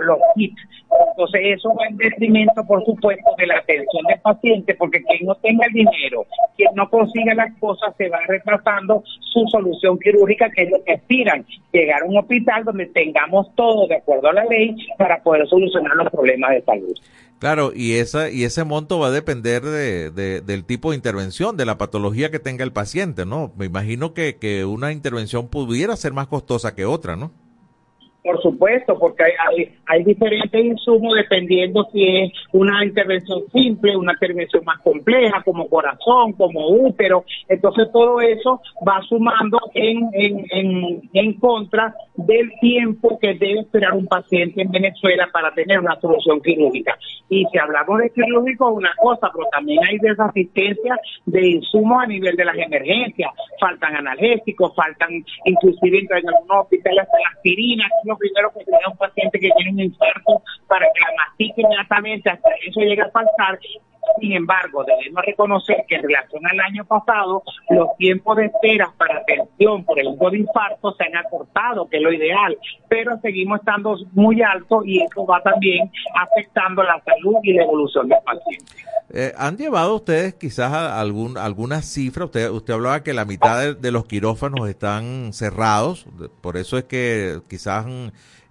los 0.00 0.18
kits. 0.36 0.62
Entonces 1.10 1.40
eso 1.58 1.74
va 1.74 1.86
en 1.86 1.96
detrimento, 1.96 2.64
por 2.66 2.84
supuesto, 2.84 3.34
de 3.36 3.46
la 3.46 3.58
atención 3.58 4.04
del 4.08 4.20
paciente, 4.20 4.74
porque 4.74 5.02
quien 5.02 5.26
no 5.26 5.34
tenga 5.36 5.66
el 5.66 5.72
dinero, 5.72 6.24
quien 6.56 6.74
no 6.74 6.88
consiga 6.88 7.34
las 7.34 7.52
cosas, 7.58 7.94
se 7.96 8.08
va 8.08 8.20
retrasando 8.26 9.02
su 9.20 9.44
solución 9.48 9.98
quirúrgica, 9.98 10.50
que 10.50 10.62
es 10.62 10.70
lo 10.70 10.82
que 10.84 10.92
aspiran, 10.92 11.44
llegar 11.72 12.02
a 12.02 12.06
un 12.06 12.16
hospital 12.16 12.64
donde 12.64 12.86
tengamos 13.12 13.54
todo 13.54 13.86
de 13.86 13.96
acuerdo 13.96 14.28
a 14.28 14.32
la 14.32 14.44
ley 14.44 14.76
para 14.96 15.22
poder 15.22 15.46
solucionar 15.48 15.94
los 15.96 16.10
problemas 16.10 16.50
de 16.50 16.62
salud. 16.62 16.94
Claro, 17.38 17.70
y 17.74 17.94
esa 17.94 18.30
y 18.30 18.42
ese 18.44 18.64
monto 18.64 18.98
va 18.98 19.08
a 19.08 19.10
depender 19.12 19.62
de, 19.62 20.10
de- 20.10 20.40
del 20.40 20.64
tipo 20.64 20.90
de 20.90 20.96
intervención, 20.96 21.56
de 21.56 21.66
la 21.66 21.78
patología 21.78 22.30
que 22.30 22.40
tenga 22.40 22.64
el 22.64 22.72
paciente, 22.72 23.24
¿no? 23.26 23.52
Me 23.56 23.66
imagino 23.66 24.12
que, 24.12 24.36
que 24.36 24.64
una 24.64 24.90
intervención 24.90 25.46
pudiera 25.48 25.94
ser 25.96 26.12
más 26.12 26.26
costosa 26.26 26.74
que 26.74 26.84
otra, 26.84 27.14
¿no? 27.16 27.30
Por 28.28 28.42
supuesto, 28.42 28.98
porque 28.98 29.24
hay, 29.24 29.32
hay, 29.48 29.74
hay 29.86 30.04
diferentes 30.04 30.62
insumos 30.62 31.14
dependiendo 31.16 31.88
si 31.90 32.04
es 32.04 32.30
una 32.52 32.84
intervención 32.84 33.44
simple, 33.50 33.96
una 33.96 34.12
intervención 34.12 34.62
más 34.66 34.78
compleja, 34.80 35.42
como 35.42 35.66
corazón, 35.66 36.34
como 36.34 36.68
útero. 36.68 37.24
Entonces 37.48 37.88
todo 37.90 38.20
eso 38.20 38.60
va 38.86 39.00
sumando 39.08 39.58
en, 39.72 40.10
en, 40.12 40.44
en, 40.50 41.10
en 41.14 41.32
contra 41.40 41.94
del 42.16 42.52
tiempo 42.60 43.18
que 43.18 43.28
debe 43.28 43.60
esperar 43.60 43.94
un 43.94 44.06
paciente 44.06 44.60
en 44.60 44.72
Venezuela 44.72 45.26
para 45.32 45.54
tener 45.54 45.78
una 45.78 45.98
solución 45.98 46.42
quirúrgica. 46.42 46.98
Y 47.30 47.46
si 47.50 47.58
hablamos 47.58 47.98
de 48.00 48.10
quirúrgico 48.10 48.72
es 48.72 48.76
una 48.76 48.94
cosa, 49.00 49.30
pero 49.32 49.48
también 49.50 49.82
hay 49.84 49.96
desasistencia 49.96 50.98
de 51.24 51.48
insumos 51.48 52.02
a 52.02 52.06
nivel 52.06 52.36
de 52.36 52.44
las 52.44 52.58
emergencias. 52.58 53.30
Faltan 53.58 53.96
analgésicos, 53.96 54.74
faltan 54.74 55.24
inclusive 55.46 56.00
en 56.00 56.28
algunos 56.28 56.64
hospitales 56.64 57.04
hasta 57.04 57.18
la 57.18 57.38
primero 58.18 58.52
que 58.52 58.64
tiene 58.64 58.84
un 58.90 58.96
paciente 58.96 59.38
que 59.38 59.50
tiene 59.56 59.72
un 59.72 59.80
infarto 59.80 60.42
para 60.66 60.86
que 60.86 61.00
la 61.00 61.14
mastique 61.16 61.62
inmediatamente 61.62 62.30
hasta 62.30 62.50
que 62.60 62.68
eso 62.68 62.80
llega 62.80 63.04
a 63.04 63.10
faltar. 63.10 63.58
Sin 64.20 64.32
embargo, 64.32 64.84
debemos 64.84 65.24
reconocer 65.24 65.84
que 65.88 65.96
en 65.96 66.02
relación 66.02 66.46
al 66.46 66.60
año 66.60 66.84
pasado, 66.84 67.42
los 67.70 67.88
tiempos 67.96 68.36
de 68.36 68.46
espera 68.46 68.92
para 68.96 69.18
atención 69.18 69.84
por 69.84 69.98
el 69.98 70.16
de 70.18 70.38
infarto 70.38 70.94
se 70.96 71.04
han 71.04 71.16
acortado, 71.16 71.88
que 71.88 71.96
es 71.98 72.02
lo 72.02 72.12
ideal, 72.12 72.56
pero 72.88 73.18
seguimos 73.20 73.60
estando 73.60 73.96
muy 74.12 74.42
altos 74.42 74.84
y 74.86 75.02
eso 75.02 75.24
va 75.26 75.42
también 75.42 75.90
afectando 76.14 76.82
la 76.82 77.02
salud 77.04 77.36
y 77.42 77.52
la 77.52 77.62
evolución 77.64 78.08
del 78.08 78.18
paciente. 78.24 78.72
Eh, 79.10 79.32
¿Han 79.38 79.56
llevado 79.56 79.94
ustedes 79.96 80.34
quizás 80.34 80.72
algún, 80.72 81.38
alguna 81.38 81.80
cifra? 81.80 82.26
Usted, 82.26 82.50
usted 82.50 82.74
hablaba 82.74 83.02
que 83.02 83.14
la 83.14 83.24
mitad 83.24 83.74
de, 83.74 83.90
los 83.90 84.04
quirófanos 84.04 84.68
están 84.68 85.32
cerrados, 85.32 86.06
por 86.42 86.56
eso 86.58 86.76
es 86.76 86.84
que 86.84 87.38
quizás 87.48 87.86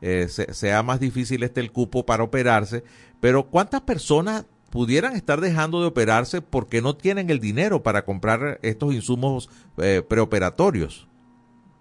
eh, 0.01 0.27
se- 0.29 0.53
sea 0.53 0.81
más 0.81 0.99
difícil 0.99 1.43
este 1.43 1.61
el 1.61 1.71
cupo 1.71 2.05
para 2.05 2.23
operarse, 2.23 2.83
pero 3.19 3.43
¿cuántas 3.43 3.81
personas 3.81 4.45
pudieran 4.77 5.15
estar 5.15 5.41
dejando 5.41 5.81
de 5.81 5.87
operarse 5.87 6.39
porque 6.39 6.83
no 6.83 6.95
tienen 6.95 7.31
el 7.31 7.39
dinero 7.39 7.81
para 7.81 8.05
comprar 8.05 8.59
estos 8.61 8.93
insumos 8.93 9.49
eh, 9.81 10.03
preoperatorios? 10.07 11.07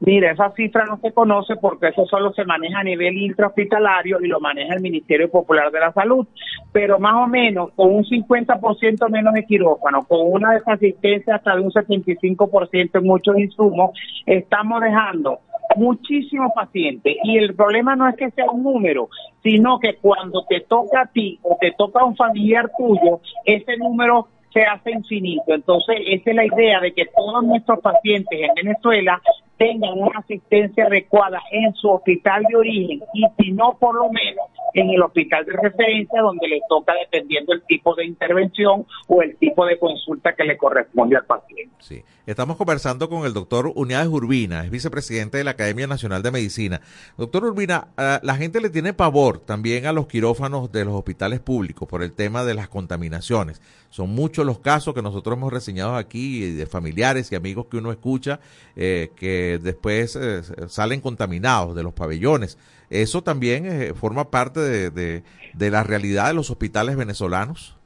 Mira, 0.01 0.30
esa 0.30 0.51
cifra 0.53 0.86
no 0.86 0.99
se 1.03 1.12
conoce 1.12 1.57
porque 1.57 1.88
eso 1.88 2.07
solo 2.07 2.32
se 2.32 2.47
maneja 2.47 2.80
a 2.80 2.84
nivel 2.84 3.18
intrahospitalario 3.18 4.18
y 4.22 4.28
lo 4.28 4.40
maneja 4.40 4.72
el 4.72 4.80
Ministerio 4.80 5.30
Popular 5.30 5.70
de 5.70 5.80
la 5.80 5.92
Salud. 5.92 6.26
Pero 6.72 6.99
más 6.99 7.16
o 7.16 7.26
menos, 7.26 7.72
con 7.76 7.94
un 7.94 8.05
50% 8.05 9.11
menos 9.11 9.34
de 9.34 9.44
quirófano, 9.44 10.05
con 10.05 10.20
una 10.32 10.53
desasistencia 10.53 11.34
hasta 11.34 11.55
de 11.55 11.61
un 11.61 11.72
75% 11.72 12.90
en 12.94 13.05
muchos 13.05 13.38
insumos, 13.38 13.90
estamos 14.24 14.80
dejando 14.80 15.40
muchísimos 15.77 16.53
pacientes. 16.55 17.17
Y 17.25 17.39
el 17.39 17.55
problema 17.55 17.97
no 17.97 18.09
es 18.09 18.17
que 18.17 18.31
sea 18.31 18.51
un 18.51 18.62
número, 18.62 19.09
sino 19.43 19.79
que 19.79 19.97
cuando 19.97 20.45
te 20.49 20.61
toca 20.61 21.03
a 21.03 21.07
ti 21.07 21.39
o 21.43 21.57
te 21.61 21.73
toca 21.73 22.01
a 22.01 22.05
un 22.05 22.17
familiar 22.17 22.71
tuyo, 22.77 23.21
ese 23.45 23.77
número 23.77 24.29
se 24.53 24.62
hace 24.62 24.93
infinito. 24.93 25.55
Entonces, 25.55 25.97
esa 26.07 26.31
es 26.31 26.37
la 26.37 26.47
idea 26.47 26.81
de 26.81 26.93
que 26.93 27.07
todos 27.07 27.45
nuestros 27.45 27.81
pacientes 27.81 28.41
en 28.41 28.55
Venezuela 28.55 29.21
tengan 29.59 29.98
una 29.98 30.18
asistencia 30.18 30.86
adecuada 30.86 31.40
en 31.50 31.74
su 31.74 31.88
hospital 31.88 32.44
de 32.48 32.57
origen 32.57 33.00
y 33.14 33.24
si 33.38 33.52
no, 33.52 33.76
por 33.78 33.94
lo 33.94 34.11
menos 34.11 34.46
en 34.74 34.90
el 34.90 35.02
hospital 35.02 35.44
de 35.46 35.52
referencia 35.52 36.20
donde 36.20 36.48
le 36.48 36.61
toca 36.68 36.92
dependiendo 36.94 37.52
el 37.52 37.62
tipo 37.62 37.94
de 37.94 38.04
intervención 38.04 38.86
o 39.09 39.22
el 39.22 39.36
tipo 39.36 39.64
de 39.64 39.78
consulta 39.78 40.34
que 40.34 40.44
le 40.44 40.57
corresponde 40.59 41.16
al 41.16 41.24
paciente. 41.24 41.74
Sí. 41.78 42.02
Estamos 42.26 42.57
conversando 42.57 43.09
con 43.09 43.24
el 43.24 43.32
doctor 43.32 43.70
Unidades 43.76 44.09
Urbina, 44.09 44.64
es 44.64 44.70
vicepresidente 44.70 45.38
de 45.38 45.44
la 45.44 45.52
Academia 45.52 45.86
Nacional 45.86 46.24
de 46.24 46.32
Medicina. 46.32 46.80
Doctor 47.16 47.44
Urbina, 47.44 47.88
ah, 47.96 48.18
la 48.24 48.34
gente 48.34 48.61
le 48.61 48.68
tiene 48.68 48.92
pavor 48.92 49.38
también 49.38 49.86
a 49.86 49.92
los 49.92 50.09
quirófanos 50.09 50.72
de 50.72 50.84
los 50.84 50.94
hospitales 50.94 51.38
públicos 51.38 51.88
por 51.88 52.02
el 52.02 52.12
tema 52.12 52.44
de 52.44 52.54
las 52.54 52.68
contaminaciones. 52.68 53.62
Son 53.90 54.11
muchos 54.11 54.44
los 54.44 54.59
casos 54.59 54.92
que 54.92 55.02
nosotros 55.02 55.36
hemos 55.36 55.52
reseñado 55.52 55.94
aquí 55.94 56.42
eh, 56.42 56.50
de 56.50 56.66
familiares 56.66 57.30
y 57.30 57.36
amigos 57.36 57.66
que 57.70 57.76
uno 57.76 57.92
escucha 57.92 58.40
eh, 58.74 59.11
que 59.14 59.45
después 59.62 60.16
eh, 60.16 60.42
salen 60.68 61.01
contaminados 61.01 61.74
de 61.74 61.82
los 61.82 61.92
pabellones. 61.92 62.59
¿Eso 62.90 63.22
también 63.22 63.66
eh, 63.66 63.94
forma 63.94 64.30
parte 64.30 64.61
de, 64.61 64.90
de- 64.90 65.22
de 65.55 65.70
la 65.70 65.82
realidad 65.82 66.28
de 66.28 66.34
los 66.34 66.51
hospitales 66.51 66.97
venezolanos? 66.97 67.76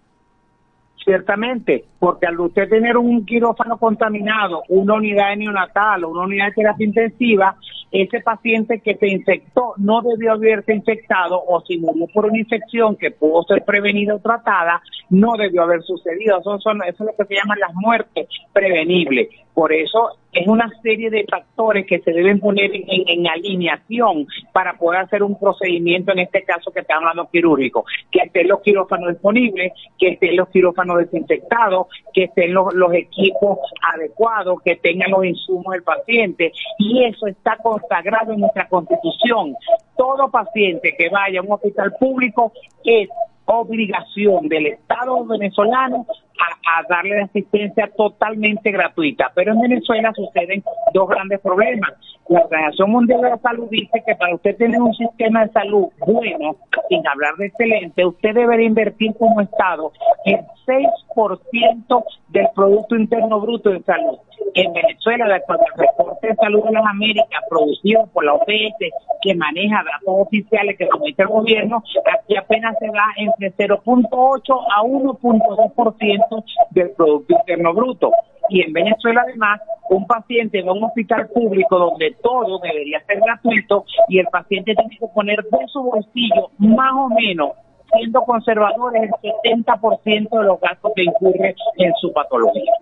Ciertamente, 1.02 1.86
porque 1.98 2.26
al 2.26 2.38
usted 2.38 2.68
tener 2.68 2.96
un 2.98 3.24
quirófano 3.24 3.78
contaminado, 3.78 4.62
una 4.68 4.94
unidad 4.94 5.30
de 5.30 5.36
neonatal 5.36 6.04
o 6.04 6.11
una 6.11 6.24
unidad 6.24 6.48
de 6.48 6.52
terapia 6.52 6.86
intensiva, 6.86 7.56
ese 7.90 8.20
paciente 8.20 8.80
que 8.80 8.96
se 8.96 9.08
infectó 9.08 9.72
no 9.78 10.02
debió 10.02 10.32
haberse 10.32 10.74
infectado 10.74 11.42
o 11.42 11.61
si 11.62 11.78
murió 11.78 12.06
por 12.12 12.26
una 12.26 12.38
infección 12.38 12.96
que 12.96 13.11
pudo 13.11 13.42
ser 13.44 13.64
prevenida 13.64 14.14
o 14.14 14.18
tratada, 14.18 14.82
no 15.11 15.34
debió 15.36 15.62
haber 15.62 15.82
sucedido. 15.82 16.38
Eso, 16.38 16.58
son, 16.61 16.82
eso 16.82 17.04
es 17.04 17.11
lo 17.11 17.16
que 17.16 17.24
se 17.26 17.34
llaman 17.34 17.58
las 17.58 17.74
muertes 17.74 18.28
prevenibles. 18.52 19.28
Por 19.52 19.72
eso 19.72 20.12
es 20.32 20.46
una 20.46 20.70
serie 20.82 21.11
de 21.11 21.26
factores 21.28 21.84
que 21.86 21.98
se 21.98 22.12
deben 22.12 22.38
poner 22.38 22.70
en, 22.72 23.26
alineación 23.26 24.26
para 24.52 24.74
poder 24.74 25.00
hacer 25.00 25.22
un 25.22 25.38
procedimiento, 25.38 26.12
en 26.12 26.20
este 26.20 26.44
caso 26.44 26.70
que 26.70 26.80
estamos 26.80 27.02
hablando 27.02 27.30
quirúrgico, 27.30 27.84
que 28.11 28.20
estén 28.20 28.48
los 28.48 28.61
quirófanos 28.61 29.11
disponibles, 29.11 29.72
que 29.98 30.11
estén 30.11 30.36
los 30.36 30.48
quirófanos 30.48 30.98
desinfectados, 30.98 31.88
que 32.14 32.24
estén 32.24 32.54
los, 32.54 32.72
los 32.74 32.94
equipos 32.94 33.58
adecuados, 33.92 34.62
que 34.62 34.76
tengan 34.76 35.11
los 35.11 35.24
insumos 35.24 35.72
del 35.72 35.82
paciente. 35.82 36.52
Y 36.78 37.04
eso 37.04 37.26
está 37.26 37.56
consagrado 37.56 38.32
en 38.32 38.40
nuestra 38.40 38.68
constitución. 38.68 39.54
Todo 39.96 40.30
paciente 40.30 40.94
que 40.96 41.08
vaya 41.08 41.40
a 41.40 41.42
un 41.42 41.52
hospital 41.52 41.92
público 41.98 42.52
es 42.84 43.08
obligación 43.51 44.48
del 44.48 44.66
Estado 44.66 45.24
venezolano 45.26 46.07
a, 46.38 46.59
a 46.78 46.82
darle 46.88 47.22
asistencia 47.22 47.90
totalmente 47.96 48.70
gratuita. 48.70 49.30
Pero 49.34 49.52
en 49.52 49.60
Venezuela 49.60 50.12
suceden 50.14 50.62
dos 50.92 51.08
grandes 51.08 51.40
problemas. 51.40 51.90
La 52.28 52.42
Organización 52.42 52.90
Mundial 52.90 53.20
de 53.22 53.30
la 53.30 53.38
Salud 53.38 53.68
dice 53.70 54.02
que 54.06 54.14
para 54.14 54.34
usted 54.34 54.56
tener 54.56 54.80
un 54.80 54.94
sistema 54.94 55.44
de 55.44 55.52
salud 55.52 55.88
bueno, 56.06 56.56
sin 56.88 57.06
hablar 57.08 57.34
de 57.36 57.46
excelente, 57.46 58.06
usted 58.06 58.34
debería 58.34 58.66
invertir 58.66 59.14
como 59.18 59.40
Estado 59.40 59.92
el 60.24 60.38
6% 60.64 62.04
del 62.28 62.46
Producto 62.54 62.94
Interno 62.94 63.40
Bruto 63.40 63.70
de 63.70 63.82
salud. 63.82 64.18
En 64.54 64.72
Venezuela, 64.72 65.24
al 65.24 65.42
reporte 65.76 66.28
de 66.28 66.34
salud 66.36 66.64
de 66.64 66.72
las 66.72 66.84
Américas 66.86 67.42
producido 67.48 68.06
por 68.12 68.24
la 68.24 68.34
OPS, 68.34 68.78
que 69.22 69.34
maneja 69.34 69.82
datos 69.84 70.26
oficiales 70.26 70.76
que 70.78 70.88
comete 70.88 71.22
el 71.22 71.28
gobierno, 71.28 71.82
aquí 72.12 72.36
apenas 72.36 72.76
se 72.78 72.88
va 72.90 73.04
entre 73.16 73.52
0.8 73.54 74.66
a 74.76 74.82
1.2% 74.82 76.44
del 76.70 76.90
Producto 76.90 77.34
Interno 77.34 77.74
Bruto. 77.74 78.12
Y 78.48 78.62
en 78.62 78.72
Venezuela, 78.72 79.22
además, 79.24 79.61
un 79.90 80.06
paciente 80.06 80.61
a 80.61 80.72
un 80.72 80.84
hospital 80.84 81.28
público 81.28 81.78
donde 81.78 82.16
todo 82.22 82.58
debería 82.61 83.00
ser 83.04 83.20
gratuito 83.20 83.84
y 84.08 84.18
el 84.18 84.26
paciente 84.26 84.74
tiene 84.74 84.96
que 84.98 85.06
poner 85.14 85.42
de 85.42 85.66
su 85.68 85.82
bolsillo 85.82 86.50
más 86.58 86.92
o 86.92 87.08
menos 87.08 87.50
siendo 87.97 88.22
conservadores 88.22 89.11
el 89.22 89.64
70% 89.64 90.38
de 90.38 90.45
los 90.45 90.61
gastos 90.61 90.93
que 90.95 91.05
incurre 91.05 91.55
en 91.76 91.93
su 92.01 92.12
patología. 92.12 92.72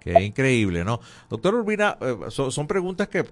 Qué 0.00 0.22
increíble, 0.22 0.84
¿no? 0.84 1.00
Doctor 1.28 1.54
Urbina, 1.54 1.98
eh, 2.00 2.16
son, 2.30 2.66
preguntas 2.66 3.08
que 3.08 3.24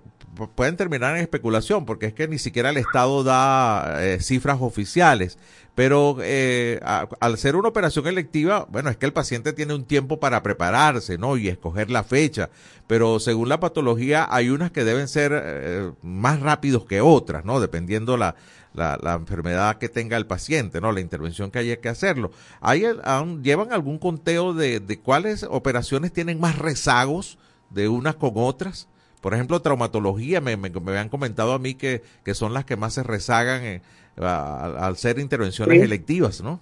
pueden 0.55 0.77
terminar 0.77 1.17
en 1.17 1.23
especulación, 1.23 1.87
porque 1.87 2.07
es 2.07 2.15
que 2.15 2.27
ni 2.29 2.39
siquiera 2.39 2.71
el 2.71 2.77
Estado 2.77 3.23
da 3.23 4.05
eh, 4.05 4.21
cifras 4.21 4.59
oficiales. 4.61 5.39
Pero 5.75 6.19
eh, 6.21 6.79
al 7.19 7.37
ser 7.37 7.57
una 7.57 7.69
operación 7.69 8.07
electiva, 8.07 8.67
bueno, 8.71 8.91
es 8.91 8.97
que 8.97 9.07
el 9.07 9.13
paciente 9.13 9.53
tiene 9.53 9.75
un 9.75 9.85
tiempo 9.85 10.21
para 10.21 10.41
prepararse, 10.43 11.19
¿no? 11.19 11.37
Y 11.37 11.49
escoger 11.49 11.91
la 11.91 12.05
fecha. 12.05 12.49
Pero 12.87 13.19
según 13.19 13.49
la 13.49 13.59
patología, 13.59 14.27
hay 14.31 14.51
unas 14.51 14.71
que 14.71 14.85
deben 14.85 15.09
ser 15.09 15.33
eh, 15.35 15.91
más 16.03 16.39
rápidos 16.41 16.87
que 16.87 17.01
otras, 17.01 17.45
¿no? 17.45 17.59
Dependiendo 17.59 18.17
la, 18.17 18.37
la, 18.75 18.99
la 19.03 19.15
enfermedad 19.15 19.77
que 19.79 19.89
tenga 19.89 20.17
el 20.17 20.27
paciente, 20.27 20.81
¿no? 20.81 20.93
La 20.93 21.01
intervención 21.01 21.51
que 21.51 21.61
haya 21.61 21.77
que 21.81 21.89
hacerlo. 21.89 22.31
¿Hay, 22.61 22.85
aún 23.05 23.43
¿Llevan 23.43 23.73
algún 23.73 23.99
conteo 23.99 24.53
de, 24.53 24.81
de 24.81 24.99
cuáles 24.99 25.45
operaciones 25.45 26.13
tienen 26.13 26.41
más 26.41 26.59
rezagos 26.59 27.39
de 27.71 27.89
unas 27.89 28.17
con 28.17 28.33
otras? 28.35 28.89
Por 29.21 29.33
ejemplo, 29.33 29.61
traumatología, 29.61 30.41
me, 30.41 30.57
me, 30.57 30.69
me 30.71 30.91
habían 30.91 31.09
comentado 31.09 31.55
a 31.55 31.59
mí 31.59 31.75
que, 31.75 32.03
que 32.25 32.35
son 32.35 32.53
las 32.53 32.65
que 32.67 32.77
más 32.77 32.93
se 32.95 33.03
rezagan 33.03 33.65
eh, 33.65 33.81
al 34.17 34.97
ser 34.97 35.19
intervenciones 35.19 35.79
Sí. 35.79 35.85
electivas, 35.85 36.43
¿no? 36.43 36.61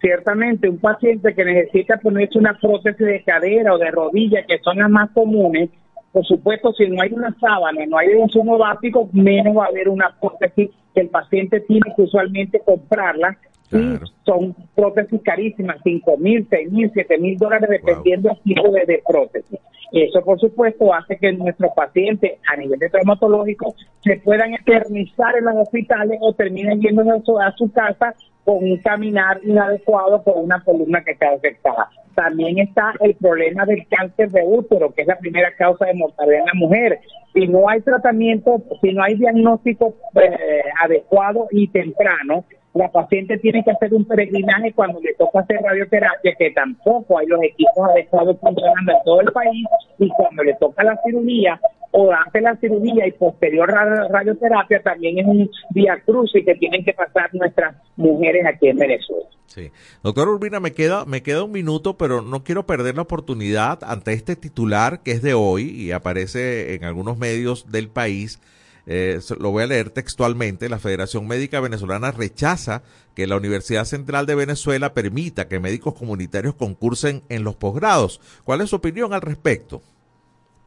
Ciertamente, 0.00 0.68
un 0.68 0.78
paciente 0.78 1.34
que 1.34 1.44
necesita 1.44 1.96
ponerse 1.98 2.38
una 2.38 2.54
prótesis 2.58 3.04
de 3.04 3.22
cadera 3.24 3.74
o 3.74 3.78
de 3.78 3.90
rodilla, 3.90 4.44
que 4.46 4.58
son 4.60 4.78
las 4.78 4.88
más 4.88 5.10
comunes, 5.10 5.70
por 6.12 6.24
supuesto, 6.24 6.72
si 6.72 6.86
no 6.88 7.02
hay 7.02 7.12
una 7.12 7.34
sábana, 7.40 7.84
no 7.86 7.98
hay 7.98 8.08
un 8.08 8.22
insumo 8.22 8.56
básico, 8.58 9.08
menos 9.12 9.56
va 9.56 9.64
a 9.64 9.68
haber 9.68 9.88
una 9.88 10.14
prótesis 10.20 10.70
que 10.98 11.02
el 11.02 11.10
paciente 11.10 11.60
tiene 11.60 11.92
que 11.94 12.02
usualmente 12.02 12.60
comprarla. 12.64 13.38
Y 13.70 13.98
son 14.24 14.56
prótesis 14.74 15.20
carísimas, 15.22 15.76
cinco 15.84 16.16
mil, 16.16 16.44
seis 16.48 16.72
mil, 16.72 16.90
siete 16.92 17.18
mil 17.18 17.36
dólares, 17.36 17.68
dependiendo 17.70 18.30
del 18.30 18.38
tipo 18.42 18.70
de, 18.70 18.84
de 18.86 19.02
prótesis. 19.06 19.60
Eso, 19.92 20.22
por 20.24 20.40
supuesto, 20.40 20.92
hace 20.92 21.16
que 21.18 21.32
nuestros 21.32 21.70
pacientes, 21.76 22.38
a 22.50 22.56
nivel 22.56 22.78
de 22.78 22.88
traumatológico, 22.88 23.74
se 24.02 24.16
puedan 24.16 24.54
eternizar 24.54 25.36
en 25.36 25.44
los 25.44 25.56
hospitales 25.56 26.18
o 26.20 26.32
terminen 26.32 26.80
yendo 26.80 27.02
a 27.02 27.20
su, 27.20 27.38
a 27.38 27.52
su 27.52 27.70
casa 27.70 28.14
con 28.48 28.64
un 28.64 28.78
caminar 28.78 29.40
inadecuado 29.44 30.22
por 30.22 30.38
una 30.38 30.64
columna 30.64 31.04
que 31.04 31.10
está 31.10 31.28
afectada. 31.34 31.90
También 32.14 32.58
está 32.58 32.94
el 33.00 33.14
problema 33.14 33.66
del 33.66 33.86
cáncer 33.88 34.30
de 34.30 34.42
útero, 34.42 34.90
que 34.94 35.02
es 35.02 35.06
la 35.06 35.18
primera 35.18 35.54
causa 35.54 35.84
de 35.84 35.92
mortalidad 35.92 36.40
en 36.40 36.46
la 36.46 36.54
mujer. 36.54 36.98
Si 37.34 37.46
no 37.46 37.68
hay 37.68 37.82
tratamiento, 37.82 38.62
si 38.80 38.94
no 38.94 39.02
hay 39.02 39.16
diagnóstico 39.16 39.96
eh, 40.14 40.62
adecuado 40.82 41.48
y 41.50 41.68
temprano, 41.68 42.46
la 42.72 42.90
paciente 42.90 43.36
tiene 43.36 43.62
que 43.62 43.70
hacer 43.70 43.92
un 43.92 44.06
peregrinaje 44.06 44.72
cuando 44.72 44.98
le 44.98 45.12
toca 45.18 45.40
hacer 45.40 45.60
radioterapia, 45.60 46.34
que 46.38 46.50
tampoco 46.52 47.18
hay 47.18 47.26
los 47.26 47.42
equipos 47.42 47.90
adecuados 47.90 48.38
funcionando 48.40 48.92
en 48.92 48.98
todo 49.04 49.20
el 49.20 49.30
país, 49.30 49.66
y 49.98 50.08
cuando 50.08 50.42
le 50.42 50.54
toca 50.54 50.84
la 50.84 50.98
cirugía 51.04 51.60
o 52.00 52.12
la 52.12 52.56
cirugía 52.60 53.06
y 53.06 53.12
posterior 53.12 53.68
ra- 53.68 54.06
radioterapia, 54.08 54.80
también 54.82 55.18
es 55.18 55.26
un 55.26 55.50
día 55.70 56.00
cruce 56.06 56.44
que 56.44 56.54
tienen 56.54 56.84
que 56.84 56.92
pasar 56.92 57.28
nuestras 57.34 57.74
mujeres 57.96 58.46
aquí 58.46 58.68
en 58.68 58.76
Venezuela. 58.76 59.26
Sí. 59.46 59.70
Doctor 60.02 60.28
Urbina, 60.28 60.60
me 60.60 60.72
queda, 60.72 61.04
me 61.06 61.22
queda 61.22 61.42
un 61.42 61.50
minuto, 61.50 61.96
pero 61.96 62.22
no 62.22 62.44
quiero 62.44 62.66
perder 62.66 62.94
la 62.94 63.02
oportunidad 63.02 63.82
ante 63.82 64.12
este 64.12 64.36
titular 64.36 65.00
que 65.02 65.10
es 65.12 65.22
de 65.22 65.34
hoy 65.34 65.70
y 65.70 65.90
aparece 65.90 66.74
en 66.74 66.84
algunos 66.84 67.18
medios 67.18 67.70
del 67.72 67.88
país. 67.88 68.40
Eh, 68.86 69.18
lo 69.40 69.50
voy 69.50 69.64
a 69.64 69.66
leer 69.66 69.90
textualmente. 69.90 70.68
La 70.68 70.78
Federación 70.78 71.26
Médica 71.26 71.60
Venezolana 71.60 72.10
rechaza 72.12 72.82
que 73.14 73.26
la 73.26 73.36
Universidad 73.36 73.84
Central 73.84 74.24
de 74.26 74.34
Venezuela 74.36 74.94
permita 74.94 75.48
que 75.48 75.58
médicos 75.58 75.94
comunitarios 75.94 76.54
concursen 76.54 77.22
en 77.28 77.42
los 77.42 77.56
posgrados. 77.56 78.20
¿Cuál 78.44 78.60
es 78.60 78.70
su 78.70 78.76
opinión 78.76 79.12
al 79.12 79.20
respecto? 79.22 79.82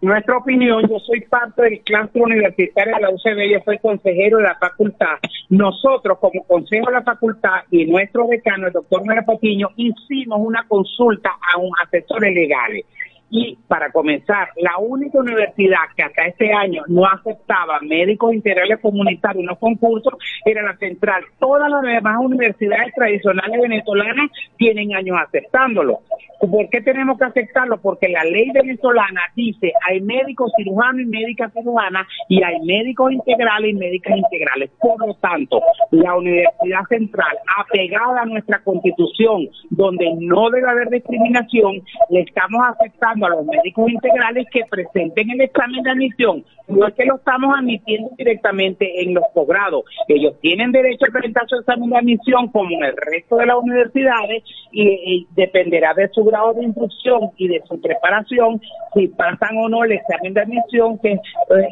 Nuestra 0.01 0.37
opinión, 0.37 0.81
yo 0.89 0.97
soy 0.99 1.21
parte 1.21 1.61
del 1.61 1.81
claustro 1.81 2.23
universitario 2.23 2.95
de 2.95 3.01
la 3.01 3.09
UCB, 3.11 3.51
yo 3.51 3.59
soy 3.63 3.77
consejero 3.77 4.37
de 4.37 4.43
la 4.45 4.55
facultad. 4.55 5.19
Nosotros, 5.49 6.17
como 6.19 6.43
consejo 6.43 6.87
de 6.87 6.93
la 6.93 7.03
facultad 7.03 7.61
y 7.69 7.85
nuestro 7.85 8.25
decano, 8.27 8.65
el 8.65 8.73
doctor 8.73 9.05
Mera 9.05 9.21
Patiño, 9.23 9.69
hicimos 9.75 10.39
una 10.41 10.65
consulta 10.67 11.29
a 11.53 11.59
un 11.59 11.69
asesores 11.85 12.33
legales. 12.33 12.85
Y 13.33 13.57
para 13.65 13.89
comenzar, 13.93 14.49
la 14.57 14.77
única 14.77 15.17
universidad 15.17 15.77
que 15.95 16.03
hasta 16.03 16.25
este 16.25 16.51
año 16.51 16.83
no 16.87 17.05
aceptaba 17.05 17.79
médicos 17.79 18.33
integrales 18.33 18.81
comunitarios 18.81 19.39
en 19.39 19.47
los 19.47 19.57
concursos 19.57 20.15
era 20.43 20.61
la 20.61 20.75
central. 20.75 21.23
Todas 21.39 21.71
las 21.71 21.81
demás 21.81 22.17
universidades 22.19 22.93
tradicionales 22.93 23.61
venezolanas 23.61 24.29
tienen 24.57 24.93
años 24.93 25.17
aceptándolo. 25.25 26.01
¿Por 26.41 26.69
qué 26.69 26.81
tenemos 26.81 27.17
que 27.19 27.25
aceptarlo? 27.25 27.79
Porque 27.79 28.09
la 28.09 28.23
ley 28.25 28.49
venezolana 28.51 29.21
dice 29.35 29.71
hay 29.87 30.01
médicos 30.01 30.51
cirujanos 30.57 31.01
y 31.01 31.05
médicas 31.05 31.53
cirujanas 31.53 32.07
y 32.27 32.43
hay 32.43 32.59
médicos 32.61 33.13
integrales 33.13 33.71
y 33.71 33.75
médicas 33.75 34.17
integrales. 34.17 34.71
Por 34.79 35.07
lo 35.07 35.13
tanto, 35.15 35.61
la 35.91 36.15
Universidad 36.15 36.83
Central, 36.89 37.37
apegada 37.59 38.23
a 38.23 38.25
nuestra 38.25 38.61
constitución, 38.63 39.47
donde 39.69 40.11
no 40.19 40.49
debe 40.49 40.69
haber 40.69 40.89
discriminación, 40.89 41.81
le 42.09 42.21
estamos 42.21 42.61
aceptando 42.67 43.20
a 43.25 43.29
los 43.29 43.45
médicos 43.45 43.89
integrales 43.89 44.47
que 44.51 44.61
presenten 44.69 45.31
el 45.31 45.41
examen 45.41 45.83
de 45.83 45.91
admisión. 45.91 46.45
No 46.67 46.87
es 46.87 46.93
que 46.93 47.05
lo 47.05 47.15
estamos 47.15 47.53
admitiendo 47.57 48.11
directamente 48.17 49.03
en 49.03 49.13
los 49.13 49.23
posgrados. 49.33 49.83
Ellos 50.07 50.35
tienen 50.41 50.71
derecho 50.71 51.05
a 51.07 51.11
presentar 51.11 51.47
su 51.47 51.55
examen 51.55 51.89
de 51.89 51.97
admisión 51.97 52.47
como 52.49 52.69
en 52.71 52.83
el 52.83 52.95
resto 52.95 53.37
de 53.37 53.45
las 53.45 53.57
universidades 53.57 54.43
y, 54.71 54.83
y 54.83 55.27
dependerá 55.35 55.93
de 55.93 56.07
su 56.09 56.23
grado 56.23 56.53
de 56.53 56.63
instrucción 56.63 57.31
y 57.37 57.47
de 57.47 57.61
su 57.67 57.79
preparación 57.81 58.61
si 58.93 59.07
pasan 59.07 59.57
o 59.57 59.69
no 59.69 59.83
el 59.83 59.93
examen 59.93 60.33
de 60.33 60.41
admisión, 60.41 60.97
que 60.99 61.13
eh, 61.13 61.19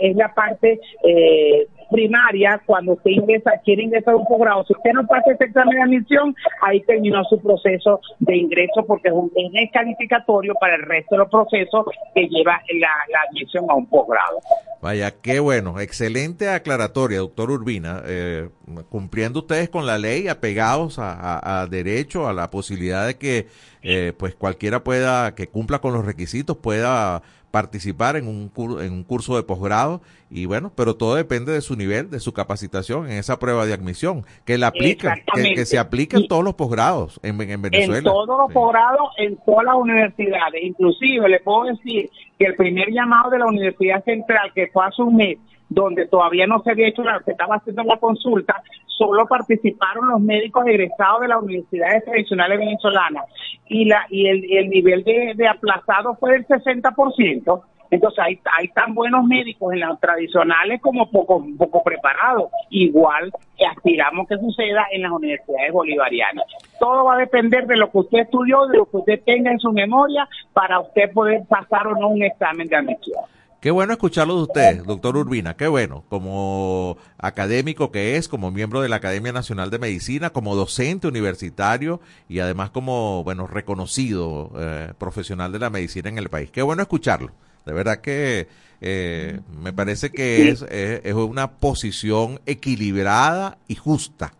es 0.01 0.15
la 0.15 0.33
parte 0.33 0.79
eh, 1.03 1.67
primaria 1.91 2.61
cuando 2.65 2.93
usted 2.93 3.11
ingresa, 3.11 3.51
quiere 3.63 3.83
ingresar 3.83 4.13
a 4.13 4.17
un 4.17 4.25
posgrado. 4.25 4.63
Si 4.65 4.73
usted 4.73 4.91
no 4.93 5.05
pasa 5.07 5.31
ese 5.33 5.45
examen 5.45 5.75
de 5.75 5.81
admisión, 5.81 6.35
ahí 6.61 6.81
terminó 6.81 7.23
su 7.25 7.39
proceso 7.41 7.99
de 8.19 8.37
ingreso 8.37 8.85
porque 8.87 9.09
es 9.09 9.13
un 9.13 9.31
es 9.35 9.51
descalificatorio 9.51 10.53
para 10.59 10.75
el 10.75 10.83
resto 10.83 11.15
de 11.15 11.19
los 11.19 11.29
procesos 11.29 11.85
que 12.13 12.27
lleva 12.27 12.61
la, 12.79 12.89
la 13.11 13.19
admisión 13.29 13.65
a 13.69 13.75
un 13.75 13.85
posgrado. 13.87 14.39
Vaya, 14.81 15.11
qué 15.21 15.39
bueno, 15.39 15.79
excelente 15.79 16.47
aclaratoria, 16.49 17.17
doctor 17.19 17.51
Urbina. 17.51 18.01
Eh, 18.05 18.49
cumpliendo 18.89 19.39
ustedes 19.39 19.69
con 19.69 19.85
la 19.85 19.97
ley, 19.97 20.27
apegados 20.27 20.99
a, 20.99 21.13
a- 21.13 21.61
a 21.61 21.67
derecho, 21.67 22.27
a 22.27 22.33
la 22.33 22.49
posibilidad 22.49 23.05
de 23.07 23.17
que 23.17 23.47
eh, 23.81 24.13
pues 24.17 24.35
cualquiera 24.35 24.83
pueda, 24.83 25.33
que 25.35 25.47
cumpla 25.47 25.79
con 25.79 25.93
los 25.93 26.05
requisitos, 26.05 26.57
pueda 26.57 27.21
participar 27.51 28.15
en 28.15 28.27
un, 28.27 28.51
cur- 28.53 28.83
en 28.83 28.93
un 28.93 29.03
curso 29.03 29.35
de 29.35 29.43
posgrado 29.43 30.01
y 30.29 30.45
bueno, 30.45 30.71
pero 30.75 30.95
todo 30.95 31.15
depende 31.15 31.51
de 31.51 31.61
su 31.61 31.75
nivel, 31.75 32.09
de 32.11 32.19
su 32.19 32.31
capacitación 32.33 33.05
en 33.07 33.13
esa 33.17 33.39
prueba 33.39 33.65
de 33.65 33.73
admisión, 33.73 34.23
que 34.45 34.57
la 34.57 34.67
aplica, 34.67 35.17
que 35.33 35.65
se 35.65 35.79
aplica 35.79 36.17
en 36.17 36.27
todos 36.27 36.43
los 36.43 36.53
posgrados 36.53 37.19
en, 37.23 37.41
en 37.41 37.61
Venezuela. 37.61 37.97
En 37.97 38.03
todos 38.03 38.37
los 38.37 38.53
posgrados, 38.53 39.09
en 39.17 39.37
todas 39.45 39.65
las 39.65 39.75
universidades. 39.75 40.63
Inclusive 40.63 41.27
le 41.27 41.39
puedo 41.39 41.63
decir 41.65 42.09
que 42.37 42.45
el 42.45 42.55
primer 42.55 42.91
llamado 42.91 43.31
de 43.31 43.39
la 43.39 43.47
Universidad 43.47 44.03
Central, 44.03 44.51
que 44.53 44.67
fue 44.71 44.85
hace 44.85 45.01
un 45.01 45.15
mes, 45.15 45.37
donde 45.69 46.07
todavía 46.07 46.47
no 46.47 46.61
se 46.63 46.71
había 46.71 46.87
hecho, 46.87 47.03
la, 47.03 47.21
se 47.23 47.31
estaba 47.31 47.55
haciendo 47.55 47.83
la 47.83 47.97
consulta, 47.97 48.61
solo 48.87 49.25
participaron 49.27 50.09
los 50.09 50.19
médicos 50.19 50.65
egresados 50.67 51.21
de 51.21 51.27
las 51.27 51.41
universidades 51.41 52.03
tradicionales 52.03 52.59
venezolanas 52.59 53.25
y 53.67 53.85
la 53.85 54.05
y 54.09 54.27
el, 54.27 54.43
el 54.51 54.69
nivel 54.69 55.03
de, 55.03 55.33
de 55.35 55.47
aplazado 55.47 56.15
fue 56.15 56.31
del 56.33 56.47
60%. 56.47 57.61
Entonces 57.91 58.19
hay, 58.19 58.39
hay 58.57 58.67
tan 58.69 58.93
buenos 58.93 59.25
médicos 59.25 59.73
en 59.73 59.79
las 59.79 59.99
tradicionales 59.99 60.79
como 60.81 61.09
poco, 61.09 61.43
poco 61.57 61.83
preparados, 61.83 62.51
igual 62.69 63.31
aspiramos 63.67 64.27
que 64.27 64.37
suceda 64.37 64.85
en 64.91 65.01
las 65.01 65.11
universidades 65.11 65.71
bolivarianas. 65.71 66.45
Todo 66.79 67.05
va 67.05 67.15
a 67.15 67.17
depender 67.17 67.65
de 67.65 67.77
lo 67.77 67.91
que 67.91 67.97
usted 67.97 68.19
estudió, 68.19 68.67
de 68.67 68.77
lo 68.77 68.85
que 68.85 68.97
usted 68.97 69.21
tenga 69.25 69.51
en 69.51 69.59
su 69.59 69.71
memoria 69.71 70.27
para 70.53 70.79
usted 70.79 71.11
poder 71.13 71.41
pasar 71.47 71.87
o 71.87 71.95
no 71.95 72.09
un 72.09 72.23
examen 72.23 72.67
de 72.67 72.75
admisión. 72.75 73.23
Qué 73.61 73.71
bueno 73.71 73.91
escucharlo 73.91 74.37
de 74.37 74.43
usted, 74.43 74.83
doctor 74.85 75.17
Urbina, 75.17 75.57
qué 75.57 75.67
bueno, 75.67 76.05
como 76.07 76.97
académico 77.17 77.91
que 77.91 78.15
es, 78.15 78.29
como 78.29 78.51
miembro 78.51 78.79
de 78.81 78.87
la 78.87 78.95
Academia 78.95 79.33
Nacional 79.33 79.69
de 79.69 79.79
Medicina, 79.79 80.29
como 80.29 80.55
docente 80.55 81.09
universitario 81.09 81.99
y 82.29 82.39
además 82.39 82.69
como, 82.69 83.21
bueno, 83.25 83.47
reconocido 83.47 84.53
eh, 84.57 84.93
profesional 84.97 85.51
de 85.51 85.59
la 85.59 85.69
medicina 85.69 86.07
en 86.07 86.17
el 86.17 86.29
país. 86.29 86.49
Qué 86.51 86.61
bueno 86.61 86.83
escucharlo. 86.83 87.33
De 87.65 87.73
verdad 87.73 87.99
que 87.99 88.47
eh, 88.79 89.41
me 89.61 89.73
parece 89.73 90.09
que 90.09 90.51
es, 90.51 90.61
es, 90.61 91.01
es 91.03 91.13
una 91.13 91.51
posición 91.51 92.39
equilibrada 92.45 93.57
y 93.67 93.75
justa. 93.75 94.31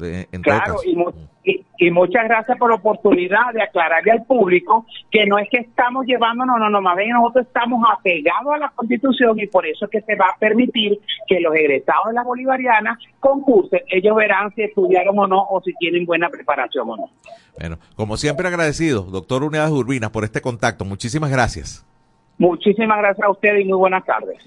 De- 0.00 0.26
Claro, 0.42 0.76
y, 0.84 0.96
mu- 0.96 1.12
y- 1.44 1.64
y 1.78 1.90
muchas 1.90 2.24
gracias 2.24 2.58
por 2.58 2.70
la 2.70 2.76
oportunidad 2.76 3.52
de 3.54 3.62
aclararle 3.62 4.12
al 4.12 4.24
público 4.24 4.86
que 5.10 5.26
no 5.26 5.38
es 5.38 5.48
que 5.50 5.58
estamos 5.58 6.06
llevando, 6.06 6.44
no, 6.44 6.58
no, 6.58 6.68
no, 6.70 6.80
más 6.80 6.96
bien 6.96 7.10
nosotros 7.10 7.46
estamos 7.46 7.82
apegados 7.90 8.54
a 8.54 8.58
la 8.58 8.70
Constitución 8.70 9.38
y 9.40 9.46
por 9.46 9.66
eso 9.66 9.84
es 9.86 9.90
que 9.90 10.00
se 10.02 10.14
va 10.16 10.26
a 10.34 10.38
permitir 10.38 10.98
que 11.26 11.40
los 11.40 11.54
egresados 11.54 12.06
de 12.08 12.12
la 12.14 12.22
Bolivariana 12.22 12.98
concursen. 13.20 13.80
Ellos 13.88 14.14
verán 14.16 14.52
si 14.54 14.62
estudiaron 14.62 15.18
o 15.18 15.26
no 15.26 15.42
o 15.48 15.60
si 15.62 15.72
tienen 15.74 16.04
buena 16.06 16.28
preparación 16.28 16.88
o 16.90 16.96
no. 16.96 17.10
Bueno, 17.58 17.78
como 17.96 18.16
siempre 18.16 18.48
agradecido, 18.48 19.02
doctor 19.02 19.42
Unidades 19.44 19.72
Urbinas, 19.72 20.10
por 20.10 20.24
este 20.24 20.40
contacto. 20.40 20.84
Muchísimas 20.84 21.30
gracias. 21.30 21.86
Muchísimas 22.38 22.98
gracias 22.98 23.26
a 23.26 23.30
ustedes 23.30 23.62
y 23.62 23.68
muy 23.68 23.76
buenas 23.78 24.04
tardes. 24.04 24.38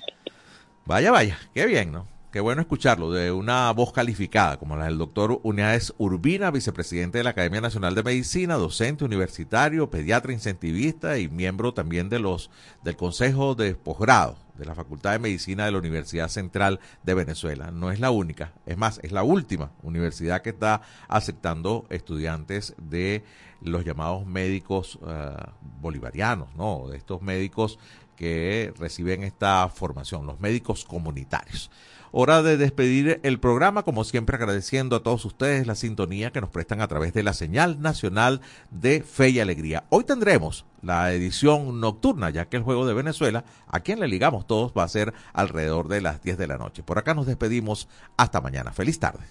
Vaya, 0.86 1.12
vaya, 1.12 1.38
qué 1.54 1.66
bien, 1.66 1.91
¿no? 1.91 2.06
Qué 2.34 2.40
bueno 2.40 2.62
escucharlo 2.62 3.12
de 3.12 3.32
una 3.32 3.72
voz 3.74 3.94
calificada 3.94 4.58
como 4.58 4.76
la 4.76 4.86
del 4.86 4.98
doctor 4.98 5.40
Unidades 5.44 5.94
Urbina, 6.00 6.50
vicepresidente 6.50 7.20
de 7.20 7.24
la 7.24 7.30
Academia 7.30 7.62
Nacional 7.62 7.94
de 7.94 8.02
Medicina, 8.02 8.56
docente 8.56 9.06
universitario, 9.06 9.92
pediatra 9.92 10.34
incentivista 10.34 11.20
y 11.20 11.30
miembro 11.30 11.76
también 11.76 12.10
de 12.10 12.18
los 12.18 12.50
del 12.84 12.96
Consejo 12.96 13.54
de 13.54 13.76
Posgrado 13.76 14.36
de 14.56 14.66
la 14.66 14.74
Facultad 14.74 15.12
de 15.12 15.20
Medicina 15.20 15.66
de 15.66 15.74
la 15.74 15.78
Universidad 15.78 16.28
Central 16.28 16.80
de 17.04 17.14
Venezuela. 17.14 17.70
No 17.70 17.92
es 17.92 18.00
la 18.00 18.10
única, 18.10 18.54
es 18.66 18.78
más, 18.78 19.00
es 19.04 19.12
la 19.12 19.22
última 19.22 19.72
universidad 19.84 20.42
que 20.42 20.50
está 20.50 20.82
aceptando 21.08 21.86
estudiantes 21.90 22.74
de 22.78 23.24
los 23.62 23.86
llamados 23.86 24.26
médicos 24.26 25.00
eh, 25.08 25.36
bolivarianos, 25.82 26.54
¿no? 26.56 26.88
De 26.90 26.98
estos 26.98 27.22
médicos 27.22 27.80
que 28.16 28.74
reciben 28.78 29.24
esta 29.24 29.68
formación, 29.70 30.26
los 30.26 30.39
médicos 30.39 30.86
comunitarios. 30.86 31.70
Hora 32.16 32.43
de 32.43 32.57
despedir 32.57 33.20
el 33.24 33.39
programa, 33.39 33.82
como 33.82 34.03
siempre 34.03 34.36
agradeciendo 34.36 34.95
a 34.95 35.01
todos 35.01 35.26
ustedes 35.26 35.66
la 35.66 35.74
sintonía 35.74 36.32
que 36.32 36.41
nos 36.41 36.51
prestan 36.51 36.80
a 36.80 36.88
través 36.88 37.11
de 37.14 37.24
la 37.24 37.34
señal 37.34 37.82
nacional 37.82 38.41
de 38.70 39.01
Fe 39.01 39.30
y 39.30 39.39
Alegría. 39.39 39.86
Hoy 39.89 40.03
tendremos 40.03 40.66
la 40.84 41.11
edición 41.11 41.80
nocturna, 41.80 42.30
ya 42.30 42.45
que 42.45 42.57
el 42.57 42.64
juego 42.64 42.86
de 42.86 42.93
Venezuela, 42.93 43.45
a 43.68 43.80
quien 43.80 43.99
le 43.99 44.07
ligamos 44.07 44.45
todos, 44.45 44.74
va 44.78 44.84
a 44.84 44.89
ser 44.89 45.11
alrededor 45.34 45.88
de 45.88 46.01
las 46.01 46.22
10 46.22 46.38
de 46.38 46.45
la 46.45 46.59
noche. 46.59 46.84
Por 46.84 46.99
acá 46.99 47.16
nos 47.16 47.26
despedimos. 47.26 47.88
Hasta 48.16 48.41
mañana. 48.41 48.72
Feliz 48.74 48.99
tarde. 48.99 49.26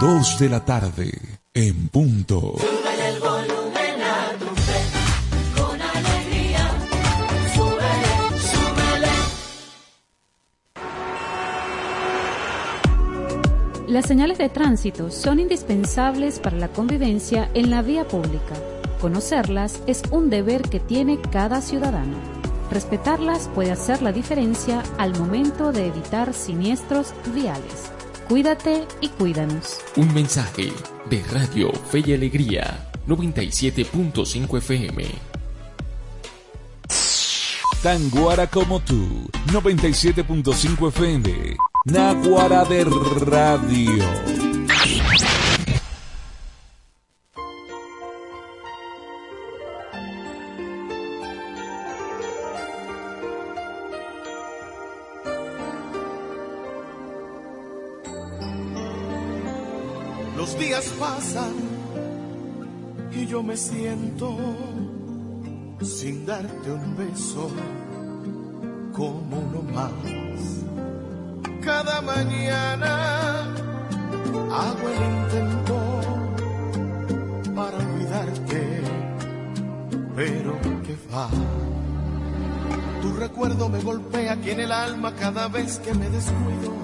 2 0.00 0.38
de 0.38 0.48
la 0.48 0.64
tarde, 0.64 1.10
en 1.52 1.88
punto. 1.88 2.54
Las 13.88 14.06
señales 14.06 14.38
de 14.38 14.48
tránsito 14.48 15.10
son 15.10 15.40
indispensables 15.40 16.38
para 16.38 16.56
la 16.58 16.68
convivencia 16.68 17.50
en 17.54 17.70
la 17.70 17.82
vía 17.82 18.06
pública. 18.06 18.54
Conocerlas 19.00 19.82
es 19.88 20.02
un 20.12 20.30
deber 20.30 20.62
que 20.62 20.78
tiene 20.78 21.20
cada 21.20 21.60
ciudadano. 21.60 22.16
Respetarlas 22.70 23.48
puede 23.52 23.72
hacer 23.72 24.00
la 24.02 24.12
diferencia 24.12 24.80
al 24.96 25.18
momento 25.18 25.72
de 25.72 25.88
evitar 25.88 26.34
siniestros 26.34 27.14
viales. 27.34 27.97
Cuídate 28.28 28.86
y 29.00 29.08
cuídanos. 29.08 29.80
Un 29.96 30.12
mensaje 30.12 30.70
de 31.08 31.22
Radio 31.32 31.72
Fe 31.90 32.02
y 32.04 32.12
Alegría 32.12 32.90
97.5 33.06 34.58
FM. 34.58 35.04
Tan 37.82 38.10
guara 38.10 38.46
como 38.46 38.80
tú, 38.80 39.30
97.5 39.46 40.88
FM. 40.88 41.56
Naguara 41.86 42.64
de 42.66 42.84
Radio. 42.84 44.37
Siento 63.58 64.36
sin 65.82 66.24
darte 66.24 66.70
un 66.70 66.96
beso 66.96 67.50
como 68.92 69.36
uno 69.36 69.62
más. 69.74 69.92
Cada 71.60 72.00
mañana 72.00 73.42
hago 74.60 74.88
el 74.94 75.00
intento 75.12 75.76
para 77.54 77.78
olvidarte, 77.78 78.80
pero 80.14 80.52
que 80.84 80.96
va. 81.12 81.28
Tu 83.02 83.12
recuerdo 83.12 83.68
me 83.68 83.80
golpea 83.80 84.34
aquí 84.34 84.50
en 84.50 84.60
el 84.60 84.72
alma 84.72 85.14
cada 85.16 85.48
vez 85.48 85.80
que 85.80 85.92
me 85.94 86.08
descuido. 86.10 86.78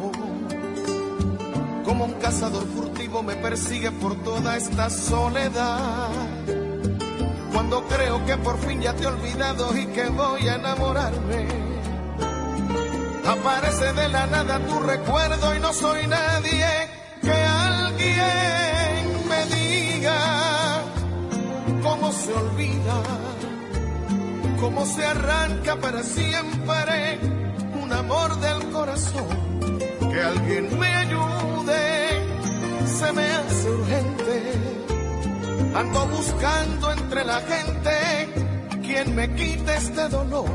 Como 1.84 2.06
un 2.06 2.14
cazador 2.14 2.66
furtivo 2.66 3.22
me 3.22 3.36
persigue 3.36 3.92
por 3.92 4.16
toda 4.24 4.56
esta 4.56 4.90
soledad. 4.90 6.23
Cuando 7.66 7.88
creo 7.88 8.26
que 8.26 8.36
por 8.36 8.58
fin 8.58 8.82
ya 8.82 8.92
te 8.92 9.04
he 9.04 9.06
olvidado 9.06 9.74
y 9.74 9.86
que 9.86 10.04
voy 10.10 10.46
a 10.48 10.56
enamorarme. 10.56 11.48
Aparece 13.26 13.90
de 13.94 14.08
la 14.10 14.26
nada 14.26 14.58
tu 14.66 14.80
recuerdo 14.80 15.54
y 15.54 15.60
no 15.60 15.72
soy 15.72 16.06
nadie. 16.06 16.66
Que 17.22 17.32
alguien 17.32 19.28
me 19.30 19.56
diga 19.56 20.82
cómo 21.82 22.12
se 22.12 22.34
olvida, 22.34 23.02
cómo 24.60 24.84
se 24.84 25.06
arranca 25.06 25.76
para 25.76 26.02
siempre 26.02 27.18
un 27.82 27.90
amor 27.94 28.38
del 28.40 28.70
corazón. 28.72 29.78
Que 30.12 30.20
alguien 30.20 30.78
me 30.78 30.94
ayude, 30.94 32.26
se 32.84 33.12
me 33.14 33.24
hace 33.24 33.70
urgente. 33.70 34.83
Ando 35.74 36.06
buscando 36.06 36.92
entre 36.92 37.24
la 37.24 37.40
gente 37.40 37.90
quien 38.80 39.12
me 39.16 39.34
quite 39.34 39.74
este 39.74 40.08
dolor. 40.08 40.48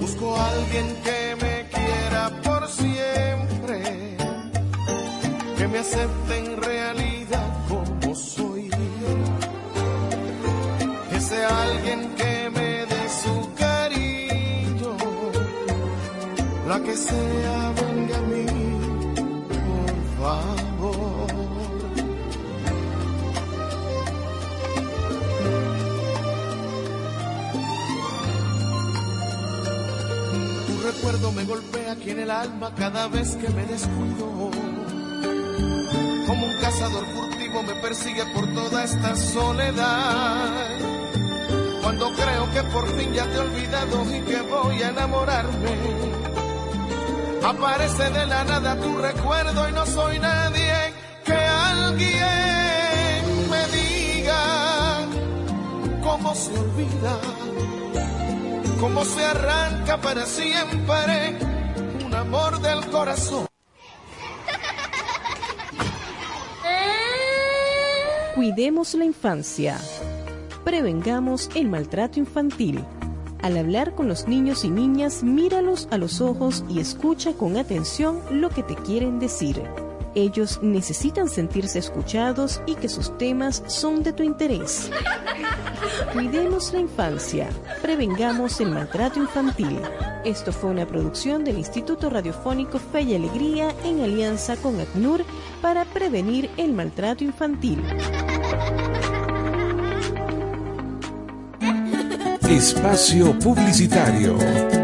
Busco 0.00 0.34
a 0.34 0.50
alguien 0.50 0.86
que 1.04 1.36
me 1.42 1.68
quiera 1.68 2.30
por 2.42 2.66
siempre, 2.68 4.16
que 5.58 5.68
me 5.68 5.78
acepte 5.78 6.38
en 6.38 6.62
realidad 6.62 7.48
como 7.68 8.14
soy. 8.14 8.70
Ese 11.12 11.44
alguien 11.44 12.14
que 12.16 12.50
me 12.50 12.86
dé 12.86 13.02
su 13.22 13.54
cariño, 13.54 14.96
la 16.66 16.80
que 16.80 16.96
sea 16.96 17.83
recuerdo 31.04 31.32
me 31.32 31.44
golpea 31.44 31.92
aquí 31.92 32.10
en 32.12 32.20
el 32.20 32.30
alma 32.30 32.72
cada 32.74 33.08
vez 33.08 33.36
que 33.36 33.50
me 33.50 33.66
descuido. 33.66 34.50
Como 36.26 36.46
un 36.46 36.56
cazador 36.62 37.04
furtivo 37.04 37.62
me 37.62 37.74
persigue 37.74 38.24
por 38.34 38.46
toda 38.54 38.84
esta 38.84 39.14
soledad. 39.14 40.78
Cuando 41.82 42.10
creo 42.14 42.50
que 42.54 42.62
por 42.72 42.88
fin 42.96 43.12
ya 43.12 43.26
te 43.26 43.34
he 43.34 43.38
olvidado 43.38 44.16
y 44.16 44.20
que 44.22 44.40
voy 44.40 44.82
a 44.82 44.88
enamorarme. 44.88 45.78
Aparece 47.44 48.10
de 48.10 48.26
la 48.26 48.44
nada 48.44 48.80
tu 48.80 48.96
recuerdo 48.96 49.68
y 49.68 49.72
no 49.72 49.84
soy 49.84 50.18
nadie 50.18 50.94
que 51.22 51.34
alguien 51.34 52.14
me 53.50 53.66
diga 53.76 55.06
cómo 56.02 56.34
se 56.34 56.58
olvida, 56.58 57.20
cómo 58.80 59.04
se 59.04 59.24
arranca 59.24 60.00
para 60.00 60.26
siempre 60.26 61.38
un 62.04 62.14
amor 62.14 62.60
del 62.60 62.84
corazón. 62.90 63.46
Cuidemos 68.34 68.94
la 68.94 69.04
infancia. 69.04 69.78
Prevengamos 70.64 71.50
el 71.54 71.68
maltrato 71.68 72.18
infantil. 72.18 72.84
Al 73.42 73.56
hablar 73.56 73.94
con 73.94 74.08
los 74.08 74.26
niños 74.26 74.64
y 74.64 74.70
niñas, 74.70 75.22
míralos 75.22 75.86
a 75.90 75.98
los 75.98 76.20
ojos 76.20 76.64
y 76.68 76.80
escucha 76.80 77.34
con 77.34 77.56
atención 77.56 78.20
lo 78.30 78.48
que 78.48 78.62
te 78.62 78.74
quieren 78.74 79.18
decir. 79.18 79.62
Ellos 80.14 80.60
necesitan 80.62 81.28
sentirse 81.28 81.78
escuchados 81.78 82.60
y 82.66 82.74
que 82.76 82.88
sus 82.88 83.16
temas 83.18 83.62
son 83.66 84.02
de 84.02 84.12
tu 84.12 84.22
interés. 84.22 84.90
Cuidemos 86.12 86.72
la 86.72 86.80
infancia. 86.80 87.48
Prevengamos 87.82 88.60
el 88.60 88.70
maltrato 88.70 89.18
infantil. 89.18 89.80
Esto 90.24 90.52
fue 90.52 90.70
una 90.70 90.86
producción 90.86 91.44
del 91.44 91.58
Instituto 91.58 92.10
Radiofónico 92.10 92.78
Fe 92.78 93.02
y 93.02 93.14
Alegría 93.14 93.74
en 93.84 94.00
alianza 94.00 94.56
con 94.56 94.80
ACNUR 94.80 95.24
para 95.60 95.84
prevenir 95.84 96.50
el 96.56 96.72
maltrato 96.72 97.24
infantil. 97.24 97.82
Espacio 102.48 103.36
Publicitario. 103.40 104.83